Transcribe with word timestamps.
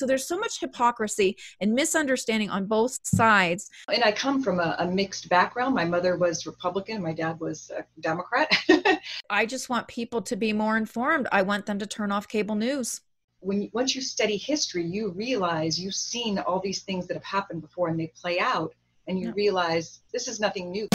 So 0.00 0.06
there's 0.06 0.26
so 0.26 0.38
much 0.38 0.60
hypocrisy 0.60 1.36
and 1.60 1.74
misunderstanding 1.74 2.48
on 2.48 2.64
both 2.64 3.00
sides. 3.02 3.68
And 3.92 4.02
I 4.02 4.12
come 4.12 4.42
from 4.42 4.58
a, 4.58 4.74
a 4.78 4.86
mixed 4.86 5.28
background. 5.28 5.74
My 5.74 5.84
mother 5.84 6.16
was 6.16 6.46
Republican, 6.46 7.02
my 7.02 7.12
dad 7.12 7.38
was 7.38 7.70
a 7.76 7.84
Democrat. 8.00 8.50
I 9.30 9.44
just 9.44 9.68
want 9.68 9.88
people 9.88 10.22
to 10.22 10.36
be 10.36 10.54
more 10.54 10.78
informed. 10.78 11.28
I 11.32 11.42
want 11.42 11.66
them 11.66 11.78
to 11.80 11.86
turn 11.86 12.12
off 12.12 12.28
cable 12.28 12.54
news. 12.54 13.02
When 13.40 13.68
once 13.74 13.94
you 13.94 14.00
study 14.00 14.38
history, 14.38 14.86
you 14.86 15.10
realize 15.10 15.78
you've 15.78 15.94
seen 15.94 16.38
all 16.38 16.60
these 16.60 16.80
things 16.80 17.06
that 17.08 17.14
have 17.14 17.24
happened 17.24 17.60
before 17.60 17.88
and 17.88 18.00
they 18.00 18.10
play 18.18 18.40
out, 18.40 18.74
and 19.06 19.20
you 19.20 19.32
realize 19.32 20.00
this 20.14 20.28
is 20.28 20.40
nothing 20.40 20.70
new. 20.70 20.88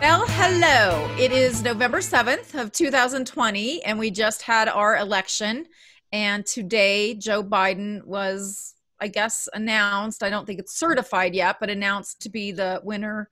Well, 0.00 0.24
hello. 0.26 1.08
It 1.20 1.30
is 1.30 1.62
November 1.62 1.98
7th 1.98 2.60
of 2.60 2.72
2020 2.72 3.84
and 3.84 3.96
we 3.96 4.10
just 4.10 4.42
had 4.42 4.68
our 4.68 4.96
election 4.96 5.66
and 6.10 6.44
today 6.44 7.14
Joe 7.14 7.44
Biden 7.44 8.04
was 8.04 8.74
I 8.98 9.06
guess 9.06 9.48
announced, 9.54 10.24
I 10.24 10.30
don't 10.30 10.46
think 10.46 10.58
it's 10.58 10.76
certified 10.76 11.32
yet, 11.32 11.58
but 11.60 11.70
announced 11.70 12.22
to 12.22 12.28
be 12.28 12.50
the 12.50 12.80
winner 12.82 13.30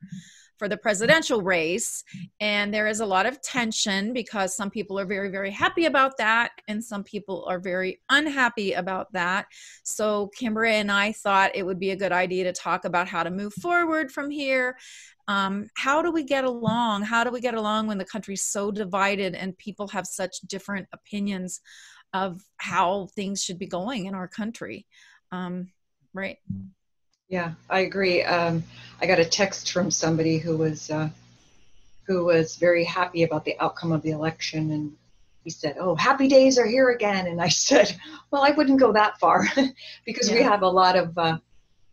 for 0.62 0.68
the 0.68 0.76
presidential 0.76 1.42
race. 1.42 2.04
And 2.38 2.72
there 2.72 2.86
is 2.86 3.00
a 3.00 3.06
lot 3.06 3.26
of 3.26 3.42
tension 3.42 4.12
because 4.12 4.54
some 4.54 4.70
people 4.70 4.96
are 4.96 5.04
very, 5.04 5.28
very 5.28 5.50
happy 5.50 5.86
about 5.86 6.16
that, 6.18 6.52
and 6.68 6.84
some 6.84 7.02
people 7.02 7.44
are 7.48 7.58
very 7.58 8.00
unhappy 8.10 8.74
about 8.74 9.12
that. 9.12 9.46
So, 9.82 10.30
Kimberly 10.38 10.74
and 10.74 10.92
I 10.92 11.10
thought 11.10 11.56
it 11.56 11.66
would 11.66 11.80
be 11.80 11.90
a 11.90 11.96
good 11.96 12.12
idea 12.12 12.44
to 12.44 12.52
talk 12.52 12.84
about 12.84 13.08
how 13.08 13.24
to 13.24 13.30
move 13.32 13.52
forward 13.54 14.12
from 14.12 14.30
here 14.30 14.76
um, 15.26 15.66
how 15.76 16.00
do 16.00 16.12
we 16.12 16.22
get 16.22 16.44
along 16.44 17.02
how 17.02 17.24
do 17.24 17.30
we 17.30 17.40
get 17.40 17.54
along 17.54 17.86
when 17.86 17.98
the 17.98 18.04
country's 18.04 18.42
so 18.42 18.70
divided 18.70 19.34
and 19.34 19.56
people 19.58 19.88
have 19.88 20.06
such 20.06 20.40
different 20.46 20.86
opinions 20.92 21.60
of 22.12 22.40
how 22.58 23.08
things 23.16 23.42
should 23.42 23.58
be 23.58 23.66
going 23.66 24.06
in 24.06 24.14
our 24.14 24.28
country 24.28 24.86
um, 25.30 25.70
right 26.12 26.38
yeah 27.32 27.52
i 27.70 27.80
agree. 27.80 28.22
Um, 28.22 28.62
i 29.00 29.06
got 29.06 29.18
a 29.18 29.24
text 29.24 29.72
from 29.72 29.90
somebody 29.90 30.36
who 30.38 30.56
was 30.56 30.90
uh, 30.90 31.08
who 32.06 32.26
was 32.26 32.56
very 32.56 32.84
happy 32.84 33.22
about 33.22 33.44
the 33.44 33.58
outcome 33.58 33.90
of 33.90 34.02
the 34.02 34.10
election 34.10 34.70
and 34.70 34.92
he 35.42 35.50
said 35.50 35.76
oh 35.80 35.94
happy 35.96 36.28
days 36.28 36.58
are 36.58 36.66
here 36.66 36.90
again. 36.90 37.26
And 37.26 37.40
i 37.40 37.48
said 37.66 37.96
well 38.30 38.42
i 38.42 38.50
wouldn't 38.50 38.78
go 38.78 38.92
that 38.92 39.18
far 39.18 39.48
because 40.04 40.28
yeah. 40.28 40.36
we 40.36 40.42
have 40.42 40.62
a 40.62 40.68
lot 40.68 40.94
of 40.94 41.16
uh, 41.16 41.38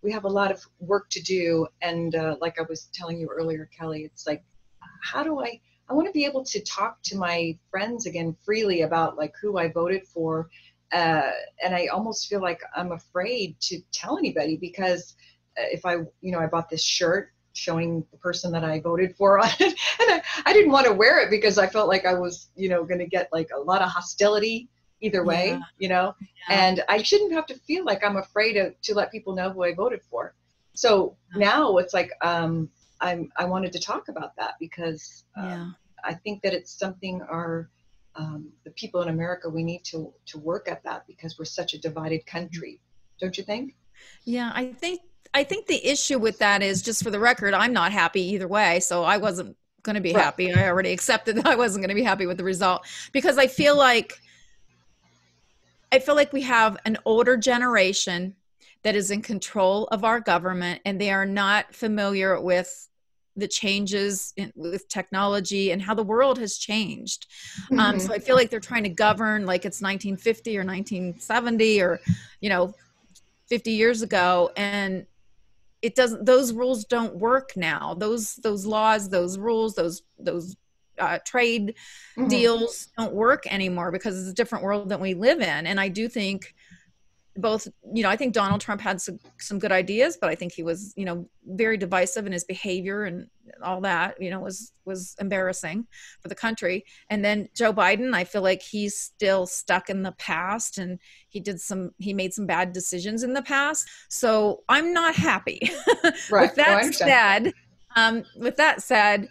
we 0.01 0.11
have 0.11 0.25
a 0.25 0.29
lot 0.29 0.51
of 0.51 0.63
work 0.79 1.09
to 1.09 1.21
do. 1.21 1.67
And 1.81 2.13
uh, 2.15 2.35
like 2.41 2.59
i 2.59 2.63
was 2.69 2.89
telling 2.93 3.17
you 3.17 3.29
earlier 3.29 3.69
kelly 3.75 4.03
it's 4.03 4.27
like 4.27 4.43
how 5.01 5.23
do 5.23 5.39
i 5.39 5.59
i 5.89 5.93
want 5.93 6.05
to 6.05 6.11
be 6.11 6.25
able 6.25 6.43
to 6.43 6.59
talk 6.65 7.01
to 7.03 7.17
my 7.17 7.57
friends 7.71 8.05
again 8.05 8.35
freely 8.45 8.81
about 8.81 9.17
like 9.17 9.33
who 9.41 9.57
i 9.57 9.69
voted 9.69 10.05
for 10.05 10.49
uh, 10.91 11.31
and 11.63 11.75
i 11.75 11.87
almost 11.87 12.27
feel 12.27 12.41
like 12.41 12.61
i'm 12.75 12.91
afraid 12.91 13.59
to 13.59 13.79
tell 13.91 14.17
anybody 14.17 14.57
because 14.57 15.15
uh, 15.57 15.65
if 15.71 15.85
i 15.85 15.93
you 16.21 16.31
know 16.31 16.39
i 16.39 16.47
bought 16.47 16.69
this 16.69 16.83
shirt 16.83 17.31
showing 17.53 18.05
the 18.11 18.17
person 18.17 18.51
that 18.51 18.63
i 18.63 18.79
voted 18.79 19.15
for 19.15 19.39
on 19.43 19.49
it 19.59 19.73
and 19.99 20.11
I, 20.11 20.21
I 20.45 20.53
didn't 20.53 20.71
want 20.71 20.87
to 20.87 20.93
wear 20.93 21.19
it 21.19 21.29
because 21.29 21.57
i 21.57 21.67
felt 21.67 21.87
like 21.87 22.05
i 22.05 22.13
was 22.13 22.49
you 22.55 22.69
know 22.69 22.83
going 22.83 22.99
to 22.99 23.07
get 23.07 23.29
like 23.31 23.49
a 23.55 23.59
lot 23.59 23.81
of 23.81 23.89
hostility 23.89 24.69
either 25.01 25.23
way, 25.23 25.49
yeah. 25.49 25.59
you 25.77 25.89
know, 25.89 26.15
yeah. 26.49 26.69
and 26.69 26.83
I 26.89 27.01
shouldn't 27.01 27.33
have 27.33 27.45
to 27.47 27.55
feel 27.55 27.85
like 27.85 28.03
I'm 28.03 28.17
afraid 28.17 28.57
of, 28.57 28.79
to 28.81 28.93
let 28.93 29.11
people 29.11 29.35
know 29.35 29.49
who 29.49 29.63
I 29.63 29.73
voted 29.73 30.01
for. 30.09 30.33
So 30.73 31.15
yeah. 31.35 31.45
now 31.45 31.77
it's 31.77 31.93
like, 31.93 32.11
um, 32.21 32.69
I'm, 33.01 33.31
I 33.37 33.45
wanted 33.45 33.71
to 33.73 33.79
talk 33.79 34.09
about 34.09 34.35
that 34.37 34.55
because 34.59 35.23
uh, 35.37 35.67
I 36.03 36.13
think 36.13 36.41
that 36.43 36.53
it's 36.53 36.77
something 36.77 37.21
our, 37.29 37.69
um, 38.15 38.49
the 38.63 38.71
people 38.71 39.01
in 39.01 39.09
America, 39.09 39.49
we 39.49 39.63
need 39.63 39.83
to, 39.85 40.13
to 40.27 40.39
work 40.39 40.67
at 40.67 40.83
that 40.83 41.05
because 41.07 41.37
we're 41.37 41.45
such 41.45 41.73
a 41.73 41.79
divided 41.79 42.25
country. 42.25 42.79
Don't 43.19 43.37
you 43.37 43.43
think? 43.43 43.75
Yeah, 44.25 44.51
I 44.53 44.73
think, 44.73 45.01
I 45.33 45.43
think 45.43 45.67
the 45.67 45.85
issue 45.85 46.19
with 46.19 46.39
that 46.39 46.61
is 46.61 46.81
just 46.81 47.03
for 47.03 47.11
the 47.11 47.19
record, 47.19 47.53
I'm 47.53 47.73
not 47.73 47.91
happy 47.91 48.21
either 48.21 48.47
way. 48.47 48.79
So 48.79 49.03
I 49.03 49.17
wasn't 49.17 49.55
going 49.83 49.95
to 49.95 50.01
be 50.01 50.13
right. 50.13 50.23
happy. 50.23 50.53
I 50.53 50.67
already 50.67 50.91
accepted 50.91 51.37
that 51.37 51.47
I 51.47 51.55
wasn't 51.55 51.83
going 51.83 51.89
to 51.89 51.95
be 51.95 52.03
happy 52.03 52.25
with 52.25 52.37
the 52.37 52.43
result 52.43 52.85
because 53.11 53.37
I 53.37 53.47
feel 53.47 53.77
like 53.77 54.19
I 55.91 55.99
feel 55.99 56.15
like 56.15 56.33
we 56.33 56.43
have 56.43 56.77
an 56.85 56.97
older 57.05 57.35
generation 57.35 58.35
that 58.83 58.95
is 58.95 59.11
in 59.11 59.21
control 59.21 59.87
of 59.87 60.03
our 60.03 60.19
government 60.19 60.81
and 60.85 61.01
they 61.01 61.11
are 61.11 61.25
not 61.25 61.73
familiar 61.73 62.39
with 62.39 62.88
the 63.39 63.47
changes 63.47 64.33
in, 64.37 64.51
with 64.55 64.87
technology 64.87 65.71
and 65.71 65.81
how 65.81 65.93
the 65.93 66.03
world 66.03 66.37
has 66.39 66.57
changed. 66.57 67.27
Mm-hmm. 67.65 67.79
Um, 67.79 67.99
so 67.99 68.13
I 68.13 68.19
feel 68.19 68.35
like 68.35 68.49
they're 68.49 68.59
trying 68.59 68.83
to 68.83 68.89
govern 68.89 69.45
like 69.45 69.65
it's 69.65 69.81
1950 69.81 70.57
or 70.57 70.61
1970 70.61 71.81
or, 71.81 71.99
you 72.41 72.49
know, 72.49 72.73
50 73.47 73.71
years 73.71 74.01
ago. 74.01 74.51
And 74.55 75.05
it 75.81 75.95
doesn't, 75.95 76.25
those 76.25 76.53
rules 76.53 76.85
don't 76.85 77.15
work 77.15 77.51
now. 77.55 77.93
Those, 77.93 78.35
those 78.35 78.65
laws, 78.65 79.09
those 79.09 79.37
rules, 79.37 79.75
those, 79.75 80.03
those 80.17 80.55
uh, 80.99 81.19
trade 81.25 81.75
mm-hmm. 82.17 82.27
deals 82.27 82.89
don't 82.97 83.13
work 83.13 83.43
anymore 83.49 83.91
because 83.91 84.19
it's 84.19 84.29
a 84.29 84.33
different 84.33 84.63
world 84.63 84.89
that 84.89 84.99
we 84.99 85.13
live 85.13 85.39
in. 85.39 85.65
And 85.65 85.79
I 85.79 85.87
do 85.87 86.07
think 86.07 86.53
both 87.39 87.67
you 87.93 88.03
know 88.03 88.09
i 88.09 88.15
think 88.15 88.33
donald 88.33 88.61
trump 88.61 88.81
had 88.81 88.99
some, 89.01 89.19
some 89.39 89.59
good 89.59 89.71
ideas 89.71 90.17
but 90.19 90.29
i 90.29 90.35
think 90.35 90.51
he 90.51 90.63
was 90.63 90.93
you 90.95 91.05
know 91.05 91.27
very 91.45 91.77
divisive 91.77 92.25
in 92.25 92.31
his 92.31 92.43
behavior 92.43 93.03
and 93.05 93.27
all 93.63 93.81
that 93.81 94.21
you 94.21 94.29
know 94.29 94.39
was 94.39 94.71
was 94.85 95.15
embarrassing 95.19 95.85
for 96.21 96.27
the 96.27 96.35
country 96.35 96.85
and 97.09 97.23
then 97.23 97.47
joe 97.55 97.73
biden 97.73 98.13
i 98.13 98.23
feel 98.23 98.41
like 98.41 98.61
he's 98.61 98.97
still 98.97 99.45
stuck 99.45 99.89
in 99.89 100.03
the 100.03 100.11
past 100.13 100.77
and 100.77 100.99
he 101.29 101.39
did 101.39 101.59
some 101.59 101.91
he 101.97 102.13
made 102.13 102.33
some 102.33 102.45
bad 102.45 102.71
decisions 102.71 103.23
in 103.23 103.33
the 103.33 103.41
past 103.41 103.87
so 104.09 104.63
i'm 104.69 104.93
not 104.93 105.15
happy 105.15 105.59
right. 106.31 106.49
with 106.49 106.55
that 106.55 106.93
said 106.93 107.53
um, 107.95 108.23
with 108.37 108.55
that 108.57 108.83
said 108.83 109.27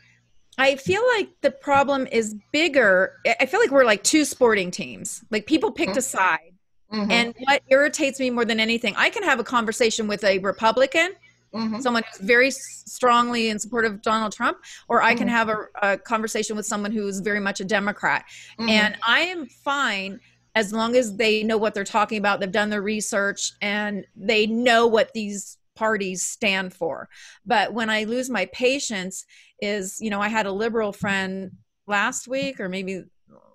I 0.59 0.75
feel 0.75 1.03
like 1.17 1.29
the 1.41 1.53
problem 1.53 2.09
is 2.11 2.35
bigger. 2.53 3.15
I 3.41 3.47
feel 3.47 3.61
like 3.61 3.71
we're 3.71 3.85
like 3.85 4.03
two 4.03 4.25
sporting 4.25 4.73
teams. 4.73 5.25
Like 5.31 5.47
people 5.47 5.71
picked 5.71 5.91
mm-hmm. 5.91 5.99
a 5.99 6.03
side. 6.03 6.58
Mm-hmm. 6.93 7.11
And 7.11 7.35
what 7.41 7.63
irritates 7.69 8.19
me 8.19 8.31
more 8.31 8.45
than 8.45 8.61
anything, 8.61 8.95
I 8.97 9.11
can 9.11 9.23
have 9.23 9.39
a 9.39 9.45
conversation 9.45 10.07
with 10.07 10.25
a 10.25 10.39
Republican, 10.39 11.13
mm-hmm. 11.55 11.81
someone 11.81 12.03
who's 12.11 12.27
very 12.27 12.51
strongly 12.51 13.51
in 13.51 13.59
support 13.59 13.85
of 13.85 14.01
Donald 14.03 14.33
Trump, 14.33 14.59
or 14.89 15.03
I 15.03 15.15
can 15.15 15.27
mm-hmm. 15.27 15.37
have 15.37 15.49
a, 15.49 15.67
a, 15.83 15.99
conversation 15.99 16.57
with 16.57 16.65
someone 16.67 16.93
who's 16.93 17.21
very 17.21 17.41
much 17.41 17.61
a 17.61 17.65
Democrat. 17.65 18.25
Mm-hmm. 18.59 18.69
And 18.71 18.97
I 19.07 19.21
am 19.21 19.47
fine 19.47 20.21
as 20.55 20.73
long 20.73 20.97
as 20.97 21.17
they 21.17 21.43
know 21.43 21.59
what 21.59 21.75
they're 21.75 21.85
talking 21.85 22.19
about, 22.19 22.41
they've 22.41 22.51
done 22.51 22.71
their 22.71 22.83
research, 22.83 23.53
and 23.61 24.05
they 24.17 24.47
know 24.47 24.87
what 24.87 25.13
these 25.13 25.59
parties 25.77 26.23
stand 26.23 26.73
for. 26.73 27.09
But 27.47 27.73
when 27.73 27.91
I 27.91 28.05
lose 28.05 28.29
my 28.29 28.47
patience, 28.47 29.25
is 29.61 30.01
you 30.01 30.11
know, 30.11 30.21
I 30.21 30.29
had 30.29 30.47
a 30.47 30.53
liberal 30.53 30.93
friend 30.93 31.53
last 31.87 32.29
week 32.29 32.61
or 32.61 32.69
maybe 32.69 33.05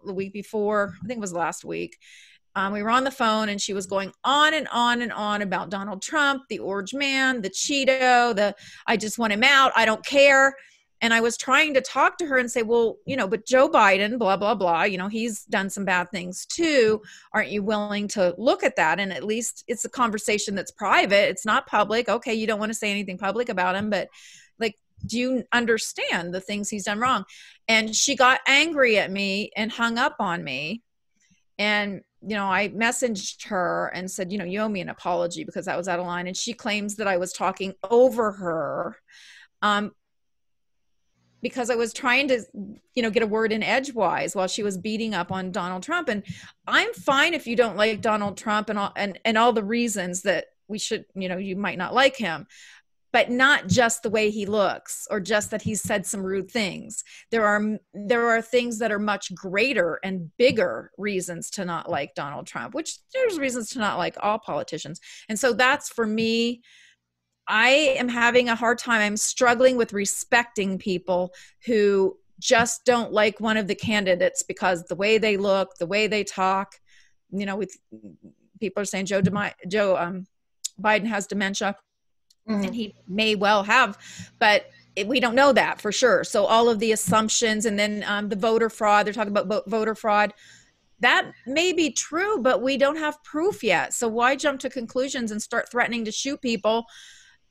the 0.05 0.13
week 0.13 0.33
before, 0.33 0.95
I 1.03 1.07
think 1.07 1.17
it 1.17 1.21
was 1.21 1.33
last 1.33 1.63
week. 1.63 1.97
Um, 2.55 2.73
we 2.73 2.83
were 2.83 2.89
on 2.89 3.03
the 3.03 3.11
phone 3.11 3.49
and 3.49 3.59
she 3.59 3.73
was 3.73 3.85
going 3.85 4.11
on 4.23 4.53
and 4.53 4.67
on 4.71 5.01
and 5.01 5.11
on 5.11 5.41
about 5.41 5.69
Donald 5.69 6.01
Trump, 6.01 6.43
the 6.49 6.59
orange 6.59 6.93
man, 6.93 7.41
the 7.41 7.49
Cheeto, 7.49 8.35
the 8.35 8.55
I 8.85 8.97
just 8.97 9.17
want 9.17 9.33
him 9.33 9.43
out, 9.43 9.71
I 9.75 9.85
don't 9.85 10.05
care 10.05 10.55
and 11.03 11.13
I 11.13 11.19
was 11.19 11.35
trying 11.35 11.73
to 11.73 11.81
talk 11.81 12.17
to 12.19 12.25
her 12.27 12.37
and 12.37 12.49
say, 12.49 12.61
well, 12.61 12.95
you 13.05 13.17
know, 13.17 13.27
but 13.27 13.45
Joe 13.45 13.67
Biden, 13.67 14.17
blah, 14.17 14.37
blah, 14.37 14.55
blah, 14.55 14.83
you 14.83 14.97
know, 14.97 15.09
he's 15.09 15.43
done 15.43 15.69
some 15.69 15.83
bad 15.83 16.09
things 16.11 16.45
too. 16.45 17.01
Aren't 17.33 17.49
you 17.49 17.61
willing 17.61 18.07
to 18.09 18.33
look 18.37 18.63
at 18.63 18.77
that? 18.77 19.01
And 19.01 19.11
at 19.11 19.25
least 19.25 19.65
it's 19.67 19.83
a 19.83 19.89
conversation 19.89 20.55
that's 20.55 20.71
private, 20.71 21.29
it's 21.29 21.45
not 21.45 21.67
public. 21.67 22.07
Okay, 22.07 22.33
you 22.33 22.47
don't 22.47 22.57
want 22.57 22.69
to 22.69 22.77
say 22.77 22.89
anything 22.89 23.17
public 23.17 23.49
about 23.49 23.75
him, 23.75 23.89
but 23.89 24.07
like, 24.59 24.79
do 25.05 25.19
you 25.19 25.43
understand 25.51 26.33
the 26.33 26.39
things 26.39 26.69
he's 26.69 26.85
done 26.85 26.99
wrong? 26.99 27.25
And 27.67 27.93
she 27.93 28.15
got 28.15 28.39
angry 28.47 28.97
at 28.97 29.11
me 29.11 29.51
and 29.57 29.73
hung 29.73 29.97
up 29.97 30.15
on 30.19 30.41
me. 30.41 30.83
And 31.59 31.99
you 32.25 32.35
know, 32.35 32.45
I 32.45 32.69
messaged 32.69 33.47
her 33.47 33.91
and 33.93 34.09
said, 34.09 34.31
you 34.31 34.37
know, 34.37 34.45
you 34.45 34.59
owe 34.61 34.69
me 34.69 34.81
an 34.81 34.89
apology 34.89 35.43
because 35.43 35.67
I 35.67 35.75
was 35.75 35.87
out 35.87 35.99
of 35.99 36.05
line. 36.05 36.27
And 36.27 36.37
she 36.37 36.53
claims 36.53 36.95
that 36.95 37.07
I 37.07 37.17
was 37.17 37.33
talking 37.33 37.73
over 37.89 38.31
her. 38.31 38.97
Um, 39.61 39.91
because 41.41 41.69
I 41.69 41.75
was 41.75 41.91
trying 41.93 42.29
to, 42.29 42.41
you 42.95 43.03
know, 43.03 43.09
get 43.09 43.21
a 43.21 43.27
word 43.27 43.51
in 43.51 43.61
edgewise 43.61 44.33
while 44.33 44.47
she 44.47 44.63
was 44.63 44.77
beating 44.77 45.13
up 45.13 45.29
on 45.29 45.51
Donald 45.51 45.83
Trump. 45.83 46.07
And 46.07 46.23
I'm 46.65 46.93
fine 46.93 47.33
if 47.33 47.45
you 47.45 47.57
don't 47.57 47.75
like 47.75 48.01
Donald 48.01 48.37
Trump 48.37 48.69
and 48.69 48.79
all 48.79 48.93
and, 48.95 49.19
and 49.25 49.37
all 49.37 49.51
the 49.51 49.63
reasons 49.63 50.21
that 50.21 50.45
we 50.69 50.79
should, 50.79 51.05
you 51.13 51.27
know, 51.27 51.37
you 51.37 51.57
might 51.57 51.77
not 51.77 51.93
like 51.93 52.15
him, 52.15 52.47
but 53.13 53.29
not 53.29 53.67
just 53.67 54.01
the 54.01 54.09
way 54.09 54.31
he 54.31 54.45
looks 54.45 55.07
or 55.09 55.19
just 55.19 55.51
that 55.51 55.61
he's 55.61 55.81
said 55.81 56.05
some 56.05 56.21
rude 56.21 56.49
things. 56.51 57.03
There 57.31 57.45
are 57.45 57.77
there 57.93 58.27
are 58.27 58.41
things 58.41 58.79
that 58.79 58.91
are 58.91 58.99
much 58.99 59.33
greater 59.35 59.99
and 60.03 60.35
bigger 60.37 60.91
reasons 60.97 61.49
to 61.51 61.63
not 61.63 61.89
like 61.89 62.15
Donald 62.15 62.47
Trump, 62.47 62.73
which 62.73 62.97
there's 63.13 63.39
reasons 63.39 63.69
to 63.69 63.79
not 63.79 63.99
like 63.99 64.17
all 64.19 64.39
politicians. 64.39 64.99
And 65.29 65.39
so 65.39 65.53
that's 65.53 65.87
for 65.89 66.05
me 66.05 66.61
I 67.47 67.69
am 67.97 68.07
having 68.07 68.49
a 68.49 68.55
hard 68.55 68.79
time. 68.79 69.01
I'm 69.01 69.17
struggling 69.17 69.77
with 69.77 69.93
respecting 69.93 70.77
people 70.77 71.33
who 71.65 72.17
just 72.39 72.85
don't 72.85 73.11
like 73.11 73.39
one 73.39 73.57
of 73.57 73.67
the 73.67 73.75
candidates 73.75 74.43
because 74.43 74.85
the 74.85 74.95
way 74.95 75.17
they 75.17 75.37
look, 75.37 75.75
the 75.77 75.85
way 75.85 76.07
they 76.07 76.23
talk, 76.23 76.75
you 77.31 77.45
know, 77.45 77.57
with 77.57 77.77
people 78.59 78.81
are 78.81 78.85
saying 78.85 79.07
Joe 79.07 79.21
DeMi- 79.21 79.53
Joe 79.67 79.97
um, 79.97 80.25
Biden 80.81 81.05
has 81.07 81.27
dementia, 81.27 81.75
mm-hmm. 82.47 82.63
and 82.63 82.75
he 82.75 82.95
may 83.07 83.35
well 83.35 83.63
have, 83.63 83.97
but 84.39 84.65
it, 84.95 85.07
we 85.07 85.19
don't 85.19 85.35
know 85.35 85.53
that 85.53 85.81
for 85.81 85.91
sure. 85.91 86.23
So 86.23 86.45
all 86.45 86.69
of 86.69 86.79
the 86.79 86.91
assumptions, 86.91 87.65
and 87.65 87.77
then 87.77 88.03
um, 88.07 88.29
the 88.29 88.35
voter 88.35 88.69
fraud. 88.69 89.05
They're 89.05 89.13
talking 89.13 89.35
about 89.35 89.67
voter 89.67 89.95
fraud. 89.95 90.33
That 90.99 91.31
may 91.45 91.73
be 91.73 91.91
true, 91.91 92.39
but 92.39 92.61
we 92.61 92.77
don't 92.77 92.97
have 92.97 93.23
proof 93.23 93.63
yet. 93.63 93.93
So 93.93 94.07
why 94.07 94.35
jump 94.35 94.59
to 94.61 94.69
conclusions 94.69 95.31
and 95.31 95.41
start 95.41 95.69
threatening 95.71 96.05
to 96.05 96.11
shoot 96.11 96.41
people 96.41 96.85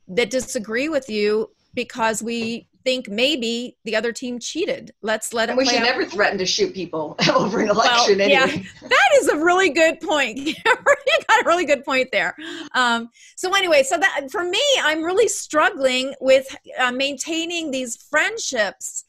that 0.09 0.31
disagree 0.31 0.89
with 0.89 1.09
you 1.09 1.51
because 1.75 2.23
we 2.23 2.69
think 2.85 3.09
maybe 3.09 3.77
the 3.85 3.97
other 3.97 4.13
team 4.13 4.39
cheated. 4.39 4.93
Let's 5.03 5.33
let 5.33 5.49
it. 5.49 5.57
we 5.57 5.65
should 5.65 5.77
out. 5.77 5.85
never 5.85 6.05
threaten 6.05 6.39
to 6.39 6.47
shoot 6.47 6.75
people 6.75 7.17
over 7.35 7.61
an 7.61 7.69
election. 7.69 8.19
Well, 8.19 8.31
anyway. 8.31 8.65
Yeah, 8.83 8.89
that 8.89 9.09
is 9.21 9.29
a 9.29 9.37
really 9.37 9.71
good 9.71 10.01
point. 10.01 10.39
you 10.47 10.55
got 10.65 11.43
a 11.43 11.47
really 11.47 11.65
good 11.65 11.85
point 11.85 12.09
there. 12.13 12.35
Um, 12.75 13.11
so 13.37 13.55
anyway, 13.55 13.83
so 13.83 13.99
that 13.99 14.29
for 14.31 14.45
me, 14.45 14.63
I'm 14.83 15.03
really 15.03 15.29
struggling 15.29 16.15
with 16.21 16.55
uh, 16.79 16.93
maintaining 16.93 17.71
these 17.71 17.97
friendships 17.97 19.05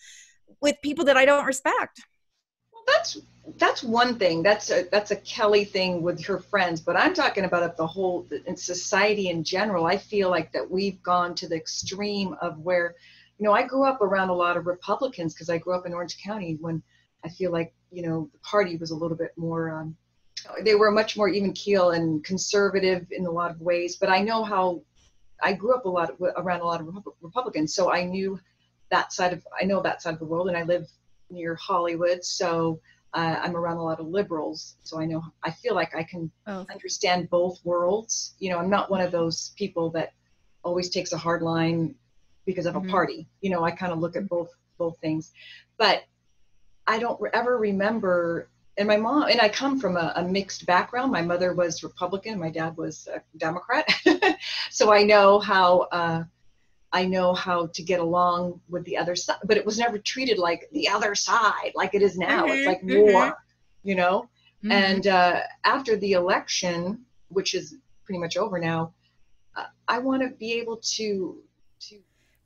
with 0.62 0.76
people 0.82 1.06
that 1.06 1.18
I 1.18 1.26
don't 1.26 1.46
respect. 1.46 2.02
Well, 2.72 2.84
that's 2.88 3.18
that's 3.58 3.84
one 3.84 4.18
thing. 4.18 4.42
That's 4.42 4.72
a 4.72 4.88
that's 4.92 5.12
a 5.12 5.18
Kelly 5.18 5.66
thing 5.66 6.02
with 6.02 6.24
her 6.26 6.40
friends. 6.40 6.80
But 6.82 6.96
I'm 6.96 7.14
talking 7.14 7.46
about 7.46 7.76
the 7.78 7.88
whole 7.88 8.28
in 8.46 8.56
society 8.56 9.30
in 9.30 9.44
general. 9.44 9.86
I 9.86 9.98
feel 9.98 10.30
like 10.30 10.52
that 10.54 10.70
we've 10.70 11.02
gone 11.04 11.36
to 11.36 11.48
the 11.48 11.56
extreme 11.56 12.36
of 12.42 12.58
where 12.60 12.96
you 13.38 13.46
know, 13.46 13.54
I 13.54 13.64
grew 13.64 13.84
up 13.84 14.02
around 14.02 14.30
a 14.30 14.34
lot 14.34 14.58
of 14.58 14.68
Republicans 14.68 15.34
because 15.34 15.50
I 15.50 15.58
grew 15.58 15.74
up 15.74 15.86
in 15.86 15.94
Orange 15.94 16.18
County 16.18 16.58
when 16.62 16.82
I 17.26 17.30
feel 17.30 17.52
like, 17.52 17.74
you 17.92 18.04
know, 18.04 18.30
the 18.32 18.40
party 18.40 18.78
was 18.78 18.92
a 18.92 18.96
little 18.96 19.18
bit 19.18 19.32
more, 19.38 19.72
um, 19.72 19.96
they 20.64 20.76
were 20.76 20.92
much 20.92 21.18
more 21.18 21.30
even 21.30 21.54
keel 21.54 21.92
and 21.92 22.24
conservative 22.24 23.08
in 23.12 23.26
a 23.26 23.32
lot 23.32 23.52
of 23.52 23.62
ways. 23.62 23.96
But 23.96 24.10
I 24.10 24.20
know 24.20 24.44
how 24.44 24.82
I 25.42 25.54
grew 25.54 25.74
up 25.74 25.86
a 25.86 25.90
lot 25.90 26.16
around 26.38 26.62
a 26.62 26.66
lot 26.66 26.82
of 26.82 26.88
Republicans, 27.22 27.74
so 27.74 27.92
I 27.92 28.04
knew 28.04 28.40
that 28.92 29.12
side 29.14 29.34
of, 29.34 29.46
I 29.60 29.66
know 29.66 29.82
that 29.82 30.02
side 30.02 30.14
of 30.14 30.20
the 30.20 30.26
world, 30.26 30.48
and 30.48 30.58
I 30.58 30.64
live 30.64 30.88
near 31.30 31.56
Hollywood, 31.56 32.24
so 32.24 32.80
uh, 33.14 33.40
I'm 33.42 33.56
around 33.56 33.78
a 33.78 33.84
lot 33.84 34.00
of 34.00 34.08
liberals, 34.08 34.76
so 34.84 35.00
I 35.00 35.06
know 35.06 35.22
I 35.44 35.52
feel 35.52 35.76
like 35.76 35.96
I 35.96 36.04
can 36.04 36.32
oh. 36.48 36.66
understand 36.72 37.30
both 37.30 37.60
worlds. 37.64 38.34
You 38.40 38.50
know, 38.50 38.58
I'm 38.58 38.70
not 38.70 38.90
one 38.90 39.02
of 39.02 39.12
those 39.12 39.54
people 39.56 39.92
that 39.92 40.14
always 40.64 40.90
takes 40.90 41.14
a 41.14 41.18
hard 41.18 41.42
line 41.42 41.96
because 42.46 42.66
of 42.66 42.76
mm-hmm. 42.76 42.90
a 42.90 42.92
party. 42.92 43.28
You 43.42 43.52
know, 43.52 43.64
I 43.64 43.72
kind 43.72 43.92
of 43.92 44.00
look 44.00 44.16
at 44.16 44.28
both 44.28 44.50
both 44.78 44.98
things, 45.00 45.32
but 45.78 46.04
I 46.88 46.98
don't 47.00 47.20
ever 47.34 47.58
remember. 47.58 48.50
And 48.78 48.88
my 48.88 48.98
mom 48.98 49.30
and 49.30 49.40
I 49.40 49.50
come 49.50 49.80
from 49.80 49.98
a, 49.98 50.14
a 50.16 50.24
mixed 50.24 50.66
background. 50.66 51.12
My 51.12 51.22
mother 51.22 51.54
was 51.54 51.84
Republican, 51.84 52.40
my 52.40 52.50
dad 52.50 52.76
was 52.76 53.08
a 53.14 53.22
Democrat, 53.38 53.88
so 54.72 54.92
I 54.92 55.04
know 55.04 55.40
how 55.40 55.82
uh, 55.92 56.24
I 56.94 57.06
know 57.06 57.34
how 57.34 57.68
to 57.68 57.84
get 57.84 58.00
along 58.00 58.62
with 58.70 58.86
the 58.86 58.96
other 58.98 59.16
side. 59.16 59.38
But 59.44 59.58
it 59.58 59.66
was 59.66 59.80
never 59.80 59.98
treated 59.98 60.38
like 60.38 60.70
the 60.72 60.88
other 60.88 61.16
side, 61.16 61.72
like 61.74 61.96
it 61.96 62.04
is 62.04 62.18
now. 62.18 62.46
Mm-hmm. 62.46 62.54
It's 62.54 62.68
like 62.68 62.82
mm-hmm. 62.84 63.12
war, 63.12 63.38
you 63.84 63.96
know. 63.96 64.30
Mm-hmm. 64.64 64.72
And 64.72 65.08
uh, 65.08 65.40
after 65.66 65.98
the 65.98 66.14
election, 66.14 67.04
which 67.30 67.56
is 67.56 67.76
pretty 68.06 68.20
much 68.20 68.38
over 68.38 68.60
now, 68.60 68.94
uh, 69.56 69.66
I 69.88 69.98
want 69.98 70.22
to 70.22 70.30
be 70.30 70.54
able 70.54 70.78
to 70.78 71.42
to 71.82 72.00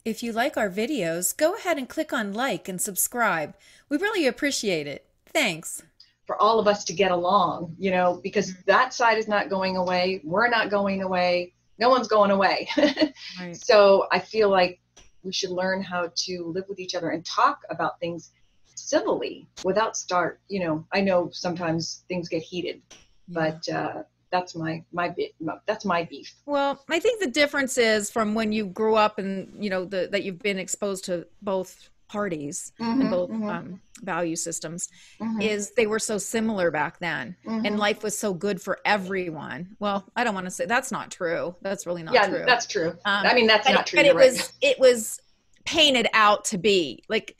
if 0.05 0.23
you 0.23 0.31
like 0.31 0.55
our 0.55 0.69
videos, 0.69 1.35
go 1.35 1.55
ahead 1.55 1.77
and 1.77 1.89
click 1.89 2.13
on 2.13 2.31
like 2.31 2.69
and 2.69 2.79
subscribe. 2.79 3.53
We 3.89 3.97
really 3.97 4.25
appreciate 4.25 4.87
it. 4.87 5.05
Thanks. 5.25 5.83
For 6.25 6.41
all 6.41 6.59
of 6.59 6.67
us 6.67 6.85
to 6.85 6.93
get 6.93 7.11
along, 7.11 7.75
you 7.77 7.91
know, 7.91 8.21
because 8.23 8.55
that 8.63 8.93
side 8.93 9.17
is 9.17 9.27
not 9.27 9.49
going 9.49 9.75
away. 9.75 10.21
We're 10.23 10.47
not 10.47 10.69
going 10.69 11.01
away. 11.03 11.53
No 11.79 11.89
one's 11.89 12.07
going 12.07 12.31
away. 12.31 12.67
right. 13.39 13.55
So 13.55 14.07
I 14.11 14.19
feel 14.19 14.49
like 14.49 14.79
we 15.23 15.31
should 15.31 15.51
learn 15.51 15.81
how 15.81 16.11
to 16.15 16.45
live 16.45 16.65
with 16.69 16.79
each 16.79 16.95
other 16.95 17.09
and 17.09 17.25
talk 17.25 17.61
about 17.69 17.99
things 17.99 18.31
civilly 18.75 19.47
without 19.63 19.97
start, 19.97 20.39
you 20.47 20.59
know, 20.59 20.85
I 20.93 21.01
know 21.01 21.29
sometimes 21.31 22.03
things 22.07 22.29
get 22.29 22.41
heated, 22.41 22.81
yeah. 22.89 23.01
but 23.27 23.69
uh, 23.69 24.03
that's 24.31 24.55
my 24.55 24.83
my 24.91 25.09
bit 25.09 25.33
that's 25.65 25.85
my 25.85 26.03
beef 26.03 26.33
well 26.45 26.83
i 26.89 26.99
think 26.99 27.19
the 27.21 27.29
difference 27.29 27.77
is 27.77 28.11
from 28.11 28.33
when 28.33 28.51
you 28.51 28.65
grew 28.65 28.95
up 28.95 29.19
and 29.19 29.63
you 29.63 29.69
know 29.69 29.85
the, 29.85 30.09
that 30.11 30.23
you've 30.23 30.39
been 30.39 30.59
exposed 30.59 31.05
to 31.05 31.25
both 31.41 31.89
parties 32.07 32.71
mm-hmm, 32.79 33.01
and 33.01 33.09
both 33.09 33.29
mm-hmm. 33.29 33.49
um, 33.49 33.81
value 34.01 34.35
systems 34.35 34.89
mm-hmm. 35.19 35.41
is 35.41 35.71
they 35.71 35.87
were 35.87 35.99
so 35.99 36.17
similar 36.17 36.71
back 36.71 36.99
then 36.99 37.35
and 37.45 37.65
mm-hmm. 37.65 37.75
life 37.75 38.03
was 38.03 38.17
so 38.17 38.33
good 38.33 38.61
for 38.61 38.79
everyone 38.85 39.75
well 39.79 40.05
i 40.15 40.23
don't 40.23 40.33
want 40.33 40.45
to 40.45 40.51
say 40.51 40.65
that's 40.65 40.91
not 40.91 41.11
true 41.11 41.55
that's 41.61 41.85
really 41.85 42.03
not 42.03 42.13
yeah, 42.13 42.27
true 42.27 42.43
that's 42.45 42.65
true 42.65 42.89
um, 43.05 43.25
i 43.25 43.33
mean 43.33 43.47
that's 43.47 43.67
but, 43.67 43.73
not 43.73 43.87
true 43.87 43.97
but 43.97 44.05
it 44.05 44.15
right. 44.15 44.31
was 44.31 44.53
it 44.61 44.79
was 44.79 45.21
painted 45.65 46.07
out 46.13 46.45
to 46.45 46.57
be 46.57 47.03
like 47.09 47.35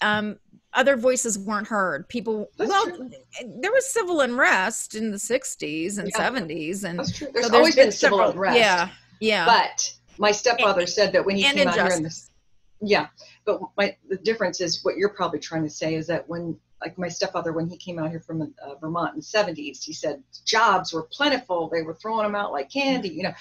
um 0.00 0.36
other 0.74 0.96
voices 0.96 1.38
weren't 1.38 1.66
heard. 1.66 2.08
People, 2.08 2.50
That's 2.56 2.70
well, 2.70 2.86
true. 2.86 3.10
there 3.60 3.72
was 3.72 3.86
civil 3.86 4.20
unrest 4.20 4.94
in 4.94 5.10
the 5.10 5.16
60s 5.16 5.98
and 5.98 6.10
yeah. 6.14 6.30
70s. 6.30 6.84
And 6.84 6.98
That's 6.98 7.16
true. 7.16 7.28
There's, 7.32 7.46
so 7.46 7.50
there's 7.50 7.58
always 7.58 7.74
been, 7.74 7.86
been 7.86 7.92
civil 7.92 8.20
unrest. 8.20 8.58
Yeah. 8.58 8.88
Yeah. 9.20 9.46
But 9.46 9.92
my 10.18 10.30
stepfather 10.30 10.80
and, 10.80 10.88
said 10.88 11.12
that 11.14 11.24
when 11.24 11.36
he 11.36 11.42
came 11.42 11.58
injustice. 11.58 11.80
out 11.80 11.88
here 11.88 11.96
in 11.96 12.02
this, 12.02 12.30
yeah. 12.80 13.06
But 13.48 13.62
my, 13.78 13.96
the 14.10 14.18
difference 14.18 14.60
is 14.60 14.84
what 14.84 14.96
you're 14.96 15.08
probably 15.08 15.38
trying 15.38 15.62
to 15.62 15.70
say 15.70 15.94
is 15.94 16.06
that 16.08 16.28
when, 16.28 16.54
like 16.82 16.98
my 16.98 17.08
stepfather, 17.08 17.54
when 17.54 17.66
he 17.66 17.78
came 17.78 17.98
out 17.98 18.10
here 18.10 18.20
from 18.20 18.42
uh, 18.42 18.74
Vermont 18.74 19.14
in 19.14 19.20
the 19.20 19.24
70s, 19.24 19.82
he 19.82 19.94
said 19.94 20.22
jobs 20.44 20.92
were 20.92 21.04
plentiful. 21.04 21.70
They 21.72 21.80
were 21.80 21.94
throwing 21.94 22.24
them 22.24 22.34
out 22.34 22.52
like 22.52 22.70
candy. 22.70 23.08
You 23.08 23.22
know, 23.22 23.32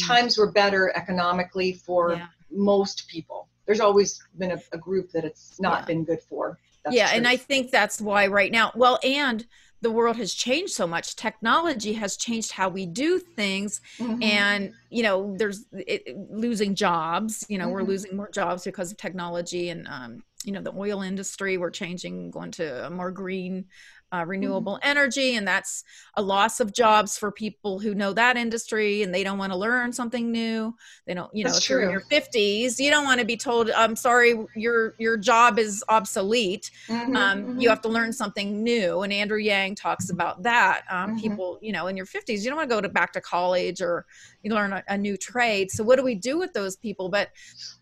times 0.00 0.38
were 0.38 0.52
better 0.52 0.92
economically 0.94 1.72
for 1.72 2.12
yeah. 2.12 2.26
most 2.52 3.08
people. 3.08 3.48
There's 3.66 3.80
always 3.80 4.22
been 4.38 4.52
a, 4.52 4.62
a 4.72 4.78
group 4.78 5.10
that 5.10 5.24
it's 5.24 5.60
not 5.60 5.80
yeah. 5.80 5.86
been 5.86 6.04
good 6.04 6.20
for. 6.22 6.56
That's 6.84 6.94
yeah, 6.94 7.08
true. 7.08 7.16
and 7.16 7.26
I 7.26 7.36
think 7.36 7.72
that's 7.72 8.00
why 8.00 8.28
right 8.28 8.52
now, 8.52 8.70
well, 8.76 9.00
and 9.02 9.44
the 9.80 9.90
world 9.90 10.16
has 10.16 10.34
changed 10.34 10.72
so 10.72 10.86
much. 10.86 11.16
Technology 11.16 11.92
has 11.94 12.16
changed 12.16 12.52
how 12.52 12.68
we 12.68 12.86
do 12.86 13.18
things, 13.18 13.80
mm-hmm. 13.98 14.22
and 14.22 14.72
you 14.90 15.02
know, 15.02 15.34
there's 15.36 15.66
it, 15.72 16.16
losing 16.30 16.74
jobs. 16.74 17.44
You 17.48 17.58
know, 17.58 17.64
mm-hmm. 17.64 17.74
we're 17.74 17.82
losing 17.82 18.16
more 18.16 18.30
jobs 18.30 18.64
because 18.64 18.90
of 18.90 18.98
technology, 18.98 19.70
and 19.70 19.86
um, 19.88 20.22
you 20.44 20.52
know, 20.52 20.60
the 20.60 20.74
oil 20.74 21.02
industry. 21.02 21.58
We're 21.58 21.70
changing, 21.70 22.30
going 22.30 22.50
to 22.52 22.86
a 22.86 22.90
more 22.90 23.10
green 23.10 23.66
uh, 24.12 24.24
renewable 24.26 24.74
mm-hmm. 24.74 24.88
energy 24.88 25.36
and 25.36 25.46
that's 25.46 25.84
a 26.14 26.22
loss 26.22 26.60
of 26.60 26.72
jobs 26.72 27.18
for 27.18 27.30
people 27.30 27.78
who 27.78 27.94
know 27.94 28.12
that 28.12 28.36
industry 28.36 29.02
and 29.02 29.14
they 29.14 29.22
don't 29.22 29.38
want 29.38 29.52
to 29.52 29.58
learn 29.58 29.92
something 29.92 30.32
new 30.32 30.74
they 31.06 31.14
don't 31.14 31.34
you 31.34 31.44
know 31.44 31.50
that's 31.50 31.58
if 31.58 31.66
true. 31.66 31.80
you're 31.80 31.84
in 31.84 31.90
your 31.90 32.00
50s 32.00 32.78
you 32.78 32.90
don't 32.90 33.04
want 33.04 33.20
to 33.20 33.26
be 33.26 33.36
told 33.36 33.70
i'm 33.72 33.94
sorry 33.94 34.34
your 34.56 34.94
your 34.98 35.16
job 35.16 35.58
is 35.58 35.84
obsolete 35.88 36.70
mm-hmm, 36.86 37.16
um, 37.16 37.38
mm-hmm. 37.38 37.60
you 37.60 37.68
have 37.68 37.82
to 37.82 37.88
learn 37.88 38.12
something 38.12 38.62
new 38.62 39.02
and 39.02 39.12
andrew 39.12 39.38
yang 39.38 39.74
talks 39.74 40.10
about 40.10 40.42
that 40.42 40.82
um, 40.90 41.10
mm-hmm. 41.10 41.20
people 41.20 41.58
you 41.60 41.72
know 41.72 41.86
in 41.86 41.96
your 41.96 42.06
50s 42.06 42.42
you 42.42 42.46
don't 42.46 42.56
want 42.56 42.68
to 42.68 42.74
go 42.74 42.80
to 42.80 42.88
back 42.88 43.12
to 43.12 43.20
college 43.20 43.82
or 43.82 44.06
you 44.42 44.52
learn 44.52 44.72
a, 44.72 44.82
a, 44.88 44.96
new 44.96 45.16
trade 45.16 45.70
so 45.70 45.84
what 45.84 45.96
do 45.96 46.04
we 46.04 46.14
do 46.14 46.38
with 46.38 46.52
those 46.54 46.76
people 46.76 47.08
but 47.08 47.28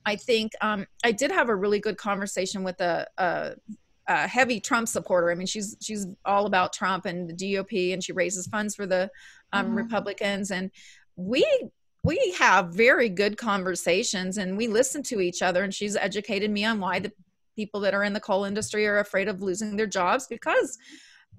i 0.05 0.17
think 0.17 0.53
um, 0.61 0.87
i 1.05 1.13
did 1.13 1.31
have 1.31 1.49
a 1.49 1.55
really 1.55 1.79
good 1.79 1.97
conversation 1.97 2.65
with 2.65 2.81
a, 2.81 3.07
a 3.19 3.53
a 4.09 4.27
heavy 4.27 4.61
Trump 4.61 4.89
supporter. 4.89 5.31
I 5.31 5.35
mean, 5.35 5.47
she's 5.47 5.77
she's 5.81 6.07
all 6.25 6.47
about 6.47 6.73
Trump 6.73 7.07
and 7.07 7.29
the 7.29 7.35
GOP, 7.35 7.93
and 7.93 8.03
she 8.03 8.13
raises 8.13 8.47
funds 8.47 8.75
for 8.75 8.87
the 8.87 9.11
um, 9.53 9.67
mm-hmm. 9.67 9.77
Republicans. 9.77 10.51
And 10.51 10.71
we 11.17 11.47
we 12.05 12.35
have 12.39 12.75
very 12.75 13.09
good 13.09 13.37
conversations, 13.37 14.39
and 14.39 14.57
we 14.57 14.69
listen 14.69 15.03
to 15.05 15.21
each 15.21 15.43
other. 15.43 15.65
And 15.65 15.75
she's 15.75 15.97
educated 15.97 16.51
me 16.51 16.65
on 16.65 16.81
why 16.81 17.01
the 17.01 17.13
people 17.57 17.81
that 17.81 17.95
are 17.95 18.05
in 18.05 18.13
the 18.13 18.21
coal 18.21 18.45
industry 18.45 18.87
are 18.87 18.99
afraid 18.99 19.29
of 19.29 19.43
losing 19.43 19.77
their 19.77 19.87
jobs 19.87 20.27
because 20.29 20.79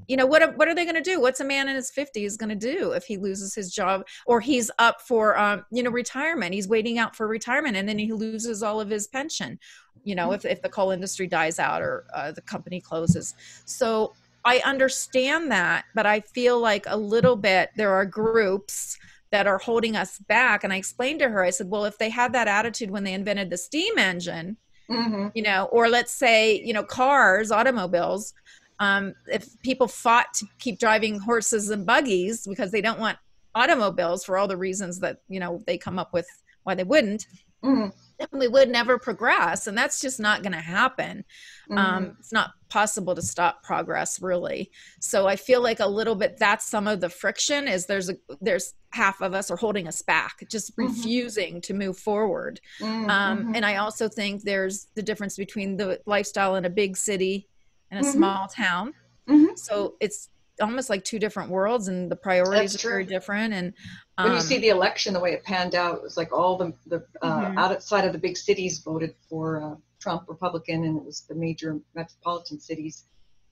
you 0.07 0.17
know 0.17 0.25
what 0.25 0.55
what 0.57 0.67
are 0.67 0.75
they 0.75 0.83
going 0.83 0.95
to 0.95 1.01
do 1.01 1.19
what's 1.19 1.39
a 1.39 1.45
man 1.45 1.67
in 1.67 1.75
his 1.75 1.91
50s 1.91 2.37
going 2.37 2.49
to 2.49 2.55
do 2.55 2.91
if 2.91 3.05
he 3.05 3.17
loses 3.17 3.55
his 3.55 3.73
job 3.73 4.05
or 4.25 4.39
he's 4.39 4.69
up 4.79 5.01
for 5.01 5.37
um, 5.37 5.65
you 5.71 5.81
know 5.81 5.89
retirement 5.89 6.53
he's 6.53 6.67
waiting 6.67 6.97
out 6.97 7.15
for 7.15 7.27
retirement 7.27 7.75
and 7.75 7.87
then 7.87 7.97
he 7.97 8.11
loses 8.11 8.61
all 8.61 8.79
of 8.79 8.89
his 8.89 9.07
pension 9.07 9.59
you 10.03 10.15
know 10.15 10.31
if, 10.31 10.45
if 10.45 10.61
the 10.61 10.69
coal 10.69 10.91
industry 10.91 11.27
dies 11.27 11.59
out 11.59 11.81
or 11.81 12.05
uh, 12.13 12.31
the 12.31 12.41
company 12.41 12.79
closes 12.79 13.33
so 13.65 14.13
i 14.45 14.61
understand 14.65 15.51
that 15.51 15.85
but 15.95 16.05
i 16.05 16.19
feel 16.19 16.59
like 16.59 16.85
a 16.87 16.97
little 16.97 17.35
bit 17.35 17.69
there 17.75 17.93
are 17.93 18.05
groups 18.05 18.97
that 19.31 19.47
are 19.47 19.57
holding 19.57 19.95
us 19.95 20.19
back 20.19 20.63
and 20.63 20.71
i 20.71 20.77
explained 20.77 21.19
to 21.19 21.29
her 21.29 21.43
i 21.43 21.49
said 21.49 21.69
well 21.69 21.85
if 21.85 21.97
they 21.97 22.09
had 22.09 22.33
that 22.33 22.47
attitude 22.47 22.91
when 22.91 23.03
they 23.03 23.13
invented 23.13 23.49
the 23.49 23.57
steam 23.57 23.97
engine 23.97 24.57
mm-hmm. 24.89 25.27
you 25.33 25.43
know 25.43 25.65
or 25.71 25.89
let's 25.89 26.11
say 26.11 26.61
you 26.63 26.73
know 26.73 26.83
cars 26.83 27.51
automobiles 27.51 28.33
um, 28.79 29.15
if 29.25 29.59
people 29.63 29.87
fought 29.87 30.31
to 30.35 30.45
keep 30.59 30.79
driving 30.79 31.19
horses 31.19 31.71
and 31.71 31.83
buggies 31.83 32.45
because 32.45 32.71
they 32.71 32.81
don't 32.81 32.99
want 32.99 33.17
automobiles 33.55 34.23
for 34.23 34.37
all 34.37 34.47
the 34.47 34.57
reasons 34.57 34.99
that 34.99 35.17
you 35.27 35.39
know 35.39 35.63
they 35.65 35.77
come 35.77 35.97
up 35.97 36.13
with 36.13 36.27
why 36.63 36.75
they 36.75 36.83
wouldn't 36.83 37.25
mm-hmm. 37.63 37.89
we 38.31 38.47
would 38.47 38.69
never 38.69 38.97
progress 38.97 39.67
and 39.67 39.77
that's 39.77 40.01
just 40.01 40.19
not 40.19 40.41
going 40.41 40.53
to 40.53 40.59
happen 40.59 41.23
um, 41.71 41.77
mm-hmm. 41.77 41.95
um, 41.95 42.17
it's 42.19 42.33
not 42.33 42.51
possible 42.69 43.15
to 43.15 43.21
stop 43.21 43.63
progress 43.63 44.21
really 44.21 44.71
so 44.99 45.27
i 45.27 45.35
feel 45.35 45.61
like 45.61 45.79
a 45.79 45.87
little 45.87 46.15
bit 46.15 46.37
that's 46.37 46.65
some 46.65 46.87
of 46.87 46.99
the 46.99 47.09
friction 47.09 47.67
is 47.67 47.85
there's 47.85 48.09
a 48.09 48.15
there's 48.41 48.73
half 48.91 49.21
of 49.21 49.33
us 49.33 49.51
are 49.51 49.57
holding 49.57 49.87
us 49.87 50.01
back 50.01 50.43
just 50.49 50.75
mm-hmm. 50.75 50.87
refusing 50.87 51.61
to 51.61 51.73
move 51.73 51.97
forward 51.97 52.59
mm-hmm. 52.79 53.09
um, 53.09 53.53
and 53.55 53.65
i 53.65 53.75
also 53.75 54.07
think 54.09 54.43
there's 54.43 54.87
the 54.95 55.03
difference 55.03 55.37
between 55.37 55.77
the 55.77 55.99
lifestyle 56.05 56.55
in 56.55 56.65
a 56.65 56.69
big 56.69 56.97
city 56.97 57.47
and 57.91 57.99
a 57.99 58.03
mm-hmm. 58.03 58.17
small 58.17 58.47
town 58.47 58.93
mm-hmm. 59.29 59.55
so 59.55 59.95
it's 59.99 60.29
almost 60.61 60.89
like 60.89 61.03
two 61.03 61.19
different 61.19 61.49
worlds 61.49 61.87
and 61.87 62.11
the 62.11 62.15
priorities 62.15 62.75
are 62.75 62.89
very 62.89 63.05
different 63.05 63.53
and 63.53 63.73
um, 64.17 64.27
when 64.27 64.35
you 64.35 64.41
see 64.41 64.55
um, 64.55 64.61
the 64.61 64.69
election 64.69 65.13
the 65.13 65.19
way 65.19 65.33
it 65.33 65.43
panned 65.43 65.75
out 65.75 65.95
it 65.95 66.01
was 66.01 66.17
like 66.17 66.31
all 66.31 66.57
the 66.57 66.73
the 66.87 67.03
uh, 67.21 67.41
mm-hmm. 67.41 67.57
outside 67.57 68.05
of 68.05 68.13
the 68.13 68.19
big 68.19 68.37
cities 68.37 68.79
voted 68.79 69.13
for 69.29 69.61
uh, 69.61 69.75
trump 69.99 70.23
republican 70.27 70.83
and 70.83 70.97
it 70.97 71.03
was 71.03 71.21
the 71.21 71.35
major 71.35 71.79
metropolitan 71.95 72.59
cities 72.59 73.05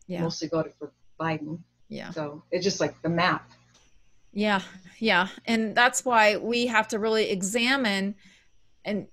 yeah. 0.08 0.22
mostly 0.22 0.48
voted 0.48 0.74
for 0.78 0.92
biden 1.20 1.60
yeah 1.90 2.10
so 2.10 2.44
it's 2.52 2.64
just 2.64 2.80
like 2.80 3.00
the 3.02 3.10
map 3.10 3.50
yeah 4.34 4.62
yeah 5.00 5.28
and 5.46 5.76
that's 5.76 6.04
why 6.04 6.38
we 6.38 6.68
have 6.68 6.88
to 6.88 7.00
really 7.00 7.30
examine 7.30 8.16
and 8.84 9.08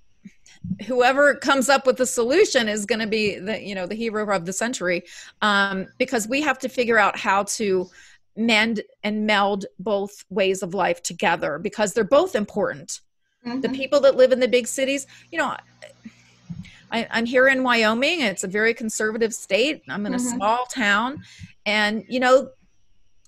whoever 0.86 1.34
comes 1.34 1.68
up 1.68 1.86
with 1.86 1.96
the 1.96 2.06
solution 2.06 2.68
is 2.68 2.86
going 2.86 3.00
to 3.00 3.06
be 3.06 3.38
the 3.38 3.60
you 3.60 3.74
know 3.74 3.86
the 3.86 3.94
hero 3.94 4.34
of 4.34 4.46
the 4.46 4.52
century 4.52 5.02
um, 5.40 5.86
because 5.98 6.28
we 6.28 6.40
have 6.40 6.58
to 6.58 6.68
figure 6.68 6.98
out 6.98 7.18
how 7.18 7.42
to 7.44 7.88
mend 8.36 8.80
and 9.02 9.26
meld 9.26 9.66
both 9.78 10.24
ways 10.30 10.62
of 10.62 10.72
life 10.72 11.02
together 11.02 11.58
because 11.58 11.92
they're 11.92 12.04
both 12.04 12.34
important 12.34 13.00
mm-hmm. 13.46 13.60
the 13.60 13.68
people 13.70 14.00
that 14.00 14.16
live 14.16 14.32
in 14.32 14.40
the 14.40 14.48
big 14.48 14.66
cities 14.66 15.06
you 15.30 15.38
know 15.38 15.56
I, 16.90 17.06
am 17.10 17.26
here 17.26 17.48
in 17.48 17.62
wyoming 17.62 18.20
it's 18.20 18.44
a 18.44 18.48
very 18.48 18.72
conservative 18.72 19.34
state 19.34 19.82
i'm 19.88 20.06
in 20.06 20.14
a 20.14 20.16
mm-hmm. 20.16 20.36
small 20.36 20.64
town 20.66 21.22
and 21.66 22.04
you 22.08 22.20
know 22.20 22.50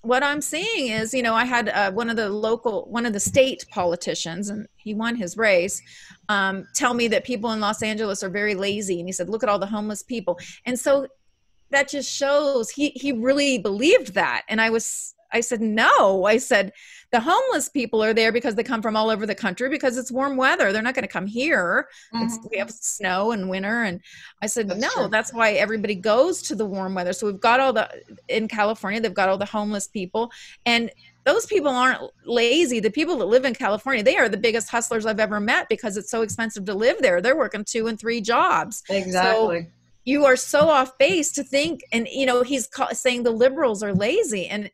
what 0.05 0.23
I'm 0.23 0.41
seeing 0.41 0.91
is, 0.91 1.13
you 1.13 1.23
know, 1.23 1.33
I 1.33 1.45
had 1.45 1.69
uh, 1.69 1.91
one 1.91 2.09
of 2.09 2.15
the 2.15 2.29
local, 2.29 2.85
one 2.89 3.05
of 3.05 3.13
the 3.13 3.19
state 3.19 3.65
politicians, 3.71 4.49
and 4.49 4.67
he 4.75 4.93
won 4.93 5.15
his 5.15 5.35
race, 5.35 5.81
um, 6.29 6.67
tell 6.75 6.93
me 6.93 7.07
that 7.07 7.23
people 7.23 7.51
in 7.51 7.59
Los 7.59 7.81
Angeles 7.81 8.23
are 8.23 8.29
very 8.29 8.53
lazy, 8.53 8.99
and 8.99 9.07
he 9.07 9.11
said, 9.11 9.29
"Look 9.29 9.41
at 9.41 9.49
all 9.49 9.57
the 9.57 9.65
homeless 9.65 10.03
people," 10.03 10.39
and 10.65 10.79
so 10.79 11.07
that 11.71 11.89
just 11.89 12.11
shows 12.11 12.69
he 12.69 12.89
he 12.89 13.11
really 13.11 13.57
believed 13.57 14.13
that, 14.13 14.43
and 14.47 14.61
I 14.61 14.69
was, 14.69 15.14
I 15.31 15.41
said, 15.41 15.61
no, 15.61 16.25
I 16.25 16.37
said 16.37 16.71
the 17.11 17.19
homeless 17.19 17.69
people 17.69 18.03
are 18.03 18.13
there 18.13 18.31
because 18.31 18.55
they 18.55 18.63
come 18.63 18.81
from 18.81 18.95
all 18.95 19.09
over 19.09 19.25
the 19.25 19.35
country 19.35 19.69
because 19.69 19.97
it's 19.97 20.11
warm 20.11 20.37
weather. 20.37 20.71
They're 20.71 20.81
not 20.81 20.95
going 20.95 21.07
to 21.07 21.11
come 21.11 21.27
here. 21.27 21.87
Mm-hmm. 22.13 22.47
we 22.51 22.57
have 22.57 22.71
snow 22.71 23.31
and 23.31 23.49
winter. 23.49 23.83
And 23.83 24.01
I 24.41 24.47
said, 24.47 24.69
that's 24.69 24.81
no, 24.81 24.89
true. 24.89 25.07
that's 25.09 25.33
why 25.33 25.53
everybody 25.53 25.95
goes 25.95 26.41
to 26.43 26.55
the 26.55 26.65
warm 26.65 26.95
weather. 26.95 27.13
So 27.13 27.27
we've 27.27 27.39
got 27.39 27.59
all 27.59 27.73
the, 27.73 27.89
in 28.27 28.47
California, 28.47 28.99
they've 28.99 29.13
got 29.13 29.29
all 29.29 29.37
the 29.37 29.45
homeless 29.45 29.87
people. 29.87 30.31
And 30.65 30.91
those 31.25 31.45
people 31.45 31.71
aren't 31.71 32.01
lazy. 32.25 32.79
The 32.79 32.91
people 32.91 33.17
that 33.17 33.25
live 33.25 33.45
in 33.45 33.55
California, 33.55 34.03
they 34.03 34.17
are 34.17 34.29
the 34.29 34.37
biggest 34.37 34.69
hustlers 34.69 35.05
I've 35.05 35.19
ever 35.19 35.39
met 35.39 35.67
because 35.69 35.97
it's 35.97 36.11
so 36.11 36.21
expensive 36.21 36.65
to 36.65 36.73
live 36.73 36.97
there. 37.01 37.19
They're 37.19 37.35
working 37.35 37.65
two 37.65 37.87
and 37.87 37.99
three 37.99 38.21
jobs. 38.21 38.83
Exactly. 38.89 39.61
So 39.61 39.67
you 40.05 40.25
are 40.25 40.35
so 40.35 40.69
off 40.69 40.97
base 40.99 41.31
to 41.31 41.43
think, 41.43 41.81
and 41.91 42.07
you 42.07 42.27
know, 42.27 42.43
he's 42.43 42.69
saying 42.91 43.23
the 43.23 43.31
liberals 43.31 43.81
are 43.81 43.93
lazy. 43.93 44.47
And 44.47 44.69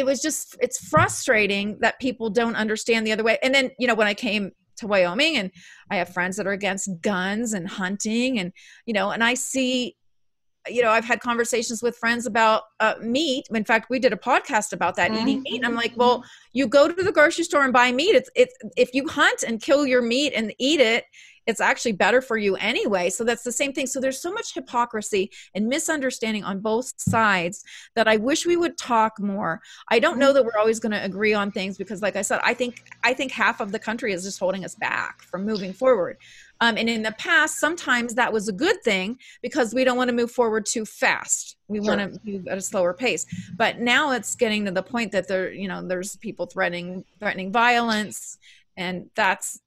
it 0.00 0.06
was 0.06 0.20
just 0.20 0.56
it's 0.60 0.78
frustrating 0.88 1.78
that 1.80 2.00
people 2.00 2.30
don't 2.30 2.56
understand 2.56 3.06
the 3.06 3.12
other 3.12 3.22
way. 3.22 3.38
And 3.42 3.54
then 3.54 3.70
you 3.78 3.86
know 3.86 3.94
when 3.94 4.06
i 4.06 4.14
came 4.14 4.50
to 4.78 4.86
wyoming 4.86 5.36
and 5.36 5.50
i 5.90 5.96
have 5.96 6.08
friends 6.08 6.36
that 6.36 6.46
are 6.46 6.52
against 6.52 6.88
guns 7.02 7.52
and 7.52 7.68
hunting 7.68 8.38
and 8.38 8.50
you 8.86 8.94
know 8.94 9.10
and 9.10 9.22
i 9.22 9.34
see 9.34 9.94
you 10.68 10.82
know 10.82 10.90
i've 10.90 11.04
had 11.04 11.20
conversations 11.20 11.82
with 11.82 11.96
friends 11.96 12.26
about 12.26 12.64
uh, 12.80 12.94
meat 13.00 13.46
in 13.54 13.64
fact 13.64 13.88
we 13.90 13.98
did 13.98 14.12
a 14.12 14.16
podcast 14.16 14.72
about 14.72 14.96
that 14.96 15.10
mm-hmm. 15.10 15.28
eating 15.28 15.42
meat 15.42 15.56
and 15.56 15.66
i'm 15.66 15.74
like 15.74 15.92
well 15.96 16.24
you 16.52 16.66
go 16.66 16.86
to 16.86 17.02
the 17.02 17.12
grocery 17.12 17.44
store 17.44 17.64
and 17.64 17.72
buy 17.72 17.90
meat 17.90 18.14
it's 18.14 18.30
it's 18.34 18.54
if 18.76 18.94
you 18.94 19.08
hunt 19.08 19.42
and 19.42 19.62
kill 19.62 19.86
your 19.86 20.02
meat 20.02 20.32
and 20.34 20.52
eat 20.58 20.80
it 20.80 21.04
it's 21.46 21.60
actually 21.60 21.92
better 21.92 22.22
for 22.22 22.36
you 22.36 22.56
anyway. 22.56 23.10
So 23.10 23.24
that's 23.24 23.42
the 23.42 23.52
same 23.52 23.72
thing. 23.72 23.86
So 23.86 24.00
there's 24.00 24.20
so 24.20 24.32
much 24.32 24.54
hypocrisy 24.54 25.30
and 25.54 25.66
misunderstanding 25.66 26.44
on 26.44 26.60
both 26.60 26.92
sides 26.96 27.64
that 27.96 28.06
I 28.06 28.16
wish 28.16 28.46
we 28.46 28.56
would 28.56 28.78
talk 28.78 29.18
more. 29.18 29.60
I 29.88 29.98
don't 29.98 30.18
know 30.18 30.32
that 30.32 30.44
we're 30.44 30.58
always 30.58 30.78
going 30.78 30.92
to 30.92 31.04
agree 31.04 31.34
on 31.34 31.50
things 31.50 31.76
because 31.76 32.02
like 32.02 32.16
I 32.16 32.22
said, 32.22 32.40
I 32.44 32.54
think 32.54 32.84
I 33.02 33.14
think 33.14 33.32
half 33.32 33.60
of 33.60 33.72
the 33.72 33.78
country 33.78 34.12
is 34.12 34.22
just 34.22 34.38
holding 34.38 34.64
us 34.64 34.74
back 34.74 35.22
from 35.22 35.44
moving 35.44 35.72
forward. 35.72 36.18
Um, 36.60 36.76
and 36.76 36.88
in 36.88 37.02
the 37.02 37.12
past, 37.12 37.58
sometimes 37.58 38.14
that 38.14 38.32
was 38.32 38.48
a 38.48 38.52
good 38.52 38.82
thing 38.82 39.18
because 39.42 39.72
we 39.74 39.84
don't 39.84 39.96
want 39.96 40.08
to 40.08 40.14
move 40.14 40.30
forward 40.30 40.66
too 40.66 40.84
fast. 40.84 41.56
We 41.68 41.78
sure. 41.78 41.96
want 41.96 42.14
to 42.14 42.20
move 42.24 42.48
at 42.48 42.58
a 42.58 42.60
slower 42.60 42.92
pace. 42.92 43.26
But 43.56 43.80
now 43.80 44.12
it's 44.12 44.34
getting 44.34 44.66
to 44.66 44.70
the 44.70 44.82
point 44.82 45.12
that 45.12 45.26
there, 45.26 45.52
you 45.52 45.68
know, 45.68 45.86
there's 45.86 46.16
people 46.16 46.46
threatening 46.46 47.04
threatening 47.18 47.50
violence, 47.50 48.38
and 48.76 49.08
that's 49.14 49.60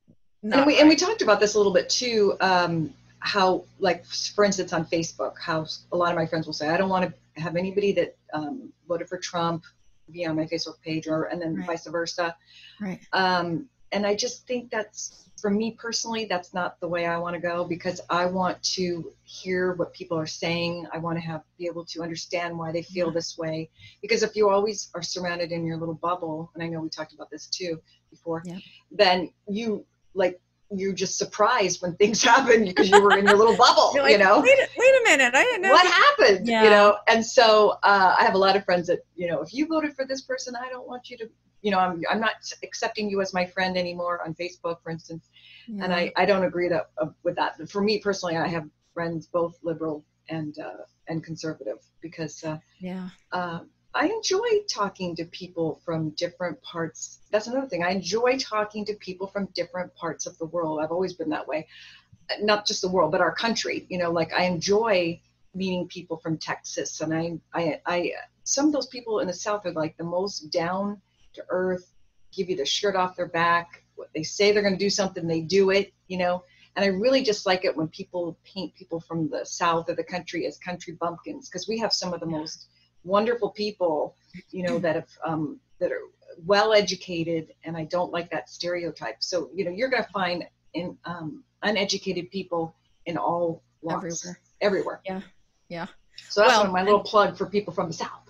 and 0.44 0.66
we 0.66 0.74
right. 0.74 0.82
and 0.82 0.90
we 0.90 0.96
talked 0.96 1.22
about 1.22 1.40
this 1.40 1.56
a 1.56 1.58
little 1.58 1.74
bit 1.74 1.90
too. 1.90 2.36
Um, 2.42 2.94
how, 3.20 3.64
like, 3.80 4.06
for 4.06 4.44
instance, 4.44 4.74
on 4.74 4.86
Facebook, 4.86 5.36
how 5.40 5.66
a 5.94 5.98
lot 5.98 6.12
of 6.12 6.18
my 6.18 6.26
friends 6.26 6.46
will 6.46 6.54
say, 6.54 6.70
"I 6.70 6.78
don't 6.78 6.90
want 6.90 7.10
to 7.10 7.42
have 7.42 7.56
anybody 7.56 7.94
that 7.94 8.16
um, 8.34 8.72
voted 8.88 9.08
for 9.08 9.18
Trump 9.18 9.64
be 10.12 10.26
on 10.26 10.36
my 10.36 10.46
Facebook 10.46 10.82
page," 10.82 11.08
or 11.08 11.24
and 11.24 11.42
then 11.42 11.56
right. 11.56 11.66
vice 11.66 11.88
versa. 11.88 12.36
Right. 12.82 13.00
Um, 13.14 13.70
and 13.94 14.06
I 14.06 14.16
just 14.16 14.48
think 14.48 14.72
that's 14.72 15.24
for 15.40 15.50
me 15.50 15.72
personally, 15.72 16.24
that's 16.24 16.54
not 16.54 16.80
the 16.80 16.88
way 16.88 17.06
I 17.06 17.18
want 17.18 17.36
to 17.36 17.42
go 17.42 17.66
because 17.66 18.00
I 18.10 18.26
want 18.26 18.64
to 18.76 19.12
hear 19.26 19.74
what 19.74 19.94
people 19.94 20.18
are 20.18 20.26
saying. 20.26 20.88
I 20.94 21.00
want 21.00 21.18
to 21.18 21.22
have 21.22 21.42
be 21.58 21.66
able 21.66 21.84
to 21.88 22.02
understand 22.02 22.58
why 22.58 22.72
they 22.72 22.82
feel 22.82 23.08
yeah. 23.08 23.14
this 23.14 23.38
way. 23.38 23.70
Because 24.02 24.24
if 24.24 24.38
you 24.38 24.50
always 24.50 24.90
are 24.96 25.02
surrounded 25.02 25.52
in 25.52 25.66
your 25.66 25.76
little 25.76 25.96
bubble, 25.96 26.50
and 26.54 26.64
I 26.64 26.68
know 26.68 26.80
we 26.80 26.88
talked 26.88 27.14
about 27.14 27.30
this 27.30 27.48
too 27.48 27.82
before, 28.10 28.42
yeah. 28.46 28.60
then 28.90 29.34
you 29.50 29.86
like 30.14 30.40
you're 30.76 30.94
just 30.94 31.18
surprised 31.18 31.82
when 31.82 31.96
things 31.96 32.24
happen 32.32 32.66
because 32.66 32.90
you 32.90 33.02
were 33.02 33.18
in 33.18 33.26
your 33.26 33.36
little 33.36 33.58
bubble, 33.58 33.92
like, 33.96 34.12
you 34.12 34.18
know. 34.18 34.40
Wait, 34.40 34.58
wait 34.78 34.96
a 34.96 35.02
minute, 35.04 35.36
I 35.36 35.44
didn't 35.44 35.62
know 35.62 35.72
what 35.72 35.86
happened, 35.86 36.48
yeah. 36.48 36.64
you 36.64 36.70
know. 36.70 36.98
And 37.08 37.26
so 37.26 37.80
uh, 37.84 38.16
I 38.18 38.24
have 38.24 38.36
a 38.36 38.38
lot 38.38 38.56
of 38.56 38.64
friends 38.66 38.88
that, 38.88 39.00
you 39.16 39.28
know, 39.28 39.42
if 39.42 39.54
you 39.54 39.68
voted 39.68 39.94
for 39.94 40.06
this 40.06 40.22
person, 40.22 40.56
I 40.56 40.70
don't 40.70 40.88
want 40.88 41.10
you 41.10 41.18
to, 41.18 41.30
you 41.64 41.72
know, 41.72 41.80
I'm 41.80 42.04
I'm 42.12 42.20
not 42.20 42.54
accepting 42.62 43.10
you 43.10 43.22
as 43.22 43.34
my 43.34 43.46
friend 43.46 43.78
anymore 43.78 44.22
on 44.24 44.36
Facebook, 44.36 44.84
for 44.84 44.92
instance. 44.92 45.30
Yeah. 45.68 45.86
And 45.86 45.94
I 45.94 46.12
I 46.16 46.26
don't 46.26 46.44
agree 46.44 46.68
that 46.68 46.90
uh, 47.00 47.08
with 47.24 47.36
that. 47.38 47.70
For 47.70 47.82
me 47.82 48.00
personally, 48.00 48.38
I 48.38 48.48
have 48.48 48.70
friends 48.94 49.26
both 49.26 49.58
liberal 49.64 50.06
and 50.30 50.60
uh, 50.60 50.84
and 51.08 51.24
conservative 51.24 51.80
because 52.02 52.44
uh, 52.44 52.58
yeah. 52.80 53.10
Uh, 53.32 53.62
I 53.96 54.08
enjoy 54.08 54.64
talking 54.68 55.16
to 55.18 55.26
people 55.26 55.80
from 55.86 56.10
different 56.12 56.62
parts. 56.64 57.20
That's 57.32 57.46
another 57.46 57.68
thing. 57.68 57.84
I 57.84 57.92
enjoy 57.92 58.38
talking 58.40 58.86
to 58.86 58.96
people 58.96 59.28
from 59.28 59.46
different 59.54 59.94
parts 59.96 60.26
of 60.26 60.36
the 60.40 60.46
world. 60.46 60.80
I've 60.82 60.92
always 60.92 61.14
been 61.14 61.30
that 61.30 61.48
way. 61.48 61.68
Not 62.42 62.66
just 62.66 62.82
the 62.82 62.90
world, 62.90 63.12
but 63.12 63.22
our 63.22 63.34
country. 63.34 63.86
You 63.90 64.00
know, 64.00 64.12
like 64.12 64.34
I 64.34 64.46
enjoy 64.46 65.22
meeting 65.54 65.88
people 65.88 66.18
from 66.18 66.38
Texas, 66.38 67.02
and 67.02 67.14
I, 67.14 67.38
I, 67.54 67.80
I, 67.86 68.12
some 68.44 68.66
of 68.66 68.74
those 68.74 68.88
people 68.88 69.20
in 69.20 69.28
the 69.28 69.34
South 69.34 69.66
are 69.68 69.72
like 69.74 69.96
the 69.98 70.04
most 70.04 70.50
down 70.50 71.00
to 71.34 71.44
earth, 71.50 71.94
give 72.32 72.50
you 72.50 72.56
the 72.56 72.66
shirt 72.66 72.96
off 72.96 73.16
their 73.16 73.28
back. 73.28 73.84
What 73.96 74.10
they 74.16 74.24
say 74.24 74.52
they're 74.52 74.64
going 74.64 74.78
to 74.78 74.80
do 74.80 74.90
something, 74.90 75.28
they 75.28 75.42
do 75.42 75.70
it. 75.70 75.94
You 76.08 76.18
know, 76.18 76.44
and 76.76 76.84
I 76.84 76.88
really 76.88 77.24
just 77.24 77.46
like 77.46 77.66
it 77.66 77.76
when 77.76 77.88
people 77.88 78.38
paint 78.44 78.74
people 78.76 79.00
from 79.00 79.30
the 79.30 79.46
South 79.46 79.90
of 79.90 79.98
the 79.98 80.04
country 80.04 80.46
as 80.48 80.58
country 80.58 80.94
bumpkins 80.94 81.50
because 81.50 81.68
we 81.68 81.78
have 81.80 81.94
some 81.94 82.14
of 82.14 82.20
the 82.20 82.26
most 82.26 82.68
wonderful 83.04 83.50
people, 83.50 84.16
you 84.52 84.64
know, 84.64 84.80
that 84.80 84.96
have 84.96 85.10
um, 85.26 85.60
that 85.80 85.92
are 85.92 86.02
well 86.46 86.74
educated, 86.74 87.54
and 87.64 87.78
I 87.78 87.84
don't 87.86 88.12
like 88.12 88.32
that 88.32 88.50
stereotype. 88.50 89.18
So 89.20 89.50
you 89.54 89.66
know, 89.66 89.72
you're 89.72 89.90
going 89.90 90.04
to 90.04 90.12
find 90.12 90.46
in 90.74 90.98
um, 91.06 91.44
uneducated 91.62 92.32
people 92.32 92.76
in 93.06 93.18
all 93.18 93.62
walks, 93.82 94.06
everywhere. 94.06 94.40
everywhere. 94.62 95.02
Yeah, 95.06 95.22
yeah. 95.70 95.88
So 96.30 96.42
that's 96.42 96.64
well, 96.64 96.72
my 96.72 96.84
little 96.84 97.02
plug 97.02 97.38
for 97.38 97.46
people 97.46 97.74
from 97.74 97.88
the 97.88 97.94
south. 97.94 98.23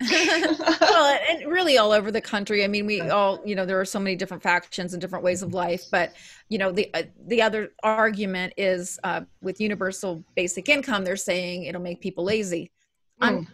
Well, 0.00 1.18
and 1.28 1.50
really 1.50 1.78
all 1.78 1.92
over 1.92 2.10
the 2.10 2.20
country. 2.20 2.62
I 2.62 2.68
mean, 2.68 2.86
we 2.86 3.00
all, 3.00 3.40
you 3.44 3.54
know, 3.54 3.64
there 3.64 3.80
are 3.80 3.84
so 3.84 3.98
many 3.98 4.14
different 4.14 4.42
factions 4.42 4.92
and 4.92 5.00
different 5.00 5.24
ways 5.24 5.42
of 5.42 5.54
life. 5.54 5.84
But 5.90 6.12
you 6.48 6.58
know, 6.58 6.70
the 6.70 6.90
uh, 6.92 7.04
the 7.26 7.40
other 7.40 7.72
argument 7.82 8.52
is 8.56 8.98
uh, 9.04 9.22
with 9.40 9.60
universal 9.60 10.22
basic 10.34 10.68
income, 10.68 11.04
they're 11.04 11.16
saying 11.16 11.64
it'll 11.64 11.80
make 11.80 12.00
people 12.00 12.24
lazy. 12.24 12.70
Mm. 13.22 13.46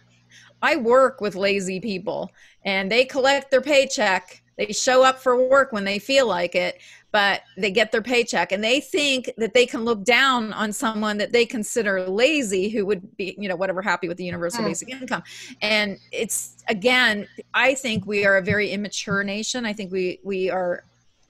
I 0.61 0.75
work 0.77 1.21
with 1.21 1.35
lazy 1.35 1.79
people 1.79 2.31
and 2.63 2.91
they 2.91 3.05
collect 3.05 3.51
their 3.51 3.61
paycheck. 3.61 4.42
They 4.57 4.71
show 4.71 5.03
up 5.03 5.19
for 5.19 5.47
work 5.47 5.71
when 5.71 5.83
they 5.83 5.99
feel 5.99 6.27
like 6.27 6.55
it, 6.55 6.79
but 7.11 7.41
they 7.57 7.71
get 7.71 7.91
their 7.91 8.01
paycheck 8.01 8.51
and 8.51 8.63
they 8.63 8.79
think 8.79 9.31
that 9.37 9.53
they 9.53 9.65
can 9.65 9.85
look 9.85 10.03
down 10.03 10.53
on 10.53 10.73
someone 10.73 11.17
that 11.17 11.31
they 11.31 11.45
consider 11.45 12.07
lazy 12.07 12.69
who 12.69 12.85
would 12.85 13.15
be, 13.17 13.35
you 13.37 13.47
know, 13.47 13.55
whatever 13.55 13.81
happy 13.81 14.07
with 14.07 14.17
the 14.17 14.25
universal 14.25 14.63
mm. 14.63 14.67
basic 14.67 14.89
income. 14.89 15.23
And 15.61 15.99
it's 16.11 16.63
again, 16.67 17.27
I 17.53 17.75
think 17.75 18.05
we 18.05 18.25
are 18.25 18.37
a 18.37 18.41
very 18.41 18.71
immature 18.71 19.23
nation. 19.23 19.65
I 19.65 19.73
think 19.73 19.91
we 19.91 20.19
we 20.23 20.49
are 20.49 20.83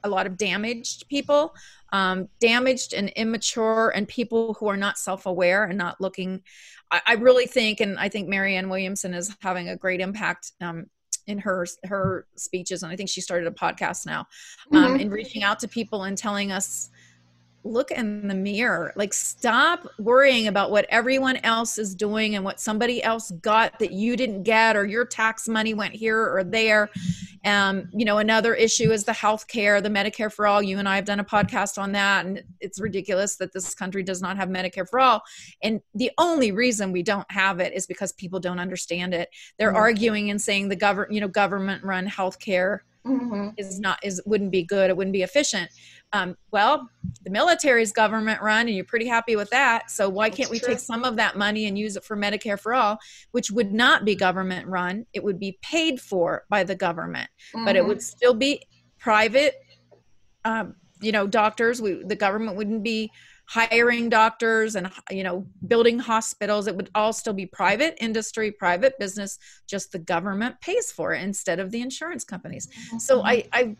a 0.03 0.09
lot 0.09 0.27
of 0.27 0.37
damaged 0.37 1.07
people, 1.07 1.55
um, 1.91 2.27
damaged 2.39 2.93
and 2.93 3.09
immature, 3.09 3.91
and 3.95 4.07
people 4.07 4.53
who 4.55 4.67
are 4.67 4.77
not 4.77 4.97
self 4.97 5.25
aware 5.25 5.65
and 5.65 5.77
not 5.77 5.99
looking. 6.01 6.43
I, 6.91 7.01
I, 7.07 7.13
really 7.15 7.45
think, 7.45 7.79
and 7.79 7.97
I 7.97 8.09
think 8.09 8.27
Marianne 8.27 8.69
Williamson 8.69 9.13
is 9.13 9.35
having 9.41 9.69
a 9.69 9.75
great 9.75 10.01
impact 10.01 10.51
um, 10.61 10.87
in 11.27 11.39
her 11.39 11.65
her 11.85 12.25
speeches, 12.35 12.83
and 12.83 12.91
I 12.91 12.95
think 12.95 13.09
she 13.09 13.21
started 13.21 13.47
a 13.47 13.51
podcast 13.51 14.05
now, 14.05 14.25
um, 14.71 14.83
mm-hmm. 14.83 14.99
in 14.99 15.09
reaching 15.09 15.43
out 15.43 15.59
to 15.59 15.67
people 15.67 16.03
and 16.03 16.17
telling 16.17 16.51
us 16.51 16.89
look 17.63 17.91
in 17.91 18.27
the 18.27 18.35
mirror. 18.35 18.93
Like 18.95 19.13
stop 19.13 19.87
worrying 19.97 20.47
about 20.47 20.71
what 20.71 20.85
everyone 20.89 21.37
else 21.37 21.77
is 21.77 21.95
doing 21.95 22.35
and 22.35 22.43
what 22.43 22.59
somebody 22.59 23.01
else 23.01 23.31
got 23.31 23.79
that 23.79 23.91
you 23.91 24.17
didn't 24.17 24.43
get 24.43 24.75
or 24.75 24.85
your 24.85 25.05
tax 25.05 25.47
money 25.47 25.73
went 25.73 25.93
here 25.93 26.19
or 26.19 26.43
there. 26.43 26.89
Um, 27.45 27.89
you 27.93 28.05
know 28.05 28.19
another 28.19 28.53
issue 28.53 28.91
is 28.91 29.03
the 29.03 29.13
health 29.13 29.47
care 29.47 29.81
the 29.81 29.89
medicare 29.89 30.31
for 30.31 30.47
all. 30.47 30.61
You 30.61 30.79
and 30.79 30.87
i 30.87 30.95
have 30.95 31.05
done 31.05 31.19
a 31.19 31.25
podcast 31.25 31.77
on 31.77 31.91
that 31.93 32.25
and 32.25 32.43
it's 32.59 32.79
ridiculous 32.79 33.35
that 33.37 33.53
this 33.53 33.73
country 33.75 34.03
does 34.03 34.21
not 34.21 34.37
have 34.37 34.49
medicare 34.49 34.87
for 34.87 34.99
all. 34.99 35.21
And 35.61 35.81
the 35.93 36.11
only 36.17 36.51
reason 36.51 36.91
we 36.91 37.03
don't 37.03 37.29
have 37.31 37.59
it 37.59 37.73
is 37.73 37.85
because 37.87 38.11
people 38.13 38.39
don't 38.39 38.59
understand 38.59 39.13
it. 39.13 39.29
They're 39.57 39.69
mm-hmm. 39.69 39.77
arguing 39.77 40.29
and 40.29 40.41
saying 40.41 40.69
the 40.69 40.75
government 40.75 41.13
you 41.13 41.21
know 41.21 41.27
government 41.27 41.83
run 41.83 42.05
health 42.07 42.39
care 42.39 42.83
mm-hmm. 43.05 43.49
is 43.57 43.79
not 43.79 43.99
is 44.03 44.21
wouldn't 44.25 44.51
be 44.51 44.63
good. 44.63 44.89
It 44.89 44.97
wouldn't 44.97 45.13
be 45.13 45.23
efficient 45.23 45.69
um, 46.13 46.37
well, 46.51 46.89
the 47.23 47.31
military 47.31 47.81
is 47.81 47.91
government 47.91 48.39
run 48.41 48.67
and 48.67 48.75
you're 48.75 48.85
pretty 48.85 49.07
happy 49.07 49.35
with 49.35 49.49
that. 49.49 49.89
So 49.89 50.07
why 50.07 50.29
That's 50.29 50.37
can't 50.37 50.51
we 50.51 50.59
true. 50.59 50.69
take 50.69 50.79
some 50.79 51.03
of 51.03 51.15
that 51.15 51.35
money 51.35 51.65
and 51.65 51.77
use 51.77 51.95
it 51.95 52.03
for 52.03 52.15
Medicare 52.15 52.59
for 52.59 52.75
all, 52.75 52.99
which 53.31 53.49
would 53.49 53.73
not 53.73 54.05
be 54.05 54.15
government 54.15 54.67
run? 54.67 55.07
It 55.13 55.23
would 55.23 55.39
be 55.39 55.57
paid 55.63 55.99
for 55.99 56.45
by 56.49 56.63
the 56.63 56.75
government, 56.75 57.29
mm-hmm. 57.53 57.65
but 57.65 57.75
it 57.75 57.83
would 57.83 57.97
mm-hmm. 57.97 58.17
still 58.17 58.35
be 58.35 58.61
private. 58.99 59.55
Um, 60.45 60.75
you 61.01 61.11
know, 61.11 61.27
doctors. 61.27 61.81
We 61.81 62.03
the 62.03 62.15
government 62.15 62.55
wouldn't 62.55 62.83
be 62.83 63.11
hiring 63.45 64.07
doctors 64.07 64.75
and 64.75 64.89
you 65.11 65.23
know 65.23 65.45
building 65.67 65.99
hospitals 65.99 66.65
it 66.65 66.75
would 66.75 66.89
all 66.95 67.11
still 67.11 67.33
be 67.33 67.45
private 67.45 67.93
industry 67.99 68.51
private 68.51 68.97
business 68.99 69.37
just 69.67 69.91
the 69.91 69.99
government 69.99 70.55
pays 70.61 70.93
for 70.93 71.13
it 71.13 71.21
instead 71.21 71.59
of 71.59 71.69
the 71.69 71.81
insurance 71.81 72.23
companies 72.23 72.67
mm-hmm. 72.67 72.97
so 72.99 73.21
i 73.23 73.43
i 73.51 73.75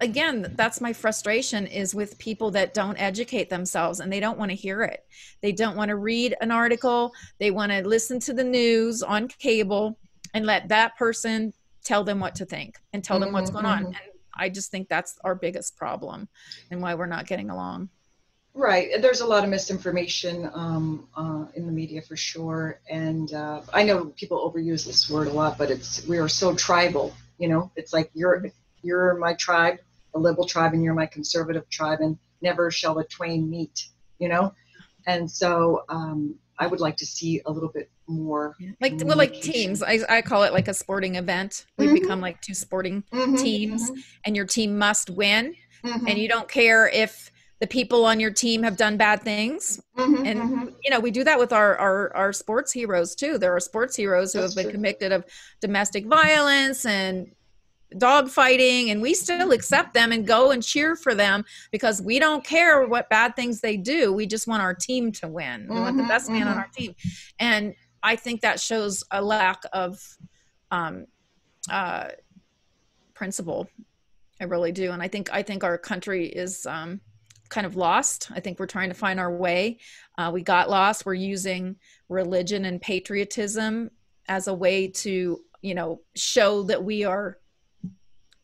again 0.00 0.52
that's 0.56 0.80
my 0.80 0.92
frustration 0.92 1.66
is 1.66 1.94
with 1.94 2.18
people 2.18 2.50
that 2.52 2.74
don't 2.74 2.96
educate 2.96 3.50
themselves 3.50 4.00
and 4.00 4.12
they 4.12 4.20
don't 4.20 4.38
want 4.38 4.50
to 4.50 4.54
hear 4.54 4.82
it. 4.82 5.04
They 5.42 5.52
don't 5.52 5.76
want 5.76 5.90
to 5.90 5.96
read 5.96 6.36
an 6.40 6.50
article. 6.50 7.12
They 7.38 7.50
want 7.50 7.72
to 7.72 7.86
listen 7.86 8.20
to 8.20 8.32
the 8.32 8.44
news 8.44 9.02
on 9.02 9.28
cable 9.28 9.98
and 10.34 10.46
let 10.46 10.68
that 10.68 10.96
person 10.96 11.52
tell 11.84 12.04
them 12.04 12.20
what 12.20 12.34
to 12.36 12.44
think 12.44 12.76
and 12.92 13.02
tell 13.02 13.18
them 13.18 13.32
what's 13.32 13.50
going 13.50 13.66
on. 13.66 13.78
mm-hmm. 13.78 13.86
and 13.86 13.96
i 14.36 14.48
just 14.48 14.70
think 14.70 14.88
that's 14.88 15.18
our 15.24 15.34
biggest 15.34 15.76
problem 15.76 16.28
and 16.70 16.80
why 16.80 16.94
we're 16.94 17.06
not 17.06 17.26
getting 17.26 17.50
along. 17.50 17.88
Right 18.52 18.90
there's 19.00 19.20
a 19.20 19.26
lot 19.26 19.44
of 19.44 19.50
misinformation 19.50 20.50
um, 20.54 21.08
uh, 21.16 21.46
in 21.54 21.66
the 21.66 21.72
media 21.72 22.02
for 22.02 22.16
sure. 22.16 22.80
And 22.88 23.32
uh, 23.32 23.62
i 23.72 23.82
know 23.82 24.06
people 24.16 24.38
overuse 24.50 24.84
this 24.86 25.08
word 25.10 25.28
a 25.28 25.32
lot 25.32 25.58
but 25.58 25.70
it's 25.70 26.06
we 26.06 26.18
are 26.18 26.28
so 26.28 26.54
tribal 26.54 27.14
you 27.40 27.48
know? 27.48 27.72
It's 27.74 27.92
like 27.92 28.10
you're 28.14 28.44
you're 28.82 29.16
my 29.16 29.34
tribe 29.34 29.78
a 30.14 30.18
liberal 30.18 30.46
tribe 30.46 30.72
and 30.72 30.82
you're 30.82 30.94
my 30.94 31.06
conservative 31.06 31.68
tribe, 31.68 32.00
and 32.00 32.18
never 32.42 32.70
shall 32.70 32.94
the 32.94 33.04
twain 33.04 33.48
meet, 33.48 33.88
you 34.18 34.28
know? 34.28 34.52
And 35.06 35.30
so 35.30 35.84
um, 35.88 36.34
I 36.58 36.66
would 36.66 36.80
like 36.80 36.96
to 36.98 37.06
see 37.06 37.40
a 37.46 37.50
little 37.50 37.70
bit 37.70 37.90
more. 38.06 38.54
Like, 38.80 38.94
well, 39.02 39.16
like 39.16 39.40
teams. 39.40 39.82
I, 39.82 40.00
I 40.08 40.22
call 40.22 40.42
it 40.42 40.52
like 40.52 40.68
a 40.68 40.74
sporting 40.74 41.14
event. 41.14 41.66
We 41.78 41.86
mm-hmm. 41.86 41.94
become 41.94 42.20
like 42.20 42.40
two 42.42 42.54
sporting 42.54 43.02
mm-hmm, 43.12 43.36
teams, 43.36 43.90
mm-hmm. 43.90 44.00
and 44.26 44.36
your 44.36 44.46
team 44.46 44.76
must 44.76 45.10
win. 45.10 45.54
And 45.82 45.94
mm-hmm. 45.94 46.16
you 46.18 46.28
don't 46.28 46.48
care 46.48 46.88
if 46.88 47.30
the 47.60 47.66
people 47.66 48.04
on 48.04 48.18
your 48.18 48.30
team 48.30 48.62
have 48.62 48.76
done 48.76 48.96
bad 48.96 49.22
things 49.22 49.80
mm-hmm, 49.96 50.26
and 50.26 50.40
mm-hmm. 50.40 50.68
you 50.82 50.90
know 50.90 50.98
we 50.98 51.10
do 51.10 51.22
that 51.22 51.38
with 51.38 51.52
our, 51.52 51.76
our 51.76 52.16
our 52.16 52.32
sports 52.32 52.72
heroes 52.72 53.14
too 53.14 53.38
there 53.38 53.54
are 53.54 53.60
sports 53.60 53.94
heroes 53.94 54.32
who 54.32 54.40
That's 54.40 54.54
have 54.54 54.56
been 54.56 54.64
true. 54.64 54.72
convicted 54.72 55.12
of 55.12 55.24
domestic 55.60 56.06
violence 56.06 56.86
and 56.86 57.30
dog 57.98 58.28
fighting 58.28 58.90
and 58.90 59.02
we 59.02 59.14
still 59.14 59.52
accept 59.52 59.94
them 59.94 60.12
and 60.12 60.26
go 60.26 60.50
and 60.50 60.62
cheer 60.62 60.96
for 60.96 61.14
them 61.14 61.44
because 61.70 62.00
we 62.00 62.18
don't 62.18 62.44
care 62.44 62.86
what 62.86 63.08
bad 63.10 63.34
things 63.36 63.60
they 63.60 63.76
do. 63.76 64.12
We 64.12 64.26
just 64.26 64.46
want 64.46 64.62
our 64.62 64.74
team 64.74 65.12
to 65.12 65.28
win. 65.28 65.62
We 65.62 65.74
mm-hmm, 65.74 65.82
want 65.82 65.96
the 65.96 66.02
mm-hmm, 66.02 66.08
best 66.08 66.26
mm-hmm. 66.26 66.38
man 66.38 66.48
on 66.48 66.54
mm-hmm. 66.54 66.60
our 66.60 66.68
team. 66.68 66.94
And 67.38 67.74
i 68.02 68.16
think 68.16 68.40
that 68.40 68.58
shows 68.58 69.04
a 69.10 69.20
lack 69.20 69.62
of 69.72 70.00
um, 70.70 71.06
uh, 71.70 72.08
principle. 73.14 73.68
I 74.40 74.44
really 74.44 74.72
do. 74.72 74.92
And 74.92 75.02
i 75.02 75.08
think 75.08 75.32
i 75.32 75.42
think 75.42 75.64
our 75.64 75.76
country 75.76 76.26
is 76.26 76.66
um, 76.66 77.00
kind 77.50 77.66
of 77.66 77.76
lost. 77.76 78.30
I 78.32 78.40
think 78.40 78.58
we're 78.58 78.66
trying 78.66 78.88
to 78.88 78.94
find 78.94 79.20
our 79.20 79.36
way. 79.36 79.78
Uh, 80.16 80.30
we 80.32 80.42
got 80.42 80.70
lost. 80.70 81.04
We're 81.04 81.14
using 81.14 81.76
religion 82.08 82.64
and 82.64 82.80
patriotism 82.80 83.90
as 84.28 84.46
a 84.46 84.54
way 84.54 84.86
to 84.86 85.40
you 85.60 85.74
know 85.74 86.00
show 86.14 86.62
that 86.62 86.82
we 86.82 87.04
are 87.04 87.38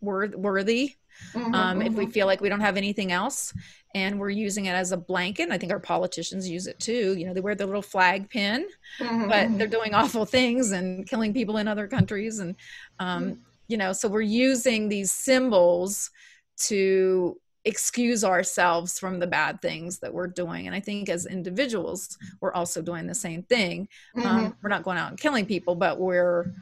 worthy 0.01 0.97
mm-hmm, 1.33 1.55
um, 1.55 1.79
mm-hmm. 1.79 1.87
if 1.87 1.95
we 1.95 2.05
mm-hmm. 2.05 2.13
feel 2.13 2.27
like 2.27 2.41
we 2.41 2.49
don't 2.49 2.61
have 2.61 2.77
anything 2.77 3.13
else 3.13 3.53
and 3.95 4.19
we're 4.21 4.31
using 4.31 4.67
it 4.67 4.73
as 4.73 4.93
a 4.93 4.97
blanket 4.97 5.51
i 5.51 5.59
think 5.59 5.73
our 5.73 5.81
politicians 5.81 6.49
use 6.49 6.67
it 6.67 6.79
too 6.79 7.17
you 7.17 7.27
know 7.27 7.33
they 7.33 7.41
wear 7.41 7.55
their 7.55 7.67
little 7.67 7.83
flag 7.83 8.29
pin 8.29 8.67
mm-hmm. 8.99 9.29
but 9.29 9.57
they're 9.59 9.67
doing 9.67 9.95
awful 9.95 10.25
things 10.25 10.73
and 10.73 11.09
killing 11.09 11.33
people 11.33 11.57
in 11.57 11.69
other 11.69 11.87
countries 11.87 12.39
and 12.39 12.55
um, 12.99 13.25
mm-hmm. 13.25 13.41
you 13.69 13.77
know 13.77 13.93
so 13.93 14.09
we're 14.09 14.21
using 14.21 14.89
these 14.89 15.11
symbols 15.11 16.11
to 16.57 17.39
excuse 17.65 18.23
ourselves 18.23 18.97
from 18.97 19.19
the 19.19 19.27
bad 19.27 19.61
things 19.61 19.99
that 19.99 20.13
we're 20.13 20.29
doing 20.29 20.67
and 20.67 20.77
i 20.77 20.81
think 20.81 21.09
as 21.09 21.27
individuals 21.27 22.17
we're 22.41 22.53
also 22.53 22.81
doing 22.81 23.07
the 23.07 23.15
same 23.15 23.43
thing 23.43 23.89
um, 24.17 24.23
mm-hmm. 24.23 24.51
we're 24.63 24.71
not 24.71 24.85
going 24.85 24.99
out 24.99 25.11
and 25.11 25.19
killing 25.19 25.45
people 25.45 25.75
but 25.75 25.99
we're 25.99 26.53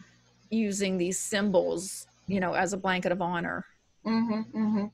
using 0.51 0.97
these 0.97 1.18
symbols 1.18 2.07
you 2.26 2.40
know, 2.40 2.54
as 2.54 2.72
a 2.72 2.76
blanket 2.76 3.12
of 3.12 3.20
honor. 3.20 3.64
Mm-hmm, 4.06 4.58
mm-hmm. 4.58 4.87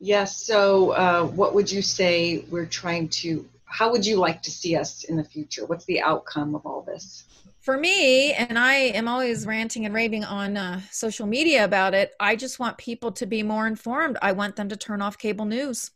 Yes. 0.00 0.36
So, 0.36 0.90
uh, 0.90 1.24
what 1.24 1.54
would 1.54 1.70
you 1.70 1.82
say 1.82 2.44
we're 2.50 2.66
trying 2.66 3.08
to? 3.08 3.46
How 3.64 3.90
would 3.90 4.06
you 4.06 4.16
like 4.16 4.42
to 4.42 4.50
see 4.50 4.76
us 4.76 5.04
in 5.04 5.16
the 5.16 5.24
future? 5.24 5.66
What's 5.66 5.84
the 5.84 6.00
outcome 6.00 6.54
of 6.54 6.64
all 6.64 6.82
this? 6.82 7.24
For 7.60 7.76
me, 7.76 8.32
and 8.32 8.58
I 8.58 8.74
am 8.74 9.08
always 9.08 9.44
ranting 9.44 9.84
and 9.84 9.94
raving 9.94 10.24
on 10.24 10.56
uh, 10.56 10.80
social 10.90 11.26
media 11.26 11.64
about 11.64 11.92
it. 11.92 12.12
I 12.18 12.36
just 12.36 12.58
want 12.58 12.78
people 12.78 13.12
to 13.12 13.26
be 13.26 13.42
more 13.42 13.66
informed. 13.66 14.16
I 14.22 14.32
want 14.32 14.56
them 14.56 14.68
to 14.70 14.76
turn 14.76 15.02
off 15.02 15.18
cable 15.18 15.44
news. 15.44 15.90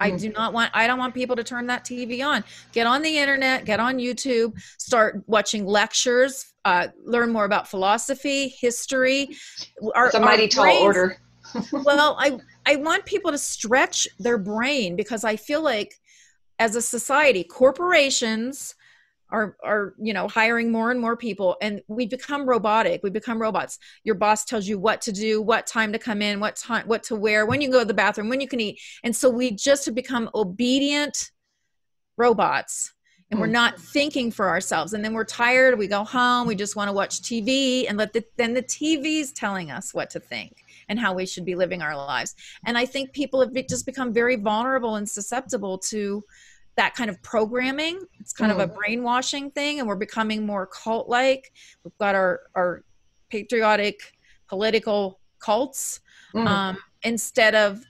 I 0.00 0.10
mm. 0.10 0.20
do 0.20 0.30
not 0.30 0.52
want 0.52 0.70
I 0.74 0.86
don't 0.86 0.98
want 0.98 1.14
people 1.14 1.36
to 1.36 1.44
turn 1.44 1.66
that 1.66 1.84
TV 1.84 2.24
on. 2.24 2.44
Get 2.72 2.86
on 2.86 3.02
the 3.02 3.18
internet, 3.18 3.64
get 3.64 3.80
on 3.80 3.98
YouTube, 3.98 4.60
start 4.78 5.22
watching 5.26 5.66
lectures, 5.66 6.52
uh, 6.64 6.88
learn 7.04 7.32
more 7.32 7.44
about 7.44 7.68
philosophy, 7.68 8.48
history. 8.48 9.36
Our, 9.94 10.06
it's 10.06 10.14
a 10.14 10.20
mighty 10.20 10.48
tall 10.48 10.64
brains, 10.64 10.82
order. 10.82 11.18
well, 11.72 12.16
I 12.18 12.38
I 12.66 12.76
want 12.76 13.04
people 13.06 13.32
to 13.32 13.38
stretch 13.38 14.06
their 14.18 14.38
brain 14.38 14.96
because 14.96 15.24
I 15.24 15.36
feel 15.36 15.62
like 15.62 15.94
as 16.58 16.76
a 16.76 16.82
society, 16.82 17.44
corporations 17.44 18.74
are 19.30 19.56
are 19.62 19.94
you 19.98 20.12
know 20.12 20.28
hiring 20.28 20.72
more 20.72 20.90
and 20.90 21.00
more 21.00 21.16
people 21.16 21.56
and 21.60 21.82
we 21.88 22.06
become 22.06 22.48
robotic 22.48 23.02
we 23.02 23.10
become 23.10 23.40
robots. 23.40 23.78
Your 24.04 24.14
boss 24.14 24.44
tells 24.44 24.66
you 24.66 24.78
what 24.78 25.00
to 25.02 25.12
do 25.12 25.42
what 25.42 25.66
time 25.66 25.92
to 25.92 25.98
come 25.98 26.22
in 26.22 26.40
what 26.40 26.56
time 26.56 26.86
what 26.86 27.02
to 27.04 27.16
wear 27.16 27.46
when 27.46 27.60
you 27.60 27.70
go 27.70 27.80
to 27.80 27.84
the 27.84 27.94
bathroom 27.94 28.28
when 28.28 28.40
you 28.40 28.48
can 28.48 28.60
eat 28.60 28.80
and 29.04 29.14
so 29.14 29.28
we 29.28 29.50
just 29.50 29.86
have 29.86 29.94
become 29.94 30.30
obedient 30.34 31.30
robots 32.16 32.92
and 33.30 33.38
we're 33.38 33.46
not 33.46 33.74
mm-hmm. 33.74 33.82
thinking 33.84 34.30
for 34.30 34.48
ourselves 34.48 34.92
and 34.94 35.04
then 35.04 35.12
we're 35.12 35.24
tired 35.24 35.78
we 35.78 35.86
go 35.86 36.04
home 36.04 36.46
we 36.46 36.54
just 36.54 36.76
want 36.76 36.88
to 36.88 36.92
watch 36.92 37.20
tv 37.20 37.86
and 37.88 37.98
let 37.98 38.12
the 38.12 38.24
then 38.36 38.54
the 38.54 38.62
tv's 38.62 39.32
telling 39.32 39.70
us 39.70 39.92
what 39.92 40.10
to 40.10 40.18
think 40.18 40.64
and 40.88 40.98
how 40.98 41.12
we 41.12 41.26
should 41.26 41.44
be 41.44 41.54
living 41.54 41.82
our 41.82 41.96
lives. 41.96 42.34
And 42.64 42.76
i 42.76 42.86
think 42.86 43.12
people 43.12 43.40
have 43.40 43.52
just 43.68 43.86
become 43.86 44.12
very 44.12 44.36
vulnerable 44.36 44.96
and 44.96 45.08
susceptible 45.08 45.78
to 45.90 46.24
that 46.78 46.94
kind 46.94 47.10
of 47.10 47.20
programming. 47.22 48.00
It's 48.20 48.32
kind 48.32 48.52
mm. 48.52 48.54
of 48.54 48.70
a 48.70 48.72
mm. 48.72 48.76
brainwashing 48.76 49.50
thing, 49.50 49.80
and 49.80 49.88
we're 49.88 49.96
becoming 49.96 50.46
more 50.46 50.64
cult 50.64 51.08
like. 51.08 51.52
We've 51.82 51.98
got 51.98 52.14
our, 52.14 52.42
our 52.54 52.84
patriotic 53.30 54.14
political 54.48 55.18
cults 55.40 56.00
mm. 56.32 56.46
um, 56.46 56.78
instead 57.02 57.56
of 57.56 57.82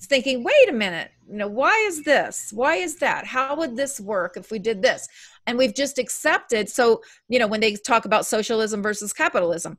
thinking, 0.00 0.44
wait 0.44 0.68
a 0.68 0.72
minute, 0.72 1.10
you 1.28 1.36
know, 1.36 1.48
why 1.48 1.72
is 1.88 2.04
this? 2.04 2.52
Why 2.52 2.76
is 2.76 2.96
that? 2.98 3.26
How 3.26 3.56
would 3.56 3.76
this 3.76 3.98
work 3.98 4.36
if 4.36 4.52
we 4.52 4.60
did 4.60 4.82
this? 4.82 5.08
And 5.48 5.58
we've 5.58 5.74
just 5.74 5.98
accepted. 5.98 6.68
So, 6.68 7.02
you 7.28 7.40
know, 7.40 7.48
when 7.48 7.60
they 7.60 7.74
talk 7.74 8.04
about 8.04 8.24
socialism 8.24 8.82
versus 8.82 9.12
capitalism, 9.12 9.78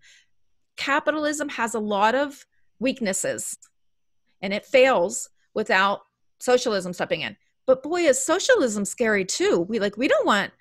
capitalism 0.75 1.47
has 1.49 1.75
a 1.75 1.79
lot 1.79 2.13
of 2.13 2.45
weaknesses 2.79 3.57
and 4.41 4.53
it 4.53 4.65
fails 4.65 5.29
without 5.53 6.01
socialism 6.39 6.91
stepping 6.91 7.21
in 7.21 7.37
but 7.65 7.83
boy 7.83 8.01
is 8.01 8.23
socialism 8.23 8.85
scary 8.85 9.25
too 9.25 9.59
we 9.61 9.79
like 9.79 9.97
we 9.97 10.07
don't 10.07 10.25
want 10.25 10.51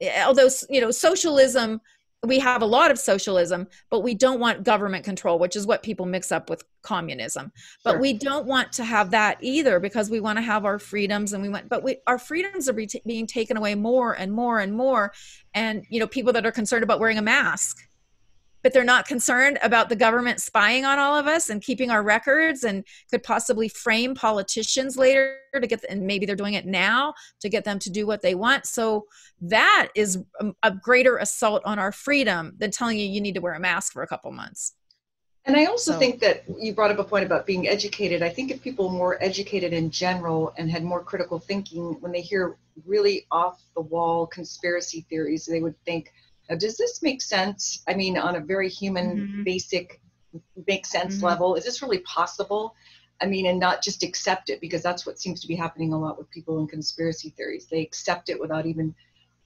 eh, 0.00 0.24
although 0.24 0.48
you 0.68 0.80
know 0.80 0.90
socialism 0.90 1.80
we 2.24 2.38
have 2.38 2.62
a 2.62 2.66
lot 2.66 2.90
of 2.90 2.98
socialism, 2.98 3.66
but 3.90 4.00
we 4.00 4.14
don't 4.14 4.38
want 4.38 4.62
government 4.62 5.04
control, 5.04 5.40
which 5.40 5.56
is 5.56 5.66
what 5.66 5.82
people 5.82 6.06
mix 6.06 6.30
up 6.30 6.48
with 6.48 6.62
communism. 6.82 7.50
But 7.82 7.92
Sure. 7.92 8.00
we 8.00 8.12
don't 8.12 8.46
want 8.46 8.72
to 8.74 8.84
have 8.84 9.10
that 9.10 9.38
either 9.40 9.80
because 9.80 10.08
we 10.08 10.20
want 10.20 10.38
to 10.38 10.42
have 10.42 10.64
our 10.64 10.78
freedoms 10.78 11.32
and 11.32 11.42
we 11.42 11.48
want, 11.48 11.68
but 11.68 11.82
we, 11.82 11.96
our 12.06 12.18
freedoms 12.18 12.68
are 12.68 12.74
be 12.74 12.88
being 13.04 13.26
taken 13.26 13.56
away 13.56 13.74
more 13.74 14.12
and 14.12 14.32
more 14.32 14.60
and 14.60 14.72
more. 14.72 15.12
And, 15.52 15.84
you 15.88 15.98
know, 15.98 16.06
people 16.06 16.32
that 16.34 16.46
are 16.46 16.52
concerned 16.52 16.84
about 16.84 17.00
wearing 17.00 17.18
a 17.18 17.22
mask, 17.22 17.78
but 18.62 18.72
they're 18.72 18.84
not 18.84 19.06
concerned 19.06 19.58
about 19.62 19.88
the 19.88 19.96
government 19.96 20.40
spying 20.40 20.84
on 20.84 20.98
all 20.98 21.16
of 21.16 21.26
us 21.26 21.50
and 21.50 21.62
keeping 21.62 21.90
our 21.90 22.02
records 22.02 22.64
and 22.64 22.84
could 23.10 23.22
possibly 23.22 23.68
frame 23.68 24.14
politicians 24.14 24.96
later 24.96 25.36
to 25.54 25.66
get, 25.66 25.84
and 25.88 26.02
maybe 26.02 26.26
they're 26.26 26.36
doing 26.36 26.54
it 26.54 26.66
now 26.66 27.12
to 27.40 27.48
get 27.48 27.64
them 27.64 27.78
to 27.78 27.90
do 27.90 28.06
what 28.06 28.22
they 28.22 28.34
want. 28.34 28.66
So 28.66 29.06
that 29.40 29.88
is 29.94 30.18
a, 30.40 30.52
a 30.62 30.70
greater 30.70 31.16
assault 31.18 31.62
on 31.64 31.78
our 31.78 31.92
freedom 31.92 32.54
than 32.58 32.70
telling 32.70 32.98
you 32.98 33.06
you 33.06 33.20
need 33.20 33.34
to 33.34 33.40
wear 33.40 33.54
a 33.54 33.60
mask 33.60 33.92
for 33.92 34.02
a 34.02 34.06
couple 34.06 34.30
months. 34.32 34.74
And 35.44 35.56
I 35.56 35.64
also 35.64 35.92
So- 35.92 35.98
think 35.98 36.20
that 36.20 36.44
you 36.56 36.72
brought 36.72 36.92
up 36.92 37.00
a 37.00 37.04
point 37.04 37.24
about 37.24 37.46
being 37.46 37.66
educated. 37.66 38.22
I 38.22 38.28
think 38.28 38.52
if 38.52 38.62
people 38.62 38.88
were 38.88 38.96
more 38.96 39.22
educated 39.22 39.72
in 39.72 39.90
general 39.90 40.54
and 40.56 40.70
had 40.70 40.84
more 40.84 41.02
critical 41.02 41.40
thinking, 41.40 41.96
when 42.00 42.12
they 42.12 42.20
hear 42.20 42.56
really 42.86 43.26
off 43.32 43.60
the 43.74 43.82
wall 43.82 44.26
conspiracy 44.28 45.04
theories, 45.10 45.44
they 45.44 45.60
would 45.60 45.74
think, 45.84 46.12
"Uh, 46.50 46.54
does 46.56 46.76
this 46.76 47.02
make 47.02 47.22
sense? 47.22 47.82
I 47.88 47.94
mean, 47.94 48.18
on 48.18 48.36
a 48.36 48.40
very 48.40 48.68
human, 48.68 49.26
Mhm. 49.26 49.44
basic, 49.44 50.00
make 50.66 50.86
sense 50.86 51.18
Mhm. 51.18 51.22
level, 51.22 51.54
is 51.54 51.64
this 51.64 51.82
really 51.82 52.00
possible? 52.00 52.74
I 53.20 53.26
mean, 53.26 53.46
and 53.46 53.60
not 53.60 53.82
just 53.82 54.02
accept 54.02 54.50
it 54.50 54.60
because 54.60 54.82
that's 54.82 55.06
what 55.06 55.20
seems 55.20 55.40
to 55.42 55.48
be 55.48 55.54
happening 55.54 55.92
a 55.92 55.98
lot 55.98 56.18
with 56.18 56.30
people 56.30 56.58
in 56.58 56.66
conspiracy 56.66 57.30
theories. 57.30 57.66
They 57.66 57.80
accept 57.82 58.28
it 58.28 58.40
without 58.40 58.66
even, 58.66 58.94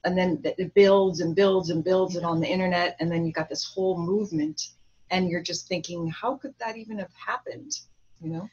and 0.03 0.17
then 0.17 0.41
it 0.43 0.73
builds 0.73 1.19
and 1.21 1.35
builds 1.35 1.69
and 1.69 1.83
builds 1.83 2.15
it 2.15 2.23
on 2.23 2.39
the 2.39 2.47
internet, 2.47 2.95
and 2.99 3.11
then 3.11 3.25
you 3.25 3.31
got 3.31 3.49
this 3.49 3.63
whole 3.65 3.97
movement 3.97 4.69
and 5.09 5.29
you're 5.29 5.41
just 5.41 5.67
thinking 5.67 6.07
how 6.07 6.35
could 6.35 6.53
that 6.59 6.75
even 6.77 6.97
have 6.97 7.13
happened 7.13 7.79
you 8.21 8.29
know 8.29 8.49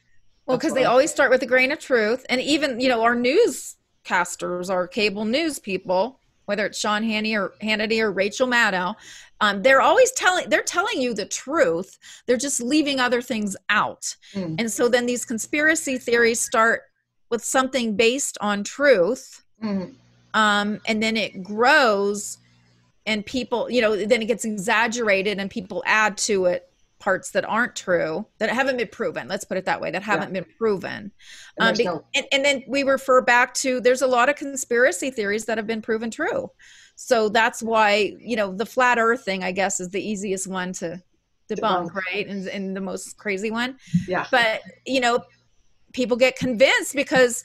Well, 0.47 0.59
because 0.59 0.75
they 0.75 0.85
I 0.85 0.91
always 0.91 1.11
start 1.11 1.31
with 1.31 1.43
a 1.43 1.47
grain 1.47 1.73
of 1.73 1.79
truth. 1.79 2.27
And 2.29 2.41
even, 2.41 2.79
you 2.79 2.89
know, 2.89 3.03
our 3.03 3.17
newscasters, 3.17 4.69
our 4.71 4.87
cable 4.87 5.25
news 5.25 5.59
people, 5.59 6.21
whether 6.47 6.67
it's 6.67 6.79
Sean 6.79 7.03
Hannity 7.03 7.35
or 7.39 7.55
Hannity 7.63 8.01
or 8.01 8.13
Rachel 8.13 8.47
Maddow, 8.47 8.95
um, 9.41 9.63
they're 9.63 9.81
always 9.81 10.11
telling 10.13 10.49
they're 10.49 10.63
telling 10.63 11.01
you 11.01 11.15
the 11.15 11.27
truth. 11.27 11.99
They're 12.27 12.37
just 12.37 12.61
leaving 12.61 13.01
other 13.01 13.21
things 13.23 13.57
out. 13.69 14.15
Mm. 14.33 14.57
And 14.59 14.73
so 14.73 14.89
then 14.89 15.07
these 15.07 15.25
conspiracy 15.25 15.99
theories 15.99 16.41
start 16.41 16.83
with 17.31 17.45
something 17.45 17.97
based 17.97 18.39
on 18.41 18.65
truth. 18.65 19.43
Mhm. 19.63 19.95
um, 20.35 20.81
and 20.87 21.03
then 21.03 21.17
it 21.17 21.43
grows 21.43 22.39
and 23.07 23.25
people 23.25 23.71
you 23.71 23.81
know 23.81 23.97
then 23.97 24.21
it 24.21 24.27
gets 24.27 24.45
exaggerated 24.45 25.39
and 25.39 25.51
people 25.51 25.83
add 25.87 26.17
to 26.17 26.47
it 26.47 26.69
parts 27.05 27.33
that 27.33 27.45
aren't 27.45 27.77
true 27.77 28.27
that 28.39 28.49
haven't 28.49 28.79
been 28.79 28.89
proven 28.89 29.29
let's 29.29 29.45
put 29.45 29.59
it 29.59 29.67
that 29.67 29.79
way 29.79 29.91
that 29.91 30.03
haven't 30.03 30.33
been 30.33 30.47
proven. 30.57 31.13
And 31.59 31.69
um, 31.69 31.77
be- 31.77 31.85
no- 31.85 32.03
and, 32.15 32.25
and 32.33 32.43
then 32.43 32.65
we 32.67 32.83
refer 32.83 33.21
back 33.21 33.53
to 33.57 33.79
there's 33.79 34.01
a 34.01 34.07
lot 34.07 34.31
of 34.31 34.37
conspiracy 34.37 35.11
theories 35.11 35.45
that 35.45 35.59
have 35.59 35.67
been 35.67 35.83
proven 35.83 36.11
true. 36.11 36.51
So 36.97 37.29
that's 37.29 37.63
why 37.63 38.15
you 38.19 38.37
know 38.37 38.55
the 38.57 38.65
flat 38.65 38.97
earth 38.99 39.23
thing 39.23 39.45
i 39.45 39.53
guess 39.53 39.81
is 39.81 39.91
the 39.91 40.01
easiest 40.01 40.47
one 40.47 40.73
to 40.75 41.03
debunk, 41.51 41.91
Debunk. 41.91 41.95
right? 41.95 42.27
And, 42.27 42.49
and 42.49 42.75
the 42.75 42.81
most 42.81 43.19
crazy 43.19 43.51
one. 43.51 43.77
Yeah. 44.09 44.27
But 44.31 44.63
you 44.87 45.01
know 45.01 45.19
people 45.93 46.17
get 46.17 46.37
convinced 46.37 46.95
because 46.95 47.45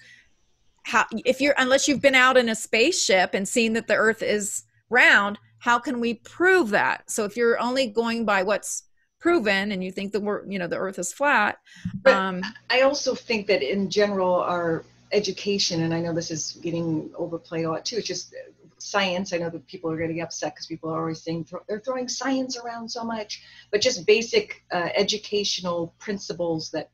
how 0.84 1.04
if 1.26 1.42
you're 1.42 1.56
unless 1.58 1.86
you've 1.86 2.02
been 2.02 2.16
out 2.16 2.38
in 2.38 2.48
a 2.48 2.56
spaceship 2.56 3.32
and 3.34 3.46
seen 3.46 3.74
that 3.74 3.88
the 3.88 3.96
earth 3.96 4.24
is 4.24 4.64
round 4.90 5.38
how 5.60 5.78
can 5.78 6.00
we 6.00 6.14
prove 6.16 6.70
that? 6.70 7.12
So 7.12 7.26
if 7.26 7.36
you're 7.36 7.60
only 7.60 7.88
going 7.88 8.26
by 8.26 8.44
what's 8.44 8.84
proven 9.20 9.72
and 9.72 9.84
you 9.84 9.92
think 9.92 10.12
the 10.12 10.20
word 10.20 10.46
you 10.48 10.60
know 10.60 10.68
the 10.68 10.78
earth 10.78 11.00
is 11.00 11.14
flat 11.14 11.60
But- 12.04 12.14
um 12.14 12.42
i 12.70 12.82
also 12.82 13.16
think 13.16 13.48
that 13.48 13.62
in 13.62 13.90
general 13.90 14.36
our 14.36 14.84
education 15.12 15.82
and 15.84 15.94
i 15.94 16.00
know 16.00 16.14
this 16.14 16.32
is 16.32 16.58
getting 16.62 17.10
overplayed 17.18 17.66
a 17.66 17.72
lot 17.72 17.86
too 17.86 17.98
it's 17.98 18.08
just 18.08 18.34
uh, 18.34 18.38
science. 18.82 19.34
I 19.34 19.38
know 19.38 19.50
that 19.50 19.68
people 19.68 19.92
are 19.92 19.98
getting 19.98 20.22
upset 20.22 20.56
because 20.56 20.66
people 20.66 20.90
are 20.90 21.00
always 21.00 21.22
saying 21.22 21.48
they're 21.68 21.80
throwing 21.80 22.08
science 22.08 22.58
around 22.58 22.90
so 22.90 23.04
much 23.04 23.44
but 23.72 23.82
just 23.82 24.06
basic 24.08 24.64
uh, 24.72 24.90
educational 24.96 25.94
principles 26.00 26.72
that 26.72 26.90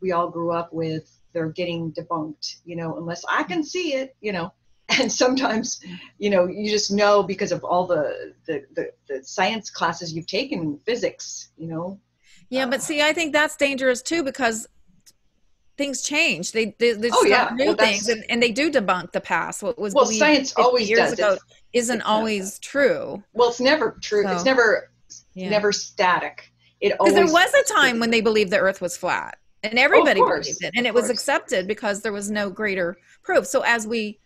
we 0.00 0.12
all 0.12 0.28
grew 0.28 0.52
up 0.52 0.72
with 0.72 1.10
they're 1.32 1.48
getting 1.48 1.92
debunked 1.92 2.56
you 2.64 2.76
know 2.76 2.96
unless 2.98 3.24
i 3.28 3.42
can 3.42 3.62
see 3.64 3.94
it 3.94 4.14
you 4.20 4.32
know 4.32 4.52
and 4.98 5.10
sometimes 5.10 5.80
you 6.18 6.30
know 6.30 6.46
you 6.46 6.70
just 6.70 6.90
know 6.90 7.22
because 7.22 7.52
of 7.52 7.62
all 7.64 7.86
the 7.86 8.34
the, 8.46 8.64
the, 8.74 8.90
the 9.08 9.22
science 9.22 9.70
classes 9.70 10.12
you've 10.12 10.26
taken 10.26 10.78
physics 10.84 11.50
you 11.56 11.68
know? 11.68 11.98
Yeah 12.48 12.66
but 12.66 12.82
see 12.82 13.00
i 13.02 13.12
think 13.12 13.32
that's 13.32 13.56
dangerous 13.56 14.02
too 14.02 14.24
because 14.24 14.66
things 15.80 16.02
change. 16.02 16.52
They 16.52 16.76
they, 16.78 16.92
they 16.92 17.10
Oh, 17.10 17.24
yeah. 17.24 17.50
new 17.54 17.68
Well, 17.68 17.76
things 17.76 18.08
and, 18.08 18.22
and 18.28 18.42
they 18.42 18.52
do 18.52 18.70
debunk 18.70 19.12
the 19.12 19.20
past. 19.20 19.62
What 19.62 19.78
was 19.78 19.94
well 19.94 20.04
science 20.04 20.50
50 20.50 20.62
always 20.62 20.88
years 20.90 21.00
does 21.00 21.12
ago 21.14 21.32
it. 21.32 21.40
isn't 21.72 21.96
It's 21.96 22.04
not 22.04 22.12
always 22.12 22.58
true. 22.58 23.22
Well 23.32 23.48
it's 23.48 23.60
never 23.60 23.96
true. 24.02 24.28
It's 24.28 24.44
never 24.44 24.90
yeah. 25.34 25.48
never 25.48 25.72
static. 25.72 26.52
It 26.80 26.92
Because 26.92 26.98
always 27.00 27.14
there 27.14 27.32
was 27.32 27.54
a 27.54 27.74
time 27.74 27.98
when 27.98 28.10
they 28.10 28.20
believed 28.20 28.50
the 28.50 28.58
earth 28.58 28.80
was 28.82 28.96
flat 28.96 29.38
and 29.62 29.78
oh, 29.78 29.82
everybody 29.82 30.20
course, 30.20 30.46
believed 30.46 30.64
it 30.64 30.72
and 30.76 30.86
it 30.86 30.92
was 30.92 31.08
accepted 31.08 31.66
because 31.66 32.02
there 32.02 32.12
was 32.12 32.30
no 32.30 32.50
greater 32.50 32.98
proof. 33.22 33.46
So 33.46 33.62
as 33.62 33.86
we 33.86 34.18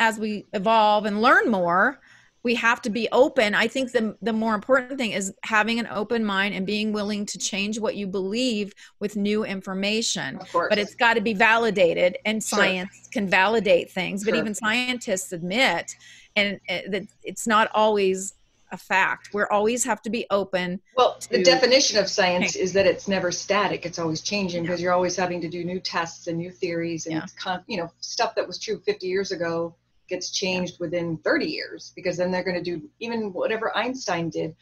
as 0.00 0.18
we 0.18 0.46
evolve 0.52 1.06
and 1.06 1.20
learn 1.22 1.50
more 1.50 2.00
we 2.42 2.54
have 2.56 2.82
to 2.82 2.90
be 2.90 3.08
open. 3.10 3.54
I 3.54 3.66
think 3.68 3.90
the 3.92 4.18
the 4.20 4.32
more 4.34 4.54
important 4.54 4.98
thing 4.98 5.12
is 5.12 5.32
having 5.44 5.78
an 5.80 5.88
open 5.90 6.22
mind 6.22 6.54
and 6.54 6.66
being 6.66 6.92
willing 6.92 7.24
to 7.24 7.38
change 7.38 7.78
what 7.78 7.96
you 7.96 8.06
believe 8.06 8.74
with 9.00 9.16
new 9.16 9.46
information. 9.46 10.36
Of 10.36 10.52
course. 10.52 10.66
But 10.68 10.78
it's 10.78 10.94
got 10.94 11.14
to 11.14 11.22
be 11.22 11.32
validated 11.32 12.18
and 12.26 12.44
Sure. 12.44 12.58
science 12.58 13.08
can 13.10 13.26
validate 13.26 13.90
things 13.90 14.24
but 14.26 14.34
even 14.34 14.54
scientists 14.54 15.32
admit 15.32 15.96
and 16.36 16.60
uh, 16.68 16.80
that 16.90 17.04
it's 17.22 17.46
not 17.46 17.70
always 17.74 18.34
a 18.72 18.76
fact. 18.76 19.30
We 19.32 19.42
always 19.50 19.82
have 19.84 20.02
to 20.02 20.10
be 20.10 20.26
open 20.30 20.80
well 20.98 21.16
the 21.30 21.42
definition 21.42 21.98
of 21.98 22.10
science 22.10 22.56
is 22.56 22.74
that 22.74 22.84
it's 22.86 23.08
never 23.08 23.32
static 23.32 23.86
it's 23.86 23.98
always 23.98 24.20
changing 24.20 24.64
because 24.64 24.82
you're 24.82 24.92
always 24.92 25.16
having 25.16 25.40
to 25.40 25.48
do 25.48 25.64
new 25.64 25.80
tests 25.80 26.26
and 26.26 26.36
new 26.36 26.50
theories 26.50 27.06
and 27.06 27.14
Yeah. 27.14 27.26
con- 27.40 27.64
you 27.68 27.78
know 27.78 27.90
stuff 28.00 28.34
that 28.34 28.46
was 28.46 28.58
true 28.58 28.82
50 28.84 29.06
years 29.06 29.32
ago 29.32 29.74
gets 30.08 30.30
changed 30.30 30.78
within 30.80 31.16
30 31.18 31.46
years 31.46 31.92
because 31.96 32.16
then 32.16 32.30
they're 32.30 32.44
going 32.44 32.62
to 32.62 32.62
do 32.62 32.88
even 33.00 33.32
whatever 33.32 33.76
einstein 33.76 34.28
did 34.28 34.54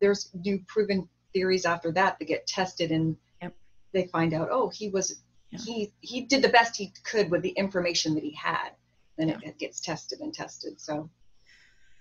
there's 0.00 0.30
new 0.44 0.60
proven 0.66 1.08
theories 1.32 1.64
after 1.66 1.92
that 1.92 2.18
that 2.18 2.24
get 2.26 2.46
tested 2.46 2.90
and 2.90 3.16
Yep. 3.42 3.54
they 3.92 4.06
find 4.06 4.34
out 4.34 4.48
oh 4.50 4.68
he 4.68 4.88
was 4.88 5.20
Yeah. 5.50 5.58
he 5.64 5.92
he 6.00 6.22
did 6.22 6.42
the 6.42 6.48
best 6.48 6.76
he 6.76 6.92
could 7.04 7.30
with 7.30 7.42
the 7.42 7.50
information 7.50 8.14
that 8.14 8.22
he 8.22 8.34
had 8.34 8.70
then 9.16 9.30
it, 9.30 9.38
it 9.42 9.58
gets 9.58 9.80
tested 9.80 10.20
and 10.20 10.32
tested 10.32 10.80
so 10.80 11.10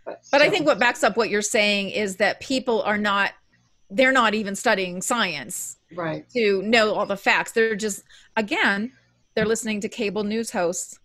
but, 0.06 0.24
But 0.32 0.42
I 0.42 0.50
think 0.50 0.66
what 0.66 0.80
backs 0.80 1.04
up 1.04 1.18
what 1.18 1.30
you're 1.30 1.42
saying 1.42 1.90
is 1.90 2.16
that 2.18 2.40
people 2.40 2.82
are 2.84 2.98
not 2.98 3.34
they're 3.90 4.12
not 4.12 4.34
even 4.34 4.56
studying 4.56 5.02
science 5.02 5.78
right 5.94 6.30
to 6.32 6.62
know 6.62 6.94
all 6.94 7.06
the 7.06 7.18
facts. 7.18 7.52
They're 7.54 7.76
just 7.76 8.04
again, 8.36 8.92
they're 9.36 9.46
listening 9.46 9.82
to 9.82 9.90
cable 9.90 10.24
news 10.24 10.52
hosts 10.52 11.00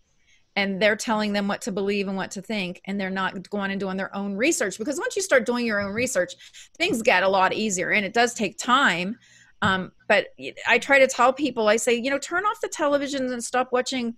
and 0.57 0.81
they're 0.81 0.97
telling 0.97 1.33
them 1.33 1.49
what 1.49 1.63
to 1.63 1.73
believe 1.73 2.09
and 2.09 2.17
what 2.17 2.31
to 2.33 2.43
think 2.43 2.81
and 2.87 3.01
they're 3.01 3.11
not 3.11 3.49
going 3.49 3.71
and 3.71 3.81
doing 3.81 3.97
their 3.97 4.15
own 4.15 4.35
research 4.35 4.79
because 4.79 4.99
once 4.99 5.17
you 5.17 5.23
start 5.23 5.47
doing 5.47 5.65
your 5.65 5.81
own 5.81 5.93
research, 5.93 6.35
things 6.77 7.03
get 7.03 7.23
a 7.23 7.29
lot 7.29 7.53
easier 7.53 7.91
and 7.91 8.05
it 8.05 8.13
does 8.13 8.35
take 8.35 8.59
time. 8.59 9.17
Um, 9.63 9.93
but 10.09 10.27
I 10.67 10.79
try 10.79 10.99
to 10.99 11.07
tell 11.07 11.33
people, 11.33 11.69
I 11.69 11.77
say, 11.77 11.95
you 11.95 12.11
know, 12.11 12.19
turn 12.19 12.45
off 12.45 12.61
the 12.61 12.69
televisions 12.69 13.33
and 13.33 13.43
stop 13.43 13.69
watching 13.73 14.17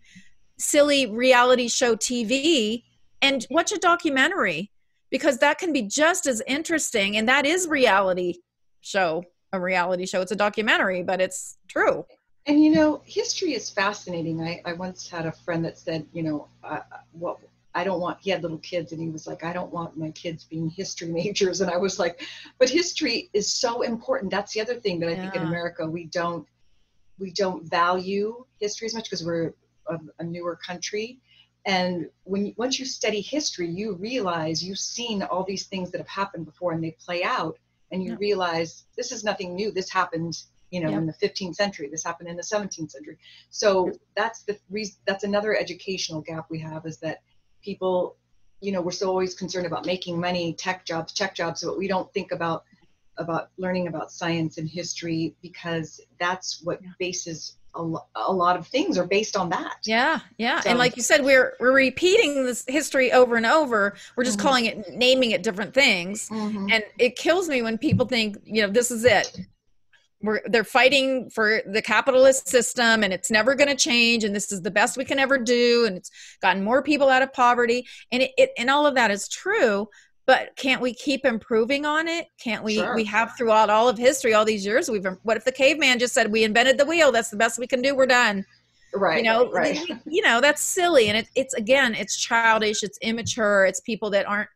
silly 0.59 1.07
reality 1.07 1.69
show 1.69 1.95
TV 1.95 2.83
and 3.23 3.47
watch 3.51 3.73
a 3.73 3.79
documentary 3.79 4.71
because 5.11 5.39
that 5.39 5.59
can 5.59 5.73
be 5.73 5.83
just 5.83 6.27
as 6.27 6.43
interesting 6.47 7.17
and 7.17 7.29
that 7.29 7.47
is 7.47 7.69
reality 7.69 8.35
show 8.81 9.23
a 9.53 9.61
reality 9.61 10.07
show 10.07 10.21
it's 10.21 10.33
a 10.33 10.37
documentary 10.37 11.03
but 11.03 11.21
it's 11.21 11.57
true 11.69 12.05
And 12.47 12.63
you 12.63 12.71
know, 12.73 13.01
history 13.07 13.55
is 13.55 13.71
fascinating. 13.71 14.43
I, 14.43 14.61
I 14.67 14.75
once 14.75 15.09
had 15.09 15.27
a 15.27 15.33
friend 15.33 15.65
that 15.65 15.79
said, 15.79 16.07
you 16.13 16.23
know, 16.23 16.49
uh, 16.63 16.81
what 17.13 17.39
I 17.75 17.85
don't 17.85 18.01
want. 18.01 18.19
He 18.21 18.31
had 18.31 18.43
little 18.43 18.59
kids, 18.59 18.93
and 18.93 19.01
he 19.01 19.09
was 19.09 19.27
like, 19.27 19.45
I 19.45 19.53
don't 19.53 19.73
want 19.73 19.97
my 19.97 20.11
kids 20.11 20.45
being 20.45 20.69
history 20.69 21.09
majors. 21.13 21.61
And 21.61 21.71
I 21.71 21.77
was 21.79 21.99
like, 21.99 22.23
but 22.59 22.69
history 22.69 23.31
is 23.33 23.51
so 23.51 23.83
important. 23.83 24.31
That's 24.31 24.53
the 24.53 24.61
other 24.61 24.75
thing 24.77 25.01
that 25.01 25.09
I 25.09 25.17
think 25.17 25.35
in 25.35 25.43
America 25.43 25.87
we 25.87 26.05
don't 26.05 26.47
we 27.19 27.31
don't 27.33 27.65
value 27.65 28.45
history 28.61 28.87
as 28.87 28.95
much 28.95 29.05
because 29.05 29.25
we're 29.25 29.55
a, 29.89 29.99
a 30.19 30.25
newer 30.25 30.57
country. 30.57 31.19
And 31.67 32.11
when 32.25 32.47
you, 32.47 32.55
once 32.57 32.79
you 32.79 32.85
study 32.85 33.21
history, 33.23 33.69
you 33.71 33.95
realize 33.95 34.63
you've 34.63 34.79
seen 34.79 35.23
all 35.23 35.45
these 35.45 35.67
things 35.67 35.91
that 35.93 35.99
have 35.99 36.09
happened 36.09 36.45
before, 36.45 36.73
and 36.73 36.85
they 36.85 36.91
play 36.93 37.23
out, 37.25 37.59
and 37.91 38.03
you 38.05 38.11
Yeah. 38.11 38.17
realize 38.17 38.85
this 38.97 39.13
is 39.13 39.25
nothing 39.25 39.55
new. 39.55 39.71
This 39.71 39.91
happened 39.91 40.43
you 40.75 40.81
know 40.81 40.91
Yeah. 40.91 40.99
in 40.99 41.07
the 41.07 41.13
15th 41.13 41.55
century 41.55 41.89
this 41.89 42.03
happened 42.03 42.29
in 42.29 42.37
the 42.37 42.43
17th 42.43 42.91
century. 42.91 43.17
So 43.51 43.93
that's 44.17 44.43
the 44.43 44.59
reason 44.69 44.97
that's 45.07 45.23
another 45.23 45.57
educational 45.57 46.21
gap 46.21 46.47
we 46.51 46.59
have 46.59 46.85
is 46.85 46.99
that 46.99 47.23
people 47.63 48.17
you 48.61 48.73
know 48.73 48.83
we're 48.83 48.91
so 49.03 49.09
always 49.09 49.35
concerned 49.35 49.67
about 49.67 49.87
making 49.87 50.19
money 50.19 50.53
tech 50.55 50.85
jobs 50.85 51.13
tech 51.13 51.33
jobs 51.35 51.63
but 51.63 51.79
we 51.79 51.87
don't 51.87 52.13
think 52.13 52.33
about 52.33 52.65
about 53.19 53.51
learning 53.57 53.87
about 53.87 54.11
science 54.11 54.59
and 54.59 54.69
history 54.69 55.37
because 55.43 56.01
that's 56.19 56.61
what 56.65 56.81
bases 56.99 57.57
a, 57.77 57.83
lo- 57.83 58.07
a, 58.15 58.33
lot 58.33 58.57
of 58.57 58.67
things 58.69 58.97
are 58.97 59.07
based 59.07 59.37
on 59.37 59.49
that. 59.51 59.77
Yeah 59.85 60.21
yeah. 60.39 60.61
So, 60.61 60.71
and 60.71 60.79
like 60.79 60.97
you 60.97 61.03
said 61.03 61.23
we're 61.23 61.55
we're 61.61 61.73
repeating 61.73 62.45
this 62.45 62.65
history 62.67 63.13
over 63.13 63.37
and 63.37 63.47
over. 63.47 63.95
We're 64.17 64.25
just 64.25 64.39
mm-hmm. 64.39 64.47
calling 64.47 64.65
it 64.67 64.95
naming 64.95 65.31
it 65.31 65.45
different 65.45 65.73
things. 65.73 66.29
Mm-hmm. 66.31 66.67
and 66.73 66.83
it 66.99 67.15
kills 67.15 67.49
me 67.49 67.63
when 67.63 67.79
people 67.79 68.07
think 68.07 68.39
you 68.45 68.63
know 68.63 68.69
this 68.69 68.91
is 68.91 69.05
it 69.05 69.39
we're 70.25 70.41
they're 70.47 70.65
fighting 70.65 71.29
for 71.31 71.61
the 71.67 71.83
capitalist 71.83 72.49
system 72.49 73.03
and 73.05 73.13
it's 73.13 73.31
never 73.31 73.55
going 73.55 73.69
to 73.69 73.77
change 73.77 74.25
and 74.25 74.35
this 74.35 74.51
is 74.51 74.63
the 74.63 74.71
best 74.71 74.97
we 74.97 75.05
can 75.05 75.19
ever 75.19 75.39
do 75.39 75.85
and 75.87 75.97
it's 75.97 76.11
gotten 76.41 76.65
more 76.65 76.83
people 76.83 77.09
out 77.09 77.23
of 77.23 77.33
poverty 77.33 77.87
and 78.11 78.23
it, 78.23 78.31
it, 78.37 78.51
and 78.59 78.71
all 78.71 78.87
of 78.87 78.95
that 78.95 79.11
is 79.11 79.29
true 79.29 79.89
but 80.27 80.57
can't 80.57 80.81
we 80.81 80.95
keep 80.95 81.25
improving 81.25 81.85
on 81.85 82.09
it 82.09 82.27
can't 82.41 82.65
we 82.65 82.77
sure. 82.77 82.95
we 82.95 83.05
have 83.05 83.37
throughout 83.37 83.71
all 83.71 83.89
of 83.89 83.99
history 83.99 84.35
all 84.35 84.45
these 84.45 84.65
years 84.65 84.91
we've 84.91 85.07
what 85.23 85.37
if 85.37 85.45
the 85.45 85.53
caveman 85.53 85.99
just 85.99 86.15
said 86.15 86.33
we 86.33 86.45
invented 86.45 86.79
the 86.79 86.87
wheel 86.87 87.13
that's 87.13 87.31
the 87.31 87.37
best 87.37 87.59
we 87.59 87.67
can 87.67 87.83
do 87.83 87.95
we're 87.95 88.07
done 88.07 88.45
right 88.95 89.19
you 89.19 89.23
know 89.23 89.51
right. 89.51 89.79
you 90.07 90.23
know 90.23 90.41
that's 90.41 90.63
silly 90.63 91.09
and 91.09 91.19
it, 91.19 91.29
it's 91.35 91.55
again 91.55 91.95
it's 91.95 92.17
childish 92.17 92.83
it's 92.83 92.99
immature 93.03 93.67
it's 93.67 93.81
people 93.81 94.11
that 94.11 94.27
aren't 94.27 94.49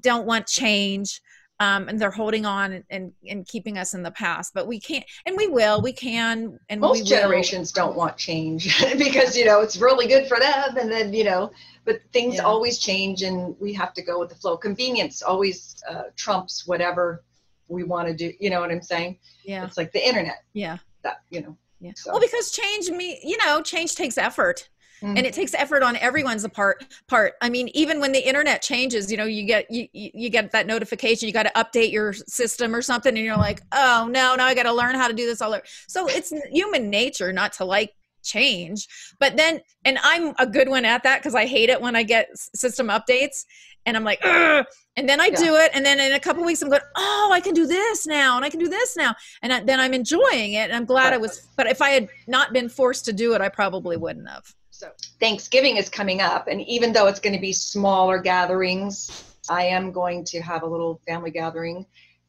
don't 0.00 0.26
want 0.26 0.46
change 0.46 1.20
um, 1.60 1.88
and 1.88 2.00
they're 2.00 2.10
holding 2.10 2.46
on 2.46 2.82
and, 2.90 3.12
and, 3.28 3.46
keeping 3.46 3.78
us 3.78 3.94
in 3.94 4.02
the 4.02 4.10
past 4.10 4.52
but 4.54 4.66
we 4.66 4.80
can't 4.80 5.04
and 5.26 5.36
we 5.36 5.46
will 5.46 5.80
we 5.82 5.92
can 5.92 6.58
and 6.68 6.80
most 6.80 7.06
generations 7.06 7.70
don't 7.72 7.96
want 7.96 8.16
change 8.16 8.80
because 8.98 9.36
you 9.36 9.44
know 9.44 9.60
it's 9.60 9.76
really 9.76 10.06
good 10.06 10.26
for 10.26 10.38
them 10.38 10.76
and 10.76 10.90
then 10.90 11.12
you 11.12 11.24
know 11.24 11.50
but 11.84 12.00
things 12.12 12.36
yeah. 12.36 12.42
always 12.42 12.78
change 12.78 13.22
and 13.22 13.56
we 13.60 13.72
have 13.72 13.92
to 13.94 14.02
go 14.02 14.18
with 14.20 14.28
the 14.28 14.34
flow. 14.34 14.56
Convenience 14.56 15.22
always 15.22 15.76
uh, 15.88 16.04
trumps 16.16 16.66
whatever 16.66 17.24
we 17.68 17.84
want 17.84 18.08
to 18.08 18.14
do 18.14 18.32
you 18.40 18.50
know 18.50 18.60
what 18.60 18.70
i'm 18.70 18.82
saying? 18.82 19.18
Yeah. 19.44 19.64
It's 19.64 19.76
like 19.76 19.92
the 19.92 20.06
internet. 20.06 20.44
Yeah. 20.52 20.78
That 21.02 21.22
you 21.30 21.42
know. 21.42 21.56
Yeah. 21.80 21.92
So. 21.96 22.12
well 22.12 22.20
because 22.20 22.50
change 22.50 22.90
me 22.90 23.20
you 23.22 23.36
know 23.44 23.62
change 23.62 23.94
takes 23.94 24.18
effort 24.18 24.69
Mm-hmm. 25.02 25.16
and 25.16 25.26
it 25.26 25.32
takes 25.32 25.54
effort 25.54 25.82
on 25.82 25.96
everyone's 25.96 26.46
part 26.48 26.84
part 27.08 27.32
i 27.40 27.48
mean 27.48 27.68
even 27.68 28.00
when 28.00 28.12
the 28.12 28.26
internet 28.26 28.60
changes 28.60 29.10
you 29.10 29.16
know 29.16 29.24
you 29.24 29.44
get 29.44 29.70
you 29.70 29.88
you 29.92 30.28
get 30.28 30.50
that 30.52 30.66
notification 30.66 31.26
you 31.26 31.32
got 31.32 31.44
to 31.44 31.52
update 31.56 31.90
your 31.90 32.12
system 32.12 32.74
or 32.74 32.82
something 32.82 33.16
and 33.16 33.24
you're 33.24 33.36
like 33.36 33.62
oh 33.72 34.06
no 34.10 34.34
now 34.34 34.44
i 34.44 34.54
got 34.54 34.64
to 34.64 34.72
learn 34.72 34.94
how 34.94 35.08
to 35.08 35.14
do 35.14 35.24
this 35.24 35.40
all 35.40 35.54
over 35.54 35.62
so 35.88 36.06
it's 36.06 36.34
human 36.50 36.90
nature 36.90 37.32
not 37.32 37.50
to 37.54 37.64
like 37.64 37.94
change 38.22 38.88
but 39.18 39.38
then 39.38 39.60
and 39.86 39.98
i'm 40.02 40.34
a 40.38 40.46
good 40.46 40.68
one 40.68 40.84
at 40.84 41.02
that 41.02 41.20
because 41.20 41.34
i 41.34 41.46
hate 41.46 41.70
it 41.70 41.80
when 41.80 41.96
i 41.96 42.02
get 42.02 42.28
system 42.36 42.88
updates 42.88 43.46
and 43.86 43.96
i'm 43.96 44.04
like 44.04 44.20
Ugh! 44.22 44.66
and 44.96 45.08
then 45.08 45.18
i 45.18 45.28
yeah. 45.28 45.36
do 45.36 45.56
it 45.56 45.70
and 45.72 45.84
then 45.84 45.98
in 45.98 46.12
a 46.12 46.20
couple 46.20 46.44
weeks 46.44 46.60
i'm 46.60 46.68
going 46.68 46.82
oh 46.96 47.30
i 47.32 47.40
can 47.40 47.54
do 47.54 47.66
this 47.66 48.06
now 48.06 48.36
and 48.36 48.44
i 48.44 48.50
can 48.50 48.60
do 48.60 48.68
this 48.68 48.98
now 48.98 49.14
and 49.40 49.50
I, 49.50 49.60
then 49.60 49.80
i'm 49.80 49.94
enjoying 49.94 50.52
it 50.52 50.68
and 50.68 50.74
i'm 50.74 50.84
glad 50.84 51.14
i 51.14 51.16
was 51.16 51.48
but 51.56 51.66
if 51.66 51.80
i 51.80 51.88
had 51.88 52.08
not 52.26 52.52
been 52.52 52.68
forced 52.68 53.06
to 53.06 53.14
do 53.14 53.32
it 53.32 53.40
i 53.40 53.48
probably 53.48 53.96
wouldn't 53.96 54.28
have 54.28 54.54
so 54.80 54.90
Thanksgiving 55.20 55.76
is 55.76 55.90
coming 55.90 56.22
up, 56.22 56.48
and 56.48 56.62
even 56.62 56.94
though 56.94 57.06
it's 57.06 57.20
going 57.20 57.34
to 57.34 57.40
be 57.40 57.52
smaller 57.52 58.18
gatherings, 58.18 59.36
I 59.46 59.64
am 59.64 59.92
going 59.92 60.24
to 60.24 60.40
have 60.40 60.62
a 60.62 60.66
little 60.66 61.02
family 61.06 61.30
gathering 61.30 61.84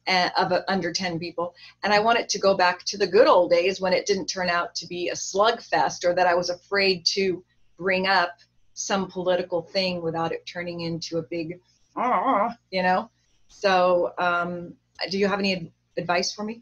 uh, 0.06 0.28
of 0.36 0.52
under 0.68 0.92
10 0.92 1.18
people. 1.18 1.54
And 1.82 1.94
I 1.94 2.00
want 2.00 2.18
it 2.18 2.28
to 2.28 2.38
go 2.38 2.54
back 2.54 2.84
to 2.84 2.98
the 2.98 3.06
good 3.06 3.26
old 3.26 3.50
days 3.50 3.80
when 3.80 3.94
it 3.94 4.04
didn't 4.04 4.26
turn 4.26 4.50
out 4.50 4.74
to 4.74 4.86
be 4.86 5.08
a 5.08 5.14
slugfest 5.14 6.04
or 6.04 6.14
that 6.14 6.26
I 6.26 6.34
was 6.34 6.50
afraid 6.50 7.06
to 7.14 7.42
bring 7.78 8.06
up 8.06 8.36
some 8.74 9.10
political 9.10 9.62
thing 9.62 10.02
without 10.02 10.30
it 10.32 10.44
turning 10.44 10.82
into 10.82 11.16
a 11.16 11.22
big, 11.22 11.58
ah, 11.96 12.54
you 12.70 12.82
know? 12.82 13.08
So, 13.48 14.12
um, 14.18 14.74
do 15.08 15.18
you 15.18 15.26
have 15.26 15.38
any 15.38 15.72
advice 15.96 16.34
for 16.34 16.44
me? 16.44 16.60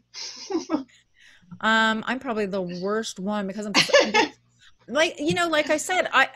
um, 1.59 2.01
I'm 2.07 2.19
probably 2.19 2.45
the 2.45 2.61
worst 2.61 3.19
one 3.19 3.45
because 3.45 3.65
I'm, 3.65 3.73
like 4.91 5.15
you 5.19 5.33
know 5.33 5.47
like 5.47 5.69
i 5.69 5.77
said 5.77 6.07
i 6.13 6.27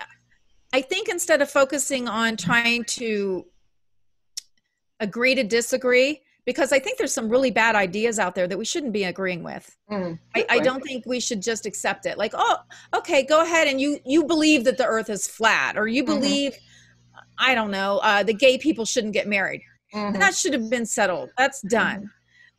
i 0.73 0.81
think 0.81 1.09
instead 1.09 1.41
of 1.41 1.49
focusing 1.49 2.07
on 2.07 2.37
trying 2.37 2.83
to 2.85 3.45
agree 4.99 5.35
to 5.35 5.43
disagree 5.43 6.21
because 6.45 6.71
i 6.71 6.79
think 6.79 6.97
there's 6.97 7.13
some 7.13 7.29
really 7.29 7.51
bad 7.51 7.75
ideas 7.75 8.17
out 8.19 8.35
there 8.35 8.47
that 8.47 8.57
we 8.57 8.65
shouldn't 8.65 8.93
be 8.93 9.03
agreeing 9.03 9.43
with 9.43 9.75
mm, 9.91 10.17
I, 10.35 10.45
I, 10.49 10.59
don't 10.59 10.81
think 10.81 11.05
we 11.05 11.19
should 11.19 11.41
just 11.41 11.65
accept 11.65 12.05
it 12.05 12.17
like 12.17 12.31
oh 12.33 12.57
okay 12.95 13.23
go 13.23 13.41
ahead 13.41 13.67
and 13.67 13.79
you 13.79 13.99
you 14.05 14.23
believe 14.23 14.63
that 14.63 14.77
the 14.77 14.85
earth 14.85 15.09
is 15.09 15.27
flat 15.27 15.77
or 15.77 15.87
you 15.87 16.03
mm-hmm. 16.03 16.13
believe 16.13 16.53
mm-hmm. 16.53 17.19
i 17.37 17.53
don't 17.55 17.71
know 17.71 17.99
uh, 17.99 18.23
the 18.23 18.33
gay 18.33 18.57
people 18.57 18.85
shouldn't 18.85 19.13
get 19.13 19.27
married 19.27 19.61
mm-hmm. 19.93 20.17
that 20.19 20.33
should 20.33 20.53
have 20.53 20.69
been 20.69 20.85
settled 20.85 21.29
that's 21.37 21.61
done 21.61 21.97
mm-hmm. 21.97 22.07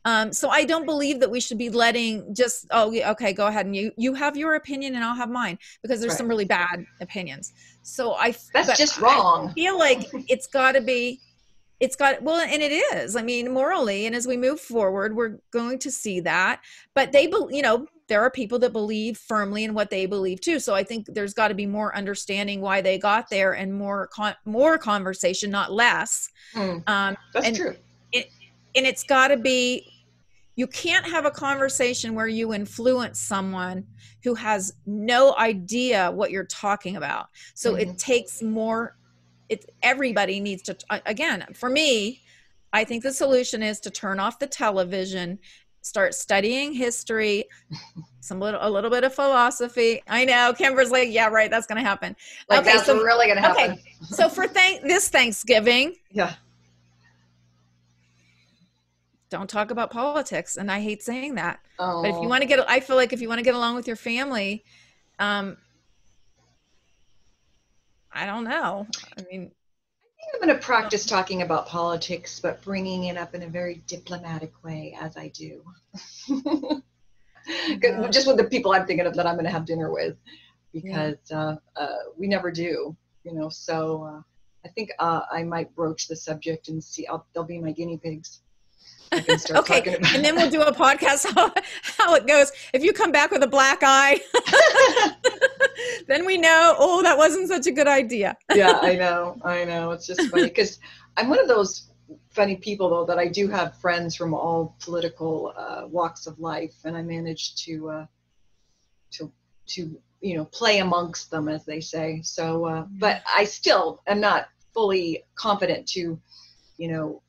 Um, 0.07 0.31
so 0.31 0.47
I 0.47 0.63
don't 0.63 0.85
believe 0.85 1.19
that 1.19 1.29
we 1.29 1.41
should 1.41 1.57
be 1.57 1.69
letting 1.69 2.33
just 2.33 2.65
oh 2.71 2.95
okay 3.11 3.33
go 3.33 3.47
ahead 3.47 3.65
and 3.65 3.75
you 3.75 3.91
you 3.97 4.13
have 4.13 4.37
your 4.37 4.55
opinion 4.55 4.95
and 4.95 5.03
I'll 5.03 5.13
have 5.13 5.29
mine 5.29 5.59
because 5.81 5.99
there's 5.99 6.11
right. 6.11 6.17
some 6.17 6.29
really 6.29 6.45
bad 6.45 6.85
opinions. 7.01 7.51
So 7.81 8.13
I 8.13 8.33
that's 8.53 8.77
just 8.77 9.01
wrong. 9.01 9.49
I 9.49 9.53
feel 9.53 9.77
like 9.77 10.07
it's 10.29 10.47
got 10.47 10.71
to 10.71 10.81
be 10.81 11.19
it's 11.81 11.97
got 11.97 12.21
well 12.23 12.39
and 12.39 12.63
it 12.63 12.71
is 12.71 13.15
i 13.15 13.21
mean 13.21 13.53
morally 13.53 14.07
and 14.07 14.15
as 14.15 14.25
we 14.25 14.35
move 14.35 14.59
forward 14.59 15.15
we're 15.15 15.37
going 15.51 15.77
to 15.77 15.91
see 15.91 16.19
that 16.19 16.59
but 16.95 17.11
they 17.11 17.25
you 17.51 17.61
know 17.61 17.85
there 18.07 18.19
are 18.19 18.31
people 18.31 18.57
that 18.57 18.73
believe 18.73 19.15
firmly 19.15 19.63
in 19.63 19.75
what 19.75 19.91
they 19.91 20.07
believe 20.07 20.41
too 20.41 20.59
so 20.59 20.73
i 20.73 20.83
think 20.83 21.05
there's 21.13 21.35
got 21.35 21.49
to 21.49 21.53
be 21.53 21.67
more 21.67 21.95
understanding 21.95 22.61
why 22.61 22.81
they 22.81 22.97
got 22.97 23.29
there 23.29 23.53
and 23.53 23.71
more 23.71 24.07
con- 24.07 24.35
more 24.45 24.79
conversation 24.79 25.51
not 25.51 25.71
less 25.71 26.31
mm, 26.55 26.81
um 26.89 27.15
that's 27.31 27.45
and 27.45 27.55
true 27.55 27.75
it, 28.11 28.31
and 28.75 28.87
it's 28.87 29.03
got 29.03 29.27
to 29.27 29.37
be 29.37 29.87
you 30.57 30.67
can't 30.67 31.05
have 31.05 31.25
a 31.25 31.31
conversation 31.31 32.13
where 32.15 32.27
you 32.27 32.53
influence 32.53 33.21
someone 33.21 33.85
who 34.23 34.33
has 34.33 34.73
no 34.85 35.33
idea 35.37 36.11
what 36.11 36.31
you're 36.31 36.43
talking 36.45 36.97
about. 36.97 37.27
So 37.53 37.73
mm-hmm. 37.73 37.91
it 37.91 37.97
takes 37.97 38.41
more 38.41 38.97
it 39.49 39.69
everybody 39.81 40.41
needs 40.41 40.61
to 40.61 40.75
again 41.05 41.45
for 41.53 41.69
me 41.69 42.21
i 42.73 42.83
think 42.83 43.01
the 43.01 43.13
solution 43.13 43.63
is 43.63 43.79
to 43.79 43.89
turn 43.89 44.19
off 44.19 44.39
the 44.39 44.47
television 44.47 45.39
start 45.81 46.13
studying 46.13 46.73
history 46.73 47.45
some 48.19 48.41
little 48.41 48.59
a 48.61 48.69
little 48.69 48.89
bit 48.89 49.05
of 49.05 49.15
philosophy. 49.15 50.01
I 50.07 50.25
know 50.25 50.53
kimber's 50.57 50.91
like 50.91 51.09
yeah 51.09 51.27
right 51.27 51.49
that's 51.49 51.65
gonna 51.65 51.81
happen. 51.81 52.13
Like 52.49 52.59
okay 52.61 52.73
that's 52.73 52.85
so, 52.85 53.01
really 53.01 53.27
gonna 53.27 53.39
happen. 53.39 53.71
okay 53.71 53.81
so 54.03 54.27
for 54.27 54.47
thank 54.47 54.81
this 54.81 55.07
thanksgiving 55.07 55.95
yeah 56.11 56.33
don't 59.29 59.49
talk 59.49 59.71
about 59.71 59.91
politics 59.91 60.57
and 60.57 60.71
i 60.71 60.79
hate 60.79 61.01
saying 61.03 61.35
that 61.35 61.59
oh. 61.79 62.01
but 62.01 62.09
if 62.09 62.21
you 62.21 62.27
want 62.27 62.41
to 62.41 62.47
get 62.47 62.59
i 62.69 62.79
feel 62.79 62.95
like 62.95 63.13
if 63.13 63.21
you 63.21 63.27
want 63.27 63.39
to 63.39 63.43
get 63.43 63.55
along 63.55 63.75
with 63.75 63.87
your 63.87 63.95
family 63.95 64.63
um 65.19 65.57
i 68.11 68.25
don't 68.25 68.43
know 68.43 68.87
i 69.17 69.23
mean 69.31 69.51
I 70.19 70.35
am 70.35 70.41
going 70.41 70.59
to 70.59 70.61
practice 70.61 71.05
talking 71.05 71.41
about 71.41 71.67
politics, 71.67 72.39
but 72.39 72.61
bringing 72.61 73.05
it 73.05 73.17
up 73.17 73.33
in 73.33 73.43
a 73.43 73.47
very 73.47 73.81
diplomatic 73.87 74.51
way, 74.63 74.97
as 74.99 75.15
I 75.15 75.29
do. 75.29 75.63
Just 78.11 78.27
with 78.27 78.35
the 78.37 78.47
people 78.49 78.73
I'm 78.73 78.85
thinking 78.85 79.05
of 79.05 79.13
that 79.15 79.25
I'm 79.25 79.35
going 79.35 79.45
to 79.45 79.51
have 79.51 79.65
dinner 79.65 79.89
with, 79.89 80.17
because 80.73 81.15
yeah. 81.29 81.39
uh, 81.39 81.55
uh, 81.77 81.97
we 82.17 82.27
never 82.27 82.51
do, 82.51 82.95
you 83.23 83.33
know. 83.33 83.47
So 83.47 84.03
uh, 84.03 84.21
I 84.65 84.69
think 84.69 84.91
uh, 84.99 85.21
I 85.31 85.43
might 85.43 85.73
broach 85.75 86.07
the 86.07 86.15
subject 86.15 86.67
and 86.67 86.83
see. 86.83 87.07
I'll, 87.07 87.25
they'll 87.33 87.45
be 87.45 87.59
my 87.59 87.71
guinea 87.71 87.97
pigs 87.97 88.41
okay, 89.13 89.97
and 90.13 90.23
then 90.23 90.35
we'll 90.35 90.49
do 90.49 90.61
a 90.61 90.73
podcast 90.73 91.25
how, 91.35 91.53
how 91.97 92.15
it 92.15 92.27
goes. 92.27 92.51
If 92.73 92.83
you 92.83 92.93
come 92.93 93.11
back 93.11 93.31
with 93.31 93.43
a 93.43 93.47
black 93.47 93.79
eye, 93.81 94.19
then 96.07 96.25
we 96.25 96.37
know. 96.37 96.75
Oh, 96.77 97.01
that 97.03 97.17
wasn't 97.17 97.47
such 97.47 97.67
a 97.67 97.71
good 97.71 97.87
idea. 97.87 98.35
yeah, 98.55 98.79
I 98.81 98.95
know, 98.95 99.37
I 99.43 99.63
know. 99.63 99.91
It's 99.91 100.07
just 100.07 100.29
funny 100.29 100.43
because 100.43 100.79
I'm 101.15 101.29
one 101.29 101.39
of 101.39 101.47
those 101.47 101.89
funny 102.29 102.55
people 102.55 102.89
though 102.89 103.05
that 103.05 103.19
I 103.19 103.27
do 103.27 103.47
have 103.49 103.77
friends 103.77 104.15
from 104.15 104.33
all 104.33 104.75
political 104.79 105.53
uh, 105.57 105.87
walks 105.87 106.27
of 106.27 106.39
life, 106.39 106.75
and 106.83 106.95
I 106.95 107.01
managed 107.01 107.63
to 107.65 107.89
uh, 107.89 108.05
to 109.11 109.31
to 109.67 109.99
you 110.21 110.37
know 110.37 110.45
play 110.45 110.79
amongst 110.79 111.31
them, 111.31 111.47
as 111.47 111.65
they 111.65 111.79
say. 111.79 112.21
So, 112.23 112.65
uh, 112.65 112.85
but 112.99 113.21
I 113.33 113.45
still 113.45 114.01
am 114.07 114.19
not 114.19 114.49
fully 114.73 115.23
confident 115.35 115.87
to 115.87 116.19
you 116.77 116.87
know 116.87 117.21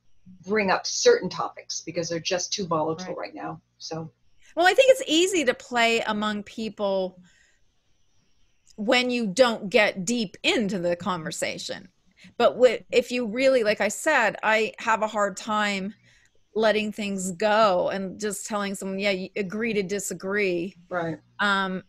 bring 0.46 0.70
up 0.70 0.86
certain 0.86 1.28
topics 1.28 1.80
because 1.80 2.08
they're 2.08 2.20
just 2.20 2.52
too 2.52 2.66
volatile 2.66 3.14
right, 3.14 3.18
right 3.18 3.34
now. 3.34 3.60
So, 3.78 4.10
well, 4.56 4.66
I 4.66 4.74
think 4.74 4.90
it's 4.90 5.02
easy 5.06 5.44
to 5.44 5.54
play 5.54 6.00
among 6.00 6.42
people 6.42 7.20
when 8.76 9.10
you 9.10 9.26
don't 9.26 9.68
get 9.68 10.04
deep 10.04 10.36
into 10.42 10.78
the 10.78 10.96
conversation. 10.96 11.88
But 12.36 12.56
if 12.90 13.10
you 13.10 13.26
really, 13.26 13.64
like 13.64 13.80
I 13.80 13.88
said, 13.88 14.36
I 14.42 14.72
have 14.78 15.02
a 15.02 15.06
hard 15.06 15.36
time 15.36 15.94
letting 16.54 16.92
things 16.92 17.32
go 17.32 17.90
and 17.90 18.20
just 18.20 18.46
telling 18.46 18.74
someone, 18.74 18.98
yeah, 18.98 19.10
you 19.10 19.28
agree 19.36 19.72
to 19.74 19.82
disagree. 19.82 20.74
Right. 20.88 21.18
Um, 21.38 21.82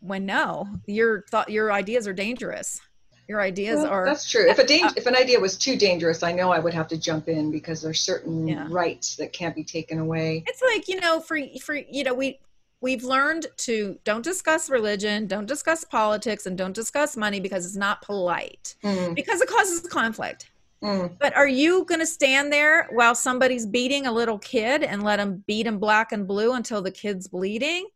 when 0.00 0.26
no, 0.26 0.68
your 0.86 1.24
thought, 1.30 1.48
your 1.48 1.72
ideas 1.72 2.06
are 2.06 2.12
dangerous. 2.12 2.78
Your 3.28 3.40
ideas 3.40 3.78
Well, 3.80 3.86
are 3.90 4.04
that's 4.04 4.30
true. 4.30 4.48
If 4.48 4.58
a 4.58 4.64
dang- 4.72 4.90
if 4.96 5.06
an 5.06 5.16
idea 5.16 5.40
was 5.40 5.56
too 5.56 5.76
dangerous, 5.76 6.22
I 6.22 6.32
know 6.32 6.50
I 6.52 6.58
would 6.58 6.74
have 6.74 6.88
to 6.88 6.98
jump 6.98 7.28
in 7.28 7.50
because 7.50 7.80
there's 7.82 8.00
certain 8.00 8.46
Yeah. 8.46 8.66
rights 8.70 9.16
that 9.16 9.32
can't 9.32 9.54
be 9.54 9.64
taken 9.64 9.98
away. 9.98 10.44
it's 10.46 10.62
like 10.62 10.88
you 10.88 11.00
know 11.00 11.20
for 11.20 11.38
for 11.62 11.74
you 11.74 12.04
know 12.04 12.14
we 12.14 12.38
we've 12.80 13.04
learned 13.04 13.46
to 13.56 13.98
don't 14.04 14.22
discuss 14.22 14.68
religion 14.68 15.26
don't 15.26 15.46
discuss 15.46 15.84
politics 15.84 16.44
and 16.46 16.58
don't 16.58 16.74
discuss 16.74 17.16
money 17.16 17.40
because 17.40 17.64
it's 17.64 17.76
not 17.76 18.02
polite 18.02 18.74
Mm, 18.84 19.14
because 19.14 19.40
it 19.40 19.48
causes 19.48 19.80
conflict 19.88 20.50
mm. 20.82 21.10
but 21.18 21.34
are 21.34 21.48
you 21.48 21.84
going 21.86 22.00
to 22.00 22.06
stand 22.06 22.52
there 22.52 22.88
while 22.92 23.14
somebody's 23.14 23.64
beating 23.64 24.06
a 24.06 24.12
little 24.12 24.38
kid 24.38 24.82
and 24.82 25.02
let 25.02 25.18
him 25.18 25.42
beat 25.46 25.66
him 25.66 25.78
black 25.78 26.12
and 26.12 26.26
blue 26.28 26.52
until 26.52 26.82
the 26.82 26.90
kid's 26.90 27.26
bleeding 27.26 27.86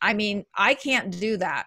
i 0.00 0.14
mean 0.14 0.46
i 0.54 0.72
can't 0.72 1.20
do 1.20 1.36
that 1.36 1.66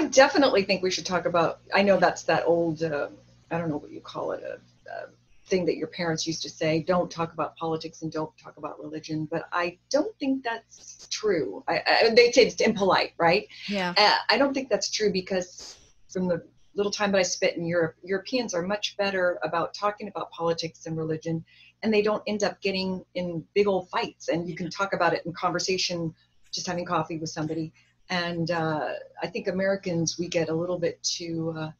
I 0.00 0.06
definitely 0.06 0.64
think 0.64 0.82
we 0.82 0.90
should 0.90 1.04
talk 1.04 1.26
about. 1.26 1.60
I 1.74 1.82
know 1.82 1.98
that's 1.98 2.22
that 2.22 2.44
old. 2.46 2.82
Uh, 2.82 3.08
I 3.50 3.58
don't 3.58 3.68
know 3.68 3.76
what 3.76 3.90
you 3.90 4.00
call 4.00 4.32
it. 4.32 4.42
A, 4.42 4.54
a 4.90 5.08
thing 5.44 5.66
that 5.66 5.76
your 5.76 5.88
parents 5.88 6.26
used 6.26 6.40
to 6.42 6.48
say. 6.48 6.82
Don't 6.82 7.10
talk 7.10 7.34
about 7.34 7.54
politics 7.56 8.00
and 8.00 8.10
don't 8.10 8.32
talk 8.38 8.56
about 8.56 8.80
religion. 8.80 9.28
But 9.30 9.46
I 9.52 9.76
don't 9.90 10.16
think 10.18 10.42
that's 10.42 11.06
true. 11.10 11.62
I, 11.68 11.82
I, 11.86 12.14
they 12.14 12.32
say 12.32 12.46
it's 12.46 12.62
impolite, 12.62 13.12
right? 13.18 13.46
yeah 13.68 13.92
Uh, 13.94 14.16
I 14.30 14.38
don't 14.38 14.54
think 14.54 14.70
that's 14.70 14.90
true 14.90 15.12
because 15.12 15.76
from 16.08 16.28
the 16.28 16.42
little 16.74 16.92
time 16.92 17.12
that 17.12 17.18
I 17.18 17.22
spent 17.22 17.56
in 17.58 17.66
Europe, 17.66 17.96
Europeans 18.02 18.54
are 18.54 18.62
much 18.62 18.96
better 18.96 19.38
about 19.42 19.74
talking 19.74 20.08
about 20.08 20.30
politics 20.30 20.86
and 20.86 20.96
religion, 20.96 21.44
and 21.82 21.92
they 21.92 22.00
don't 22.00 22.22
end 22.26 22.42
up 22.42 22.58
getting 22.62 23.04
in 23.14 23.44
big 23.54 23.66
old 23.66 23.90
fights. 23.90 24.28
And 24.28 24.48
you 24.48 24.54
can 24.54 24.70
talk 24.70 24.94
about 24.94 25.12
it 25.12 25.26
in 25.26 25.34
conversation, 25.34 26.14
just 26.52 26.66
having 26.66 26.86
coffee 26.86 27.18
with 27.18 27.28
somebody. 27.28 27.72
And 28.10 28.50
uh, 28.50 28.88
I 29.22 29.26
think 29.28 29.46
Americans 29.48 30.18
we 30.18 30.28
get 30.28 30.48
a 30.48 30.54
little 30.54 30.78
bit 30.78 31.02
too. 31.02 31.54
Uh, 31.56 31.70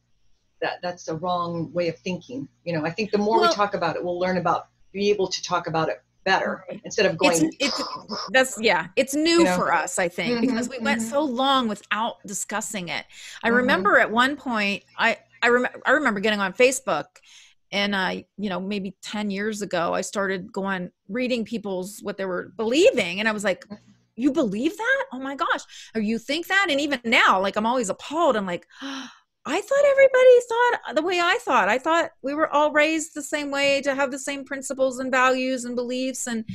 that 0.61 0.79
that's 0.81 1.03
the 1.05 1.15
wrong 1.15 1.71
way 1.73 1.89
of 1.89 1.97
thinking. 1.99 2.47
You 2.63 2.73
know, 2.73 2.85
I 2.85 2.89
think 2.91 3.11
the 3.11 3.17
more 3.17 3.39
Well- 3.41 3.49
we 3.49 3.55
talk 3.55 3.73
about 3.73 3.95
it, 3.95 4.03
we'll 4.03 4.19
learn 4.19 4.37
about 4.37 4.67
be 4.93 5.09
able 5.09 5.27
to 5.27 5.43
talk 5.43 5.67
about 5.67 5.89
it 5.89 6.01
better 6.23 6.63
instead 6.85 7.05
of 7.07 7.17
going. 7.17 7.51
it's 7.59 7.77
it's 7.79 7.81
that's 8.29 8.61
yeah 8.61 8.87
it's 8.95 9.15
new 9.15 9.39
You 9.39 9.43
know? 9.45 9.55
for 9.55 9.73
us 9.73 9.97
i 9.97 10.07
think 10.07 10.37
Mhm, 10.37 10.41
because 10.41 10.69
we 10.69 10.77
went 10.77 11.01
mhm. 11.01 11.09
so 11.09 11.21
long 11.23 11.67
without 11.67 12.17
discussing 12.27 12.89
it 12.89 13.05
i 13.41 13.49
Mhm. 13.49 13.55
remember 13.55 13.97
at 13.97 14.11
one 14.11 14.35
point 14.35 14.83
i 14.99 15.17
i 15.41 15.47
remember 15.47 15.81
i 15.87 15.91
remember 15.91 16.19
getting 16.19 16.39
on 16.39 16.53
facebook 16.53 17.05
and 17.71 17.95
i 17.95 18.23
you 18.37 18.49
know 18.51 18.59
maybe 18.59 18.95
10 19.01 19.31
years 19.31 19.63
ago 19.63 19.95
i 19.95 20.01
started 20.01 20.51
going 20.53 20.91
reading 21.09 21.43
people's 21.43 22.01
what 22.03 22.17
they 22.17 22.25
were 22.25 22.53
believing 22.55 23.19
and 23.19 23.27
i 23.27 23.31
was 23.31 23.43
like 23.43 23.65
you 24.21 24.31
believe 24.31 24.75
that 24.77 25.03
oh 25.13 25.19
my 25.19 25.35
gosh 25.35 25.63
or 25.95 26.01
you 26.01 26.17
think 26.19 26.47
that 26.47 26.67
and 26.69 26.79
even 26.79 26.99
now 27.03 27.39
like 27.41 27.55
i'm 27.57 27.65
always 27.65 27.89
appalled 27.89 28.35
i'm 28.35 28.45
like 28.45 28.65
I 29.43 29.59
thought 29.59 29.85
everybody 29.93 30.35
thought 30.49 30.95
the 30.97 31.01
way 31.01 31.19
I 31.19 31.39
thought. 31.41 31.67
I 31.67 31.79
thought 31.79 32.11
we 32.21 32.35
were 32.35 32.47
all 32.55 32.71
raised 32.71 33.15
the 33.15 33.23
same 33.23 33.49
way 33.49 33.81
to 33.81 33.95
have 33.95 34.11
the 34.11 34.19
same 34.19 34.45
principles 34.45 34.99
and 34.99 35.09
values 35.11 35.65
and 35.65 35.75
beliefs 35.75 36.27
and 36.27 36.45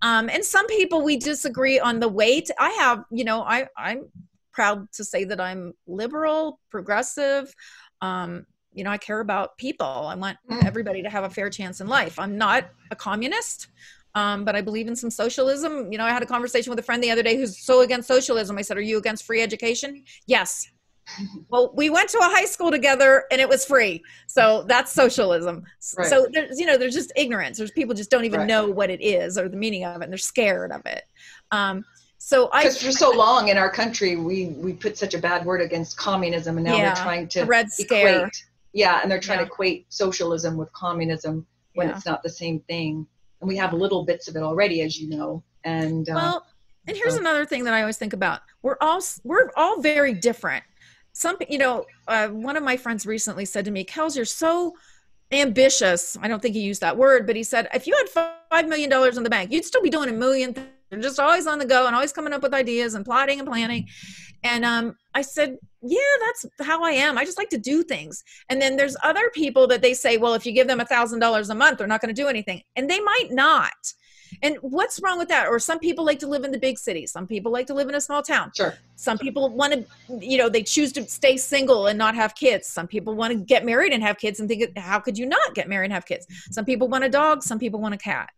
um 0.00 0.30
and 0.30 0.42
some 0.42 0.66
people 0.66 1.02
we 1.04 1.18
disagree 1.18 1.78
on 1.78 2.00
the 2.00 2.08
weight. 2.08 2.48
I 2.58 2.70
have, 2.70 3.04
you 3.10 3.24
know, 3.24 3.42
I 3.42 3.66
I'm 3.76 4.10
proud 4.50 4.90
to 4.92 5.04
say 5.04 5.24
that 5.24 5.42
I'm 5.42 5.74
liberal, 5.86 6.58
progressive. 6.70 7.54
Um 8.00 8.46
you 8.72 8.82
know, 8.84 8.90
I 8.90 8.96
care 8.96 9.20
about 9.20 9.58
people. 9.58 9.86
I 9.86 10.14
want 10.14 10.38
Mm. 10.50 10.64
everybody 10.64 11.02
to 11.02 11.10
have 11.10 11.24
a 11.24 11.30
fair 11.38 11.50
chance 11.50 11.82
in 11.82 11.86
life. 11.86 12.18
I'm 12.18 12.38
not 12.38 12.70
a 12.90 12.96
communist. 12.96 13.68
Um, 14.14 14.44
but 14.44 14.54
I 14.54 14.60
believe 14.60 14.88
in 14.88 14.96
some 14.96 15.10
socialism. 15.10 15.90
You 15.90 15.98
know, 15.98 16.04
I 16.04 16.10
had 16.10 16.22
a 16.22 16.26
conversation 16.26 16.70
with 16.70 16.78
a 16.78 16.82
friend 16.82 17.02
the 17.02 17.10
other 17.10 17.22
day 17.22 17.36
who's 17.36 17.58
so 17.58 17.80
against 17.80 18.08
socialism. 18.08 18.58
I 18.58 18.62
said, 18.62 18.76
Are 18.76 18.82
you 18.82 18.98
against 18.98 19.24
free 19.24 19.40
education? 19.42 20.04
Yes. 20.26 20.70
well, 21.48 21.72
we 21.74 21.90
went 21.90 22.08
to 22.10 22.18
a 22.18 22.24
high 22.24 22.44
school 22.44 22.70
together 22.70 23.24
and 23.32 23.40
it 23.40 23.48
was 23.48 23.64
free. 23.64 24.02
So 24.28 24.64
that's 24.68 24.92
socialism. 24.92 25.64
Right. 25.96 26.06
So 26.06 26.26
there's, 26.32 26.60
you 26.60 26.66
know, 26.66 26.76
there's 26.78 26.94
just 26.94 27.12
ignorance. 27.16 27.58
There's 27.58 27.72
people 27.72 27.94
just 27.94 28.10
don't 28.10 28.24
even 28.24 28.40
Right. 28.40 28.46
know 28.48 28.68
what 28.68 28.88
it 28.90 29.02
is 29.02 29.36
or 29.36 29.48
the 29.48 29.56
meaning 29.56 29.84
of 29.84 30.00
it. 30.00 30.04
And 30.04 30.12
they're 30.12 30.18
scared 30.18 30.70
of 30.72 30.82
it. 30.86 31.04
Um, 31.50 31.84
so 32.18 32.48
I, 32.52 32.62
because 32.62 32.80
for 32.80 32.92
so 32.92 33.10
long 33.10 33.48
in 33.48 33.58
our 33.58 33.68
country 33.68 34.14
we 34.14 34.46
we 34.50 34.72
put 34.74 34.96
such 34.96 35.12
a 35.12 35.18
bad 35.18 35.44
word 35.44 35.60
against 35.60 35.96
communism 35.96 36.56
and 36.56 36.64
now 36.64 36.76
Yeah, 36.76 36.94
they're 36.94 37.02
trying 37.02 37.26
to 37.28 37.42
Red 37.46 37.72
Scare. 37.72 38.16
equate 38.18 38.44
yeah 38.72 39.00
and 39.02 39.10
they're 39.10 39.18
trying 39.18 39.40
Yeah. 39.40 39.46
to 39.46 39.50
equate 39.50 39.86
socialism 39.92 40.56
with 40.56 40.72
communism 40.72 41.44
when 41.74 41.88
Yeah. 41.88 41.96
it's 41.96 42.06
not 42.06 42.22
the 42.22 42.30
same 42.30 42.60
thing 42.60 43.08
and 43.42 43.48
we 43.48 43.56
have 43.56 43.74
little 43.74 44.04
bits 44.04 44.28
of 44.28 44.36
it 44.36 44.42
already 44.42 44.80
as 44.82 44.98
you 44.98 45.08
know 45.10 45.42
and 45.64 46.08
uh, 46.08 46.14
Well, 46.14 46.46
and 46.86 46.96
here's 46.96 47.14
so- 47.14 47.20
another 47.20 47.44
thing 47.44 47.64
that 47.64 47.74
I 47.74 47.80
always 47.82 47.98
think 47.98 48.12
about. 48.14 48.40
We're 48.62 48.76
all 48.80 49.00
we're 49.24 49.50
all 49.56 49.80
very 49.80 50.14
different. 50.14 50.64
Some, 51.12 51.36
you 51.48 51.58
know, 51.58 51.84
uh, 52.08 52.28
one 52.28 52.56
of 52.56 52.62
my 52.62 52.76
friends 52.76 53.04
recently 53.06 53.44
said 53.44 53.64
to 53.66 53.70
me, 53.70 53.84
"Kels, 53.84 54.16
you're 54.16 54.24
so 54.24 54.74
ambitious." 55.30 56.16
I 56.22 56.28
don't 56.28 56.40
think 56.40 56.54
he 56.54 56.62
used 56.62 56.80
that 56.80 56.96
word, 56.96 57.26
but 57.26 57.36
he 57.36 57.42
said, 57.42 57.68
"If 57.74 57.86
you 57.86 57.94
had 57.96 58.40
five 58.50 58.66
million 58.68 58.88
dollars 58.90 59.16
in 59.16 59.22
the 59.22 59.30
bank, 59.30 59.52
you'd 59.52 59.64
still 59.64 59.82
be 59.82 59.90
doing 59.90 60.08
a 60.08 60.12
million 60.12 60.54
things. 60.54 60.68
You're 60.90 61.00
just 61.00 61.20
always 61.20 61.46
on 61.46 61.58
the 61.58 61.64
go 61.66 61.86
and 61.86 61.94
always 61.94 62.12
coming 62.12 62.32
up 62.32 62.42
with 62.42 62.54
ideas 62.54 62.94
and 62.94 63.04
plotting 63.04 63.38
and 63.40 63.48
planning." 63.48 63.88
And 64.42 64.64
um, 64.64 64.96
I 65.14 65.22
said, 65.22 65.58
"Yeah, 65.82 65.98
that's 66.20 66.46
how 66.60 66.82
I 66.82 66.92
am. 66.92 67.18
I 67.18 67.24
just 67.24 67.38
like 67.38 67.50
to 67.50 67.58
do 67.58 67.82
things." 67.82 68.22
And 68.48 68.60
then 68.60 68.76
there's 68.76 68.96
other 69.02 69.30
people 69.30 69.66
that 69.68 69.82
they 69.82 69.94
say, 69.94 70.16
"Well, 70.16 70.34
if 70.34 70.46
you 70.46 70.52
give 70.52 70.68
them 70.68 70.80
a 70.80 70.86
thousand 70.86 71.18
dollars 71.18 71.50
a 71.50 71.54
month, 71.54 71.78
they're 71.78 71.86
not 71.86 72.00
going 72.00 72.14
to 72.14 72.22
do 72.22 72.28
anything," 72.28 72.62
and 72.76 72.88
they 72.88 73.00
might 73.00 73.28
not. 73.30 73.72
And 74.42 74.56
what's 74.62 75.00
wrong 75.02 75.18
with 75.18 75.28
that? 75.28 75.48
Or 75.48 75.58
some 75.58 75.78
people 75.78 76.04
like 76.04 76.18
to 76.20 76.26
live 76.26 76.44
in 76.44 76.52
the 76.52 76.58
big 76.58 76.78
city. 76.78 77.06
Some 77.06 77.26
people 77.26 77.52
like 77.52 77.66
to 77.66 77.74
live 77.74 77.88
in 77.88 77.94
a 77.94 78.00
small 78.00 78.22
town. 78.22 78.50
sure 78.56 78.74
Some 78.96 79.18
people 79.18 79.50
want 79.50 79.72
to, 79.72 79.86
you 80.20 80.38
know, 80.38 80.48
they 80.48 80.62
choose 80.62 80.92
to 80.92 81.06
stay 81.06 81.36
single 81.36 81.86
and 81.86 81.98
not 81.98 82.14
have 82.14 82.34
kids. 82.34 82.66
Some 82.66 82.86
people 82.86 83.14
want 83.14 83.32
to 83.32 83.38
get 83.38 83.64
married 83.64 83.92
and 83.92 84.02
have 84.02 84.18
kids 84.18 84.40
and 84.40 84.48
think, 84.48 84.76
how 84.78 85.00
could 85.00 85.18
you 85.18 85.26
not 85.26 85.54
get 85.54 85.68
married 85.68 85.86
and 85.86 85.92
have 85.92 86.06
kids? 86.06 86.26
Some 86.50 86.64
people 86.64 86.88
want 86.88 87.04
a 87.04 87.08
dog. 87.08 87.42
Some 87.42 87.58
people 87.58 87.80
want 87.80 87.94
a 87.94 87.98
cat. 87.98 88.30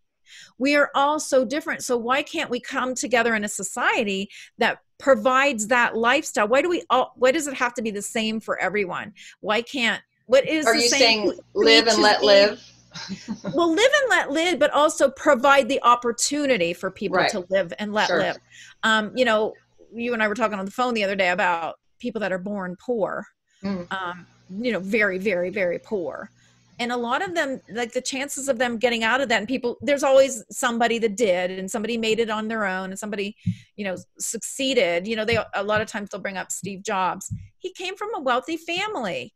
We 0.59 0.77
are 0.77 0.90
all 0.94 1.18
so 1.20 1.44
different. 1.44 1.83
So 1.85 1.97
why 1.97 2.23
can't 2.23 2.51
we 2.51 2.61
come 2.61 2.94
together 2.94 3.35
in 3.35 3.44
a 3.44 3.49
society 3.49 4.31
that 4.59 4.79
provides 4.99 5.66
that 5.68 5.97
lifestyle? 5.97 6.49
Why 6.49 6.62
do 6.62 6.68
we 6.68 6.83
all, 6.90 7.12
why 7.16 7.33
does 7.33 7.47
it 7.47 7.55
have 7.55 7.75
to 7.75 7.83
be 7.83 7.90
the 7.90 8.03
same 8.03 8.40
for 8.40 8.59
everyone? 8.59 9.12
Why 9.40 9.62
can't, 9.62 10.03
what 10.27 10.47
is 10.49 10.66
are 10.66 10.75
the 10.75 10.81
you 10.83 10.88
same 10.88 11.01
saying 11.01 11.38
live 11.55 11.87
and 11.87 11.99
let 11.99 12.23
live 12.23 12.62
well 13.53 13.70
live 13.70 13.90
and 14.03 14.11
let 14.11 14.31
live 14.31 14.59
but 14.59 14.70
also 14.70 15.11
provide 15.11 15.68
the 15.68 15.83
opportunity 15.83 16.73
for 16.73 16.90
people 16.90 17.18
Right. 17.18 17.29
to 17.31 17.44
live 17.51 17.73
and 17.79 17.92
let 17.92 18.07
Sure. 18.07 18.18
live 18.18 18.38
um, 18.85 19.12
you 19.16 19.25
know 19.25 19.53
you 19.92 20.14
and 20.14 20.23
i 20.23 20.29
were 20.29 20.35
talking 20.35 20.59
on 20.59 20.64
the 20.64 20.70
phone 20.70 20.94
the 20.94 21.05
other 21.05 21.16
day 21.16 21.31
about 21.31 21.75
people 21.99 22.20
that 22.20 22.33
are 22.33 22.38
born 22.38 22.77
poor 22.81 23.27
Mm. 23.62 23.87
um, 23.92 24.27
you 24.61 24.73
know 24.73 24.79
very 24.81 25.18
very 25.18 25.51
very 25.51 25.79
poor 25.79 26.31
and 26.78 26.92
a 26.92 26.96
lot 26.96 27.22
of 27.22 27.34
them 27.34 27.60
like 27.70 27.92
the 27.92 28.00
chances 28.00 28.48
of 28.48 28.58
them 28.58 28.78
getting 28.78 29.04
out 29.04 29.20
of 29.20 29.28
that 29.28 29.38
and 29.38 29.48
people 29.48 29.76
there's 29.80 30.02
always 30.02 30.44
somebody 30.50 30.98
that 30.98 31.16
did 31.16 31.50
and 31.50 31.70
somebody 31.70 31.96
made 31.96 32.18
it 32.18 32.30
on 32.30 32.48
their 32.48 32.64
own 32.64 32.90
and 32.90 32.98
somebody 32.98 33.37
you 33.76 33.84
know 33.84 33.96
succeeded. 34.18 35.06
You 35.06 35.16
know 35.16 35.24
they 35.24 35.38
a 35.54 35.62
lot 35.62 35.80
of 35.80 35.88
times 35.88 36.10
they'll 36.10 36.20
bring 36.20 36.37
up 36.37 36.50
steve 36.50 36.82
jobs. 36.82 37.32
He 37.58 37.72
came 37.72 37.96
from 37.96 38.14
a 38.14 38.20
wealthy 38.20 38.56
family 38.56 39.32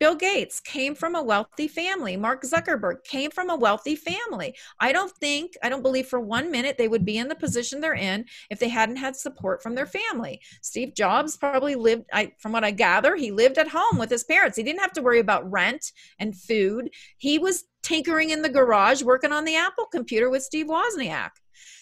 Bill 0.00 0.14
Gates 0.14 0.60
came 0.60 0.94
from 0.94 1.16
a 1.16 1.22
wealthy 1.22 1.66
family. 1.66 2.16
Mark 2.16 2.42
Zuckerberg 2.42 3.02
came 3.04 3.30
from 3.30 3.50
a 3.50 3.56
wealthy 3.56 3.96
family. 3.96 4.54
I 4.78 4.92
don't 4.92 5.10
think, 5.16 5.54
I 5.62 5.68
don't 5.68 5.82
believe 5.82 6.06
for 6.06 6.20
one 6.20 6.50
minute 6.50 6.78
they 6.78 6.86
would 6.86 7.04
be 7.04 7.18
in 7.18 7.28
the 7.28 7.34
position 7.34 7.80
they're 7.80 7.94
in 7.94 8.24
if 8.48 8.60
they 8.60 8.68
hadn't 8.68 8.96
had 8.96 9.16
support 9.16 9.62
from 9.62 9.74
their 9.74 9.86
family. 9.86 10.40
Steve 10.62 10.94
Jobs 10.94 11.36
probably 11.36 11.74
lived, 11.74 12.04
I, 12.12 12.32
from 12.38 12.52
what 12.52 12.64
I 12.64 12.70
gather, 12.70 13.16
he 13.16 13.32
lived 13.32 13.58
at 13.58 13.68
home 13.68 13.98
with 13.98 14.10
his 14.10 14.24
parents. 14.24 14.56
He 14.56 14.62
didn't 14.62 14.80
have 14.80 14.92
to 14.92 15.02
worry 15.02 15.18
about 15.20 15.50
rent 15.50 15.92
and 16.20 16.36
food. 16.36 16.90
He 17.16 17.38
was 17.38 17.64
tinkering 17.82 18.30
in 18.30 18.42
the 18.42 18.48
garage 18.48 19.02
working 19.02 19.32
on 19.32 19.44
the 19.44 19.56
Apple 19.56 19.86
computer 19.86 20.30
with 20.30 20.42
Steve 20.44 20.66
Wozniak. 20.66 21.30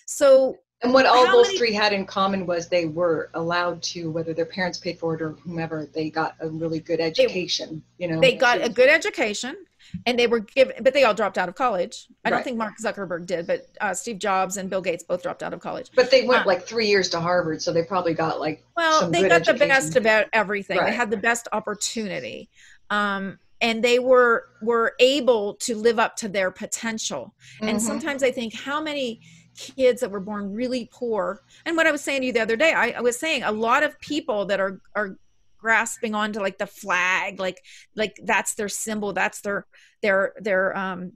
So 0.07 0.57
and 0.87 0.95
what 0.95 1.07
all 1.07 1.27
those 1.27 1.47
many- 1.47 1.59
three 1.59 1.73
had 1.73 1.93
in 1.93 2.07
common 2.07 2.47
was 2.47 2.69
they 2.69 2.87
were 2.87 3.31
allowed 3.35 3.83
to 3.83 4.11
whether 4.11 4.33
their 4.33 4.47
parents 4.47 4.79
paid 4.79 4.99
for 4.99 5.15
it 5.15 5.23
or 5.23 5.33
whomever 5.33 5.89
they 5.93 6.11
got 6.11 6.37
a 6.41 6.49
really 6.49 6.81
good 6.81 7.01
education 7.01 7.83
you 7.99 8.09
know? 8.09 8.21
they 8.21 8.35
got 8.35 8.63
a 8.63 8.69
good 8.69 8.89
education 8.89 9.57
and 10.05 10.19
they 10.19 10.27
were 10.27 10.41
given 10.41 10.75
but 10.83 10.93
they 10.95 11.05
all 11.05 11.15
dropped 11.15 11.39
out 11.39 11.49
of 11.49 11.55
college. 11.55 12.09
I 12.25 12.31
don't 12.31 12.43
think 12.43 12.57
mark 12.57 12.75
zuckerberg 12.83 13.27
did 13.27 13.47
but 13.47 13.69
uh, 13.81 13.95
steve 13.95 14.19
jobs 14.19 14.57
and 14.57 14.69
bill 14.71 14.83
gates 14.83 15.05
both 15.05 15.23
dropped 15.23 15.43
out 15.43 15.53
of 15.53 15.61
college. 15.61 15.91
But 15.95 16.11
they 16.11 16.27
went 16.27 16.43
uh, 16.43 16.47
like 16.47 16.67
three 16.67 16.87
years 16.87 17.09
to 17.11 17.21
harvard 17.21 17.63
so 17.63 17.73
they 17.73 17.83
probably 17.83 18.15
got 18.15 18.41
like 18.41 18.65
well 18.77 19.11
they 19.11 19.29
got 19.29 19.45
the 19.45 19.55
best 19.55 19.97
about 19.97 20.27
everything. 20.33 20.79
They 20.85 20.93
had 20.93 21.11
the 21.11 21.17
best 21.17 21.49
opportunity 21.53 22.49
um, 22.91 23.39
and 23.61 23.83
they 23.83 23.99
were 23.99 24.49
were 24.63 24.95
able 25.01 25.55
to 25.55 25.77
live 25.77 25.99
up 25.99 26.17
to 26.17 26.29
their 26.29 26.51
potential. 26.51 27.35
And 27.61 27.79
mhm. 27.79 27.81
sometimes 27.81 28.23
i 28.23 28.31
think 28.31 28.55
how 28.55 28.81
many 28.81 29.21
kids 29.57 30.01
that 30.01 30.11
were 30.11 30.21
born 30.21 30.53
really 30.53 30.89
poor. 30.93 31.43
And 31.65 31.77
what 31.77 31.87
i 31.87 31.93
was 31.93 32.03
saying 32.03 32.21
to 32.21 32.27
you 32.27 32.33
the 32.33 32.41
other 32.41 32.57
day 32.57 32.73
i, 32.73 32.91
I 32.91 33.01
was 33.01 33.19
saying 33.19 33.43
a 33.43 33.53
lot 33.53 33.83
of 33.83 33.99
people 34.01 34.47
that 34.47 34.61
are 34.61 34.81
are 34.95 35.19
grasping 35.59 36.15
onto 36.15 36.41
like 36.41 36.59
the 36.59 36.67
flag 36.67 37.41
like 37.41 37.61
like 37.95 38.17
that's 38.25 38.55
their 38.55 38.69
symbol 38.69 39.13
that's 39.13 39.41
their 39.41 39.67
their 40.03 40.33
their 40.39 40.77
um 40.77 41.13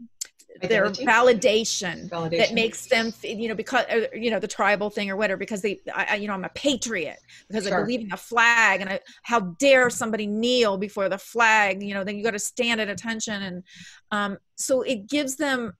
their 0.62 0.86
Identity? 0.86 1.06
validation, 1.06 2.10
that 2.10 2.52
makes 2.52 2.86
them 2.86 3.12
you 3.22 3.48
know 3.48 3.54
because 3.54 3.84
uh, 3.86 4.06
you 4.12 4.30
know 4.30 4.38
the 4.38 4.48
tribal 4.48 4.90
thing 4.90 5.08
or 5.08 5.16
whatever 5.16 5.38
because 5.38 5.62
they 5.62 5.80
I, 5.94 6.16
you 6.16 6.26
know 6.26 6.34
i'm 6.34 6.44
a 6.44 6.50
patriot 6.50 7.18
because 7.48 7.66
i 7.66 7.76
believe 7.80 8.00
in 8.00 8.08
the 8.08 8.16
flag 8.16 8.80
and 8.80 8.90
I, 8.90 9.00
how 9.22 9.40
dare 9.40 9.88
somebody 9.90 10.26
kneel 10.26 10.76
before 10.76 11.08
the 11.08 11.18
flag? 11.18 11.82
You 11.82 11.94
know 11.94 12.04
then 12.04 12.16
you 12.16 12.24
got 12.24 12.32
to 12.32 12.38
stand 12.38 12.80
at 12.80 12.88
attention 12.88 13.42
and 13.42 13.62
um, 14.10 14.38
so 14.56 14.82
it 14.82 15.08
gives 15.08 15.36
them 15.36 15.68
a 15.68 15.72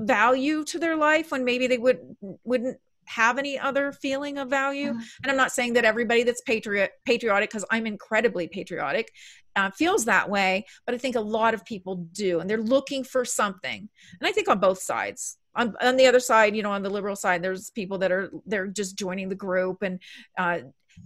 value 0.00 0.64
to 0.64 0.78
their 0.78 0.96
life 0.96 1.30
when 1.30 1.44
maybe 1.44 1.66
they 1.66 1.78
would 1.78 2.00
wouldn't 2.44 2.78
have 3.06 3.38
any 3.38 3.58
other 3.58 3.90
feeling 3.92 4.36
of 4.36 4.50
value. 4.50 4.92
Mhm. 4.92 5.02
and 5.22 5.30
i'm 5.30 5.36
not 5.36 5.50
saying 5.52 5.72
that 5.72 5.84
everybody 5.84 6.22
that's 6.24 6.42
patriot 6.42 6.92
patriotic 7.06 7.48
because 7.50 7.64
i'm 7.70 7.86
incredibly 7.86 8.48
patriotic 8.48 9.10
uh, 9.56 9.70
feels 9.70 10.04
that 10.04 10.28
way 10.28 10.64
but 10.84 10.94
i 10.94 10.98
think 10.98 11.16
a 11.16 11.20
lot 11.20 11.54
of 11.54 11.64
people 11.64 11.96
do 12.12 12.38
and 12.40 12.48
they're 12.48 12.62
looking 12.62 13.02
for 13.02 13.24
something. 13.24 13.88
And 14.20 14.28
i 14.28 14.32
think 14.32 14.48
on 14.48 14.58
both 14.60 14.80
sides. 14.80 15.38
On, 15.54 15.74
on 15.80 15.96
the 15.96 16.06
other 16.06 16.20
side 16.20 16.54
you 16.54 16.62
know 16.62 16.70
on 16.70 16.82
the 16.84 16.90
liberal 16.90 17.16
side 17.16 17.42
there's 17.42 17.70
people 17.70 17.98
that 17.98 18.12
are 18.12 18.30
they're 18.46 18.68
just 18.68 18.96
joining 18.96 19.28
the 19.28 19.34
group 19.34 19.82
and 19.82 20.00
uh, 20.38 20.58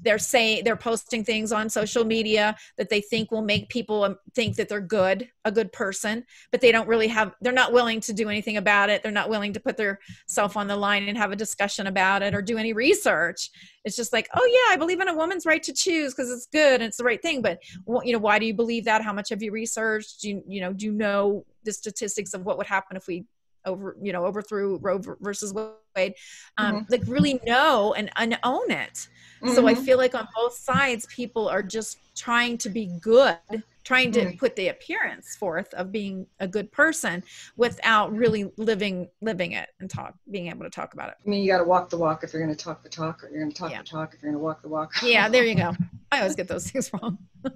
they're 0.02 0.18
saying 0.18 0.64
they're 0.64 0.76
posting 0.76 1.24
things 1.24 1.52
on 1.52 1.68
social 1.68 2.04
media 2.04 2.56
that 2.78 2.88
they 2.88 3.00
think 3.00 3.30
will 3.30 3.42
make 3.42 3.68
people 3.68 4.04
um, 4.04 4.16
think 4.34 4.56
that 4.56 4.68
they're 4.68 4.80
good 4.80 5.28
a 5.44 5.52
good 5.52 5.72
person 5.72 6.24
but 6.50 6.60
they 6.60 6.72
don't 6.72 6.88
really 6.88 7.08
have 7.08 7.34
they're 7.40 7.52
not 7.52 7.72
willing 7.72 8.00
to 8.00 8.12
do 8.12 8.28
anything 8.28 8.56
about 8.56 8.90
it. 8.90 9.02
They're 9.02 9.12
not 9.12 9.28
willing 9.28 9.52
to 9.54 9.60
put 9.60 9.76
their 9.76 9.98
self 10.26 10.56
on 10.56 10.66
the 10.66 10.76
line 10.76 11.08
and 11.08 11.18
have 11.18 11.32
a 11.32 11.36
discussion 11.36 11.86
about 11.86 12.22
it 12.22 12.34
or 12.34 12.42
do 12.42 12.58
any 12.58 12.72
research. 12.72 13.50
It's 13.84 13.96
just 13.96 14.12
like 14.12 14.28
oh 14.34 14.46
yeah 14.46 14.74
i 14.74 14.76
believe 14.76 15.00
in 15.00 15.08
a 15.08 15.14
woman's 15.14 15.46
right 15.46 15.62
to 15.62 15.72
choose 15.72 16.14
because 16.14 16.30
it's 16.30 16.46
good 16.46 16.74
and 16.74 16.84
it's 16.84 16.96
the 16.96 17.04
right 17.04 17.20
thing 17.20 17.42
but 17.42 17.58
you 18.04 18.12
know 18.12 18.18
why 18.18 18.38
do 18.38 18.46
you 18.46 18.54
believe 18.54 18.84
that? 18.84 19.02
How 19.02 19.12
much 19.12 19.30
have 19.30 19.42
you 19.42 19.52
researched? 19.52 20.22
Do 20.22 20.30
you, 20.30 20.42
you 20.46 20.60
know 20.60 20.72
do 20.72 20.86
you 20.86 20.92
know 20.92 21.44
the 21.64 21.72
statistics 21.72 22.34
of 22.34 22.44
what 22.44 22.58
would 22.58 22.66
happen 22.66 22.96
if 22.96 23.06
we 23.06 23.24
over 23.66 23.96
you 24.02 24.12
know 24.12 24.24
overthrew 24.24 24.78
roe 24.82 24.98
versus 25.20 25.52
wade 25.96 26.14
um, 26.58 26.86
like 26.90 27.02
really 27.06 27.40
know 27.46 27.94
and, 27.94 28.10
and 28.16 28.38
own 28.44 28.70
it 28.70 29.08
so 29.54 29.66
i 29.66 29.74
Mhm. 29.74 29.84
feel 29.84 29.98
like 29.98 30.14
on 30.14 30.26
both 30.34 30.54
sides 30.54 31.06
people 31.14 31.48
are 31.48 31.62
just 31.62 31.98
trying 32.16 32.56
to 32.58 32.68
be 32.68 32.86
good 33.00 33.36
trying 33.84 34.12
to 34.12 34.24
Right. 34.24 34.38
put 34.38 34.54
the 34.54 34.68
appearance 34.68 35.34
forth 35.34 35.74
of 35.74 35.90
being 35.90 36.26
a 36.38 36.46
good 36.46 36.70
person 36.70 37.24
without 37.56 38.12
really 38.16 38.50
living 38.56 39.08
living 39.20 39.52
it 39.52 39.70
and 39.80 39.90
talk 39.90 40.14
being 40.30 40.48
able 40.48 40.62
to 40.64 40.70
talk 40.70 40.94
about 40.94 41.08
it 41.10 41.16
I 41.24 41.28
mean, 41.28 41.42
you 41.42 41.50
got 41.50 41.58
to 41.58 41.64
walk 41.64 41.90
the 41.90 41.96
walk 41.98 42.22
if 42.22 42.32
you're 42.32 42.42
going 42.44 42.54
to 42.56 42.64
talk 42.64 42.82
the 42.84 42.88
talk, 42.88 43.24
or 43.24 43.28
you're 43.30 43.40
going 43.40 43.50
to 43.52 43.56
talk 43.58 43.70
Yeah. 43.72 43.78
the 43.82 43.88
talk 43.88 44.14
if 44.14 44.22
you're 44.22 44.30
going 44.30 44.40
to 44.40 44.44
walk 44.44 44.62
the 44.62 44.68
walk. 44.68 44.92
yeah 45.02 45.28
there 45.28 45.44
you 45.44 45.56
go 45.56 45.74
i 46.12 46.18
always 46.18 46.36
get 46.36 46.46
those 46.48 46.70
things 46.70 46.90
wrong 46.92 47.18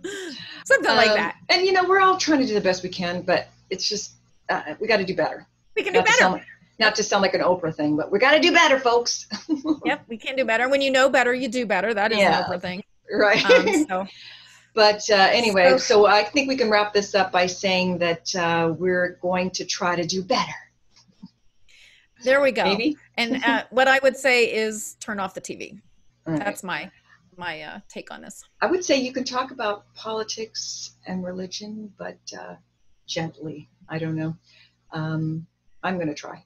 something 0.64 0.96
like 0.96 1.11
Um, 1.11 1.16
that 1.16 1.36
And 1.50 1.64
you 1.64 1.72
know, 1.72 1.84
we're 1.84 2.00
all 2.00 2.16
trying 2.16 2.40
to 2.40 2.46
do 2.46 2.54
the 2.54 2.61
best 2.61 2.82
we 2.82 2.88
can, 2.88 3.22
but 3.22 3.48
it's 3.70 3.88
just 3.88 4.14
uh, 4.48 4.74
we 4.80 4.86
got 4.88 4.96
to 4.98 5.04
do 5.04 5.14
better. 5.14 5.46
We 5.76 5.82
can 5.82 5.92
do 5.92 5.98
Not 6.00 6.06
to, 6.06 6.12
better 6.12 6.18
sound, 6.18 6.42
not 6.78 6.94
to 6.96 7.02
sound 7.02 7.22
like 7.22 7.34
an 7.34 7.40
Oprah 7.42 7.74
thing, 7.74 7.96
but 7.96 8.10
we 8.10 8.18
got 8.18 8.32
to 8.32 8.40
do 8.40 8.52
better, 8.52 8.78
folks. 8.80 9.26
yep 9.84 10.04
we 10.08 10.16
can 10.16 10.34
do 10.36 10.44
better 10.44 10.68
when 10.68 10.80
you 10.80 10.90
know 10.90 11.08
better 11.08 11.34
you 11.34 11.48
do 11.48 11.66
better 11.66 11.94
that 11.94 12.12
is 12.12 12.18
Yeah. 12.18 12.38
an 12.38 12.44
Oprah 12.44 12.60
thing 12.60 12.82
right. 13.12 13.44
um, 13.50 13.86
so 13.88 14.06
but 14.74 15.08
uh, 15.10 15.14
anyway, 15.32 15.70
So- 15.70 15.78
so, 15.78 16.06
I 16.06 16.22
think 16.24 16.48
we 16.48 16.56
can 16.56 16.68
wrap 16.68 16.92
this 16.92 17.14
up 17.14 17.32
by 17.32 17.46
saying 17.46 17.96
that 17.98 18.34
uh, 18.36 18.74
we're 18.76 19.18
going 19.22 19.50
to 19.52 19.64
try 19.64 19.96
to 19.96 20.04
do 20.06 20.22
better. 20.22 20.52
there 22.24 22.40
we 22.42 22.52
go 22.52 22.64
Maybe. 22.64 22.96
and 23.16 23.42
uh, 23.44 23.64
what 23.70 23.88
i 23.88 23.98
would 24.02 24.16
say 24.16 24.52
is 24.52 24.96
turn 25.00 25.20
off 25.20 25.34
the 25.34 25.40
tv 25.40 25.80
right. 26.26 26.38
that's 26.38 26.62
my 26.62 26.90
my 27.36 27.60
uh, 27.62 27.80
take 27.88 28.10
on 28.10 28.22
this 28.22 28.42
I 28.62 28.66
would 28.66 28.82
say 28.82 28.96
you 28.96 29.12
can 29.12 29.22
talk 29.24 29.50
about 29.50 29.84
politics 29.94 30.92
and 31.06 31.22
religion, 31.22 31.92
but 31.98 32.16
uh, 32.40 32.54
gently. 33.06 33.68
I 33.90 33.98
don't 33.98 34.16
know. 34.16 34.34
Um, 34.92 35.46
I'm 35.87 35.97
going 35.97 36.09
to 36.09 36.14
try. 36.14 36.43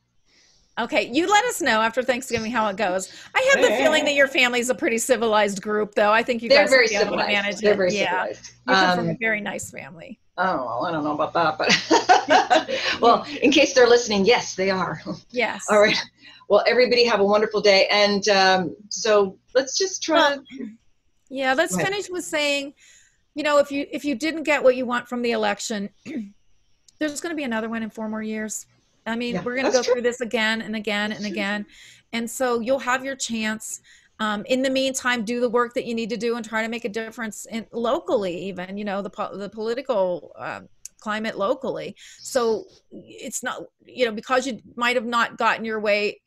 Okay, 0.79 1.11
you 1.13 1.27
let 1.31 1.45
us 1.47 1.61
know 1.61 1.81
after 1.83 2.03
Thanksgiving 2.03 2.51
how 2.51 2.69
it 2.69 2.77
goes. 2.77 3.13
I 3.35 3.51
have 3.53 3.63
the 3.63 3.77
feeling 3.77 4.05
that 4.05 4.15
your 4.15 4.29
family's 4.29 4.71
a 4.71 4.75
pretty 4.75 4.99
civilized 4.99 5.61
group, 5.61 5.95
though. 5.95 6.13
I 6.13 6.23
think 6.23 6.43
you 6.43 6.49
They're 6.49 6.63
guys 6.63 6.71
very 6.71 6.87
be 6.89 6.95
able 6.95 7.17
to 7.17 7.23
civilized. 7.23 7.29
manage 7.33 7.57
They're 7.59 7.73
it. 7.73 7.77
very 7.77 7.95
yeah, 7.95 8.11
civilized. 8.25 8.53
you 8.69 8.75
come 8.75 8.97
from 8.99 9.09
Um, 9.09 9.11
a 9.11 9.17
very 9.21 9.41
nice 9.41 9.71
family. 9.71 10.19
oh, 10.39 10.57
well, 10.65 10.87
I 10.87 10.93
don't 10.93 11.05
know 11.05 11.13
about 11.21 11.33
that, 11.35 11.59
but 11.59 12.71
well, 13.01 13.27
in 13.43 13.51
case 13.51 13.75
they're 13.75 13.89
listening, 13.89 14.25
yes, 14.25 14.55
they 14.55 14.71
are. 14.71 15.03
Yes. 15.31 15.67
All 15.69 15.81
right. 15.81 15.97
Well, 16.49 16.63
everybody 16.67 17.05
have 17.05 17.21
a 17.21 17.25
wonderful 17.25 17.61
day, 17.61 17.87
and 17.91 18.27
um, 18.29 18.77
so 18.89 19.39
let's 19.55 19.77
just 19.77 20.03
try. 20.03 20.37
Well, 20.37 20.45
Yeah, 21.29 21.53
let's 21.55 21.77
finish 21.77 22.09
with 22.09 22.25
saying, 22.25 22.75
you 23.35 23.43
know, 23.43 23.59
if 23.59 23.71
you 23.71 23.87
if 23.93 24.05
you 24.05 24.15
didn't 24.15 24.45
get 24.45 24.63
what 24.63 24.77
you 24.77 24.87
want 24.87 25.09
from 25.09 25.21
the 25.23 25.33
election, 25.33 25.91
there's 26.99 27.21
going 27.21 27.31
to 27.33 27.37
be 27.37 27.45
another 27.45 27.69
one 27.69 27.83
in 27.83 27.91
four 27.91 28.09
more 28.09 28.23
years. 28.23 28.67
I 29.07 29.17
mean, 29.17 29.35
Yeah, 29.35 29.43
we're 29.43 29.55
going 29.55 29.67
to 29.67 29.73
go 29.73 29.83
true. 29.83 29.95
through 29.95 30.03
this 30.03 30.21
again 30.21 30.63
and 30.63 30.77
again 30.77 31.13
and 31.13 31.25
again, 31.25 31.67
and 32.13 32.31
so 32.31 32.61
you'll 32.61 32.79
have 32.79 33.05
your 33.05 33.17
chance. 33.17 33.81
Um, 34.19 34.45
in 34.47 34.61
the 34.61 34.69
meantime, 34.69 35.25
do 35.25 35.41
the 35.41 35.49
work 35.49 35.73
that 35.75 35.87
you 35.87 35.95
need 35.95 36.11
to 36.11 36.17
do 36.17 36.37
and 36.37 36.45
try 36.45 36.63
to 36.63 36.69
make 36.69 36.85
a 36.85 36.91
difference 36.91 37.47
in 37.47 37.67
locally, 37.73 38.37
even 38.45 38.77
you 38.77 38.85
know 38.85 39.01
the 39.03 39.11
po- 39.11 39.37
the 39.37 39.49
political 39.49 40.33
um, 40.37 40.69
climate 41.01 41.39
locally. 41.39 41.97
So 42.19 42.65
it's 42.91 43.43
not 43.43 43.63
you 43.85 44.05
know 44.05 44.13
because 44.13 44.47
you 44.47 44.61
might 44.77 44.97
have 44.97 45.07
not 45.07 45.39
gotten 45.39 45.65
your 45.65 45.81
way 45.81 46.21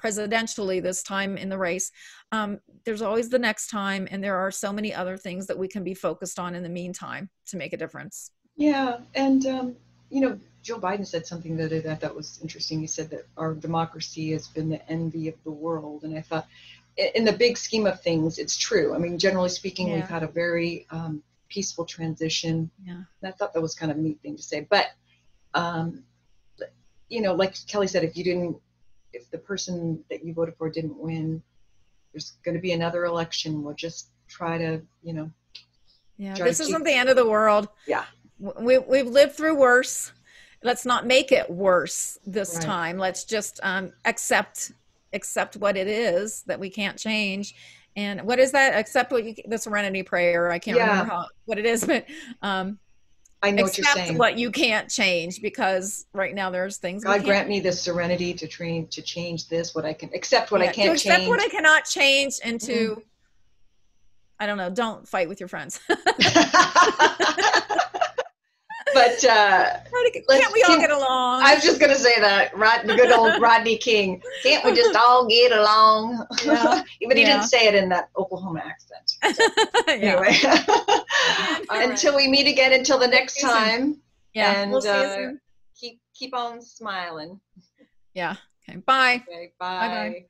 presidentially 0.00 0.82
this 0.82 1.02
time 1.02 1.38
in 1.38 1.48
the 1.48 1.56
race 1.56 1.90
um, 2.30 2.60
there's 2.84 3.00
always 3.00 3.30
the 3.30 3.38
next 3.38 3.68
time 3.68 4.06
and 4.10 4.22
there 4.22 4.36
are 4.36 4.50
so 4.50 4.70
many 4.70 4.92
other 4.92 5.16
things 5.16 5.46
that 5.46 5.56
we 5.56 5.66
can 5.66 5.82
be 5.82 5.94
focused 5.94 6.38
on 6.38 6.54
in 6.54 6.62
the 6.62 6.68
meantime 6.68 7.30
to 7.46 7.56
make 7.56 7.72
a 7.72 7.76
difference 7.76 8.30
yeah, 8.56 8.98
and 9.14 9.46
um, 9.46 9.76
you 10.10 10.20
know, 10.20 10.38
Joe 10.64 10.80
Biden 10.80 11.06
said 11.06 11.26
something 11.26 11.56
the 11.56 11.66
other 11.66 11.76
day 11.76 11.80
that 11.80 11.92
I 11.92 11.94
thought 11.94 12.16
was 12.16 12.40
interesting. 12.42 12.80
He 12.80 12.86
said 12.86 13.10
that 13.10 13.26
our 13.36 13.54
democracy 13.54 14.32
has 14.32 14.48
been 14.48 14.70
the 14.70 14.90
envy 14.90 15.28
of 15.28 15.34
the 15.44 15.50
world, 15.50 16.04
and 16.04 16.16
I 16.16 16.22
thought, 16.22 16.48
in 16.96 17.24
the 17.24 17.32
big 17.34 17.58
scheme 17.58 17.86
of 17.86 18.00
things, 18.00 18.38
it's 18.38 18.56
true. 18.56 18.94
I 18.94 18.98
mean, 18.98 19.18
generally 19.18 19.50
speaking, 19.50 19.88
Yeah. 19.88 19.96
we've 19.96 20.08
had 20.08 20.22
a 20.22 20.28
very 20.28 20.86
um, 20.90 21.22
peaceful 21.48 21.84
transition. 21.84 22.70
Yeah. 22.82 22.92
And 22.94 23.06
I 23.24 23.32
thought 23.32 23.52
that 23.52 23.60
was 23.60 23.74
kind 23.74 23.92
of 23.92 23.98
a 23.98 24.00
neat 24.00 24.20
thing 24.22 24.36
to 24.36 24.42
say. 24.42 24.66
But, 24.68 24.86
um, 25.52 26.04
you 27.08 27.20
know, 27.20 27.34
like 27.34 27.54
Kelly 27.66 27.86
said, 27.86 28.02
if 28.02 28.16
you 28.16 28.24
didn't, 28.24 28.56
if 29.12 29.30
the 29.30 29.38
person 29.38 30.02
that 30.08 30.24
you 30.24 30.32
voted 30.32 30.56
for 30.56 30.70
didn't 30.70 30.96
win, 30.96 31.42
there's 32.12 32.32
going 32.42 32.54
to 32.54 32.60
be 32.60 32.72
another 32.72 33.04
election. 33.04 33.62
We'll 33.62 33.74
just 33.74 34.08
try 34.28 34.56
to, 34.58 34.80
you 35.02 35.12
know, 35.12 35.30
yeah 36.16 36.34
this 36.34 36.60
isn't 36.60 36.84
the 36.84 36.92
end 36.92 37.08
of 37.08 37.16
the 37.16 37.28
world 37.28 37.68
Yeah. 37.86 38.04
We, 38.38 38.78
we've 38.78 39.06
lived 39.08 39.34
through 39.34 39.56
worse 39.56 40.12
let's 40.64 40.84
not 40.84 41.06
make 41.06 41.30
it 41.30 41.48
worse 41.48 42.18
this 42.26 42.56
Right. 42.56 42.64
time 42.66 42.98
let's 42.98 43.24
just 43.24 43.60
um, 43.62 43.92
accept 44.04 44.72
accept 45.12 45.56
what 45.56 45.76
it 45.76 45.86
is 45.86 46.42
that 46.46 46.58
we 46.58 46.70
can't 46.70 46.98
change 46.98 47.54
and 47.94 48.22
what 48.22 48.40
is 48.40 48.50
that 48.52 48.74
accept 48.74 49.12
what 49.12 49.24
you 49.24 49.34
the 49.46 49.58
serenity 49.58 50.02
prayer 50.02 50.50
i 50.50 50.58
can't 50.58 50.76
Yeah. 50.76 50.90
remember 50.90 51.12
how, 51.12 51.26
what 51.44 51.58
it 51.58 51.66
is 51.66 51.84
but 51.84 52.04
um, 52.42 52.78
I 53.42 53.50
know 53.50 53.64
what 53.64 53.76
you're 53.76 53.86
accept 53.86 54.06
saying. 54.06 54.18
what 54.18 54.38
you 54.38 54.50
can't 54.50 54.88
change 54.90 55.42
because 55.42 56.06
right 56.14 56.34
now 56.34 56.48
there's 56.48 56.78
things 56.78 57.04
God 57.04 57.22
grant 57.24 57.46
me 57.46 57.60
the 57.60 57.72
serenity 57.72 58.32
to 58.32 58.48
train 58.48 58.86
to 58.88 59.02
change 59.02 59.48
this, 59.48 59.74
what 59.74 59.84
I 59.84 59.92
can 59.92 60.08
accept, 60.14 60.50
what 60.50 60.62
I 60.62 60.68
can't 60.68 60.86
to 60.88 60.92
accept 60.92 61.18
change. 61.18 61.28
what 61.28 61.40
I 61.42 61.48
cannot 61.48 61.84
change, 61.84 62.36
and 62.42 62.58
to 62.62 62.72
Mm-hmm. 62.72 63.00
I 64.40 64.46
don't 64.46 64.56
know, 64.56 64.70
don't 64.70 65.06
fight 65.06 65.28
with 65.28 65.40
your 65.40 65.48
friends. 65.48 65.78
but 68.94 69.24
uh, 69.24 69.70
Can't 70.30 70.52
we 70.52 70.62
all 70.62 70.70
can- 70.70 70.80
get 70.80 70.90
along? 70.90 71.42
I 71.42 71.54
was 71.54 71.62
just 71.64 71.80
gonna 71.80 71.94
say 71.96 72.18
that, 72.20 72.56
Rod, 72.56 72.86
good 72.86 73.12
old 73.12 73.40
Rodney 73.40 73.76
King. 73.76 74.22
Can't 74.42 74.64
we 74.64 74.72
just 74.74 74.94
all 74.96 75.26
get 75.26 75.52
along? 75.52 76.24
Yeah. 76.44 76.82
but 77.08 77.16
he 77.16 77.22
Yeah. 77.22 77.34
didn't 77.36 77.44
say 77.44 77.66
it 77.66 77.74
in 77.74 77.88
that 77.90 78.08
Oklahoma 78.16 78.62
accent. 78.64 79.06
yeah. 79.88 80.22
Anyway, 80.22 80.36
until 81.70 82.16
we 82.16 82.28
meet 82.28 82.46
again, 82.46 82.72
until 82.72 82.98
the 82.98 83.08
next 83.08 83.34
See 83.34 83.46
you 83.46 83.52
soon. 83.52 83.58
time, 83.58 83.96
yeah. 84.34 84.62
and, 84.62 84.70
we'll 84.70 84.86
uh, 84.86 85.32
keep 85.78 86.00
keep 86.14 86.34
on 86.34 86.62
smiling. 86.62 87.40
Yeah. 88.14 88.36
Okay. 88.68 88.78
Bye. 88.78 89.22
Okay, 89.28 89.52
Bye-bye. 89.58 90.08
bye. 90.10 90.24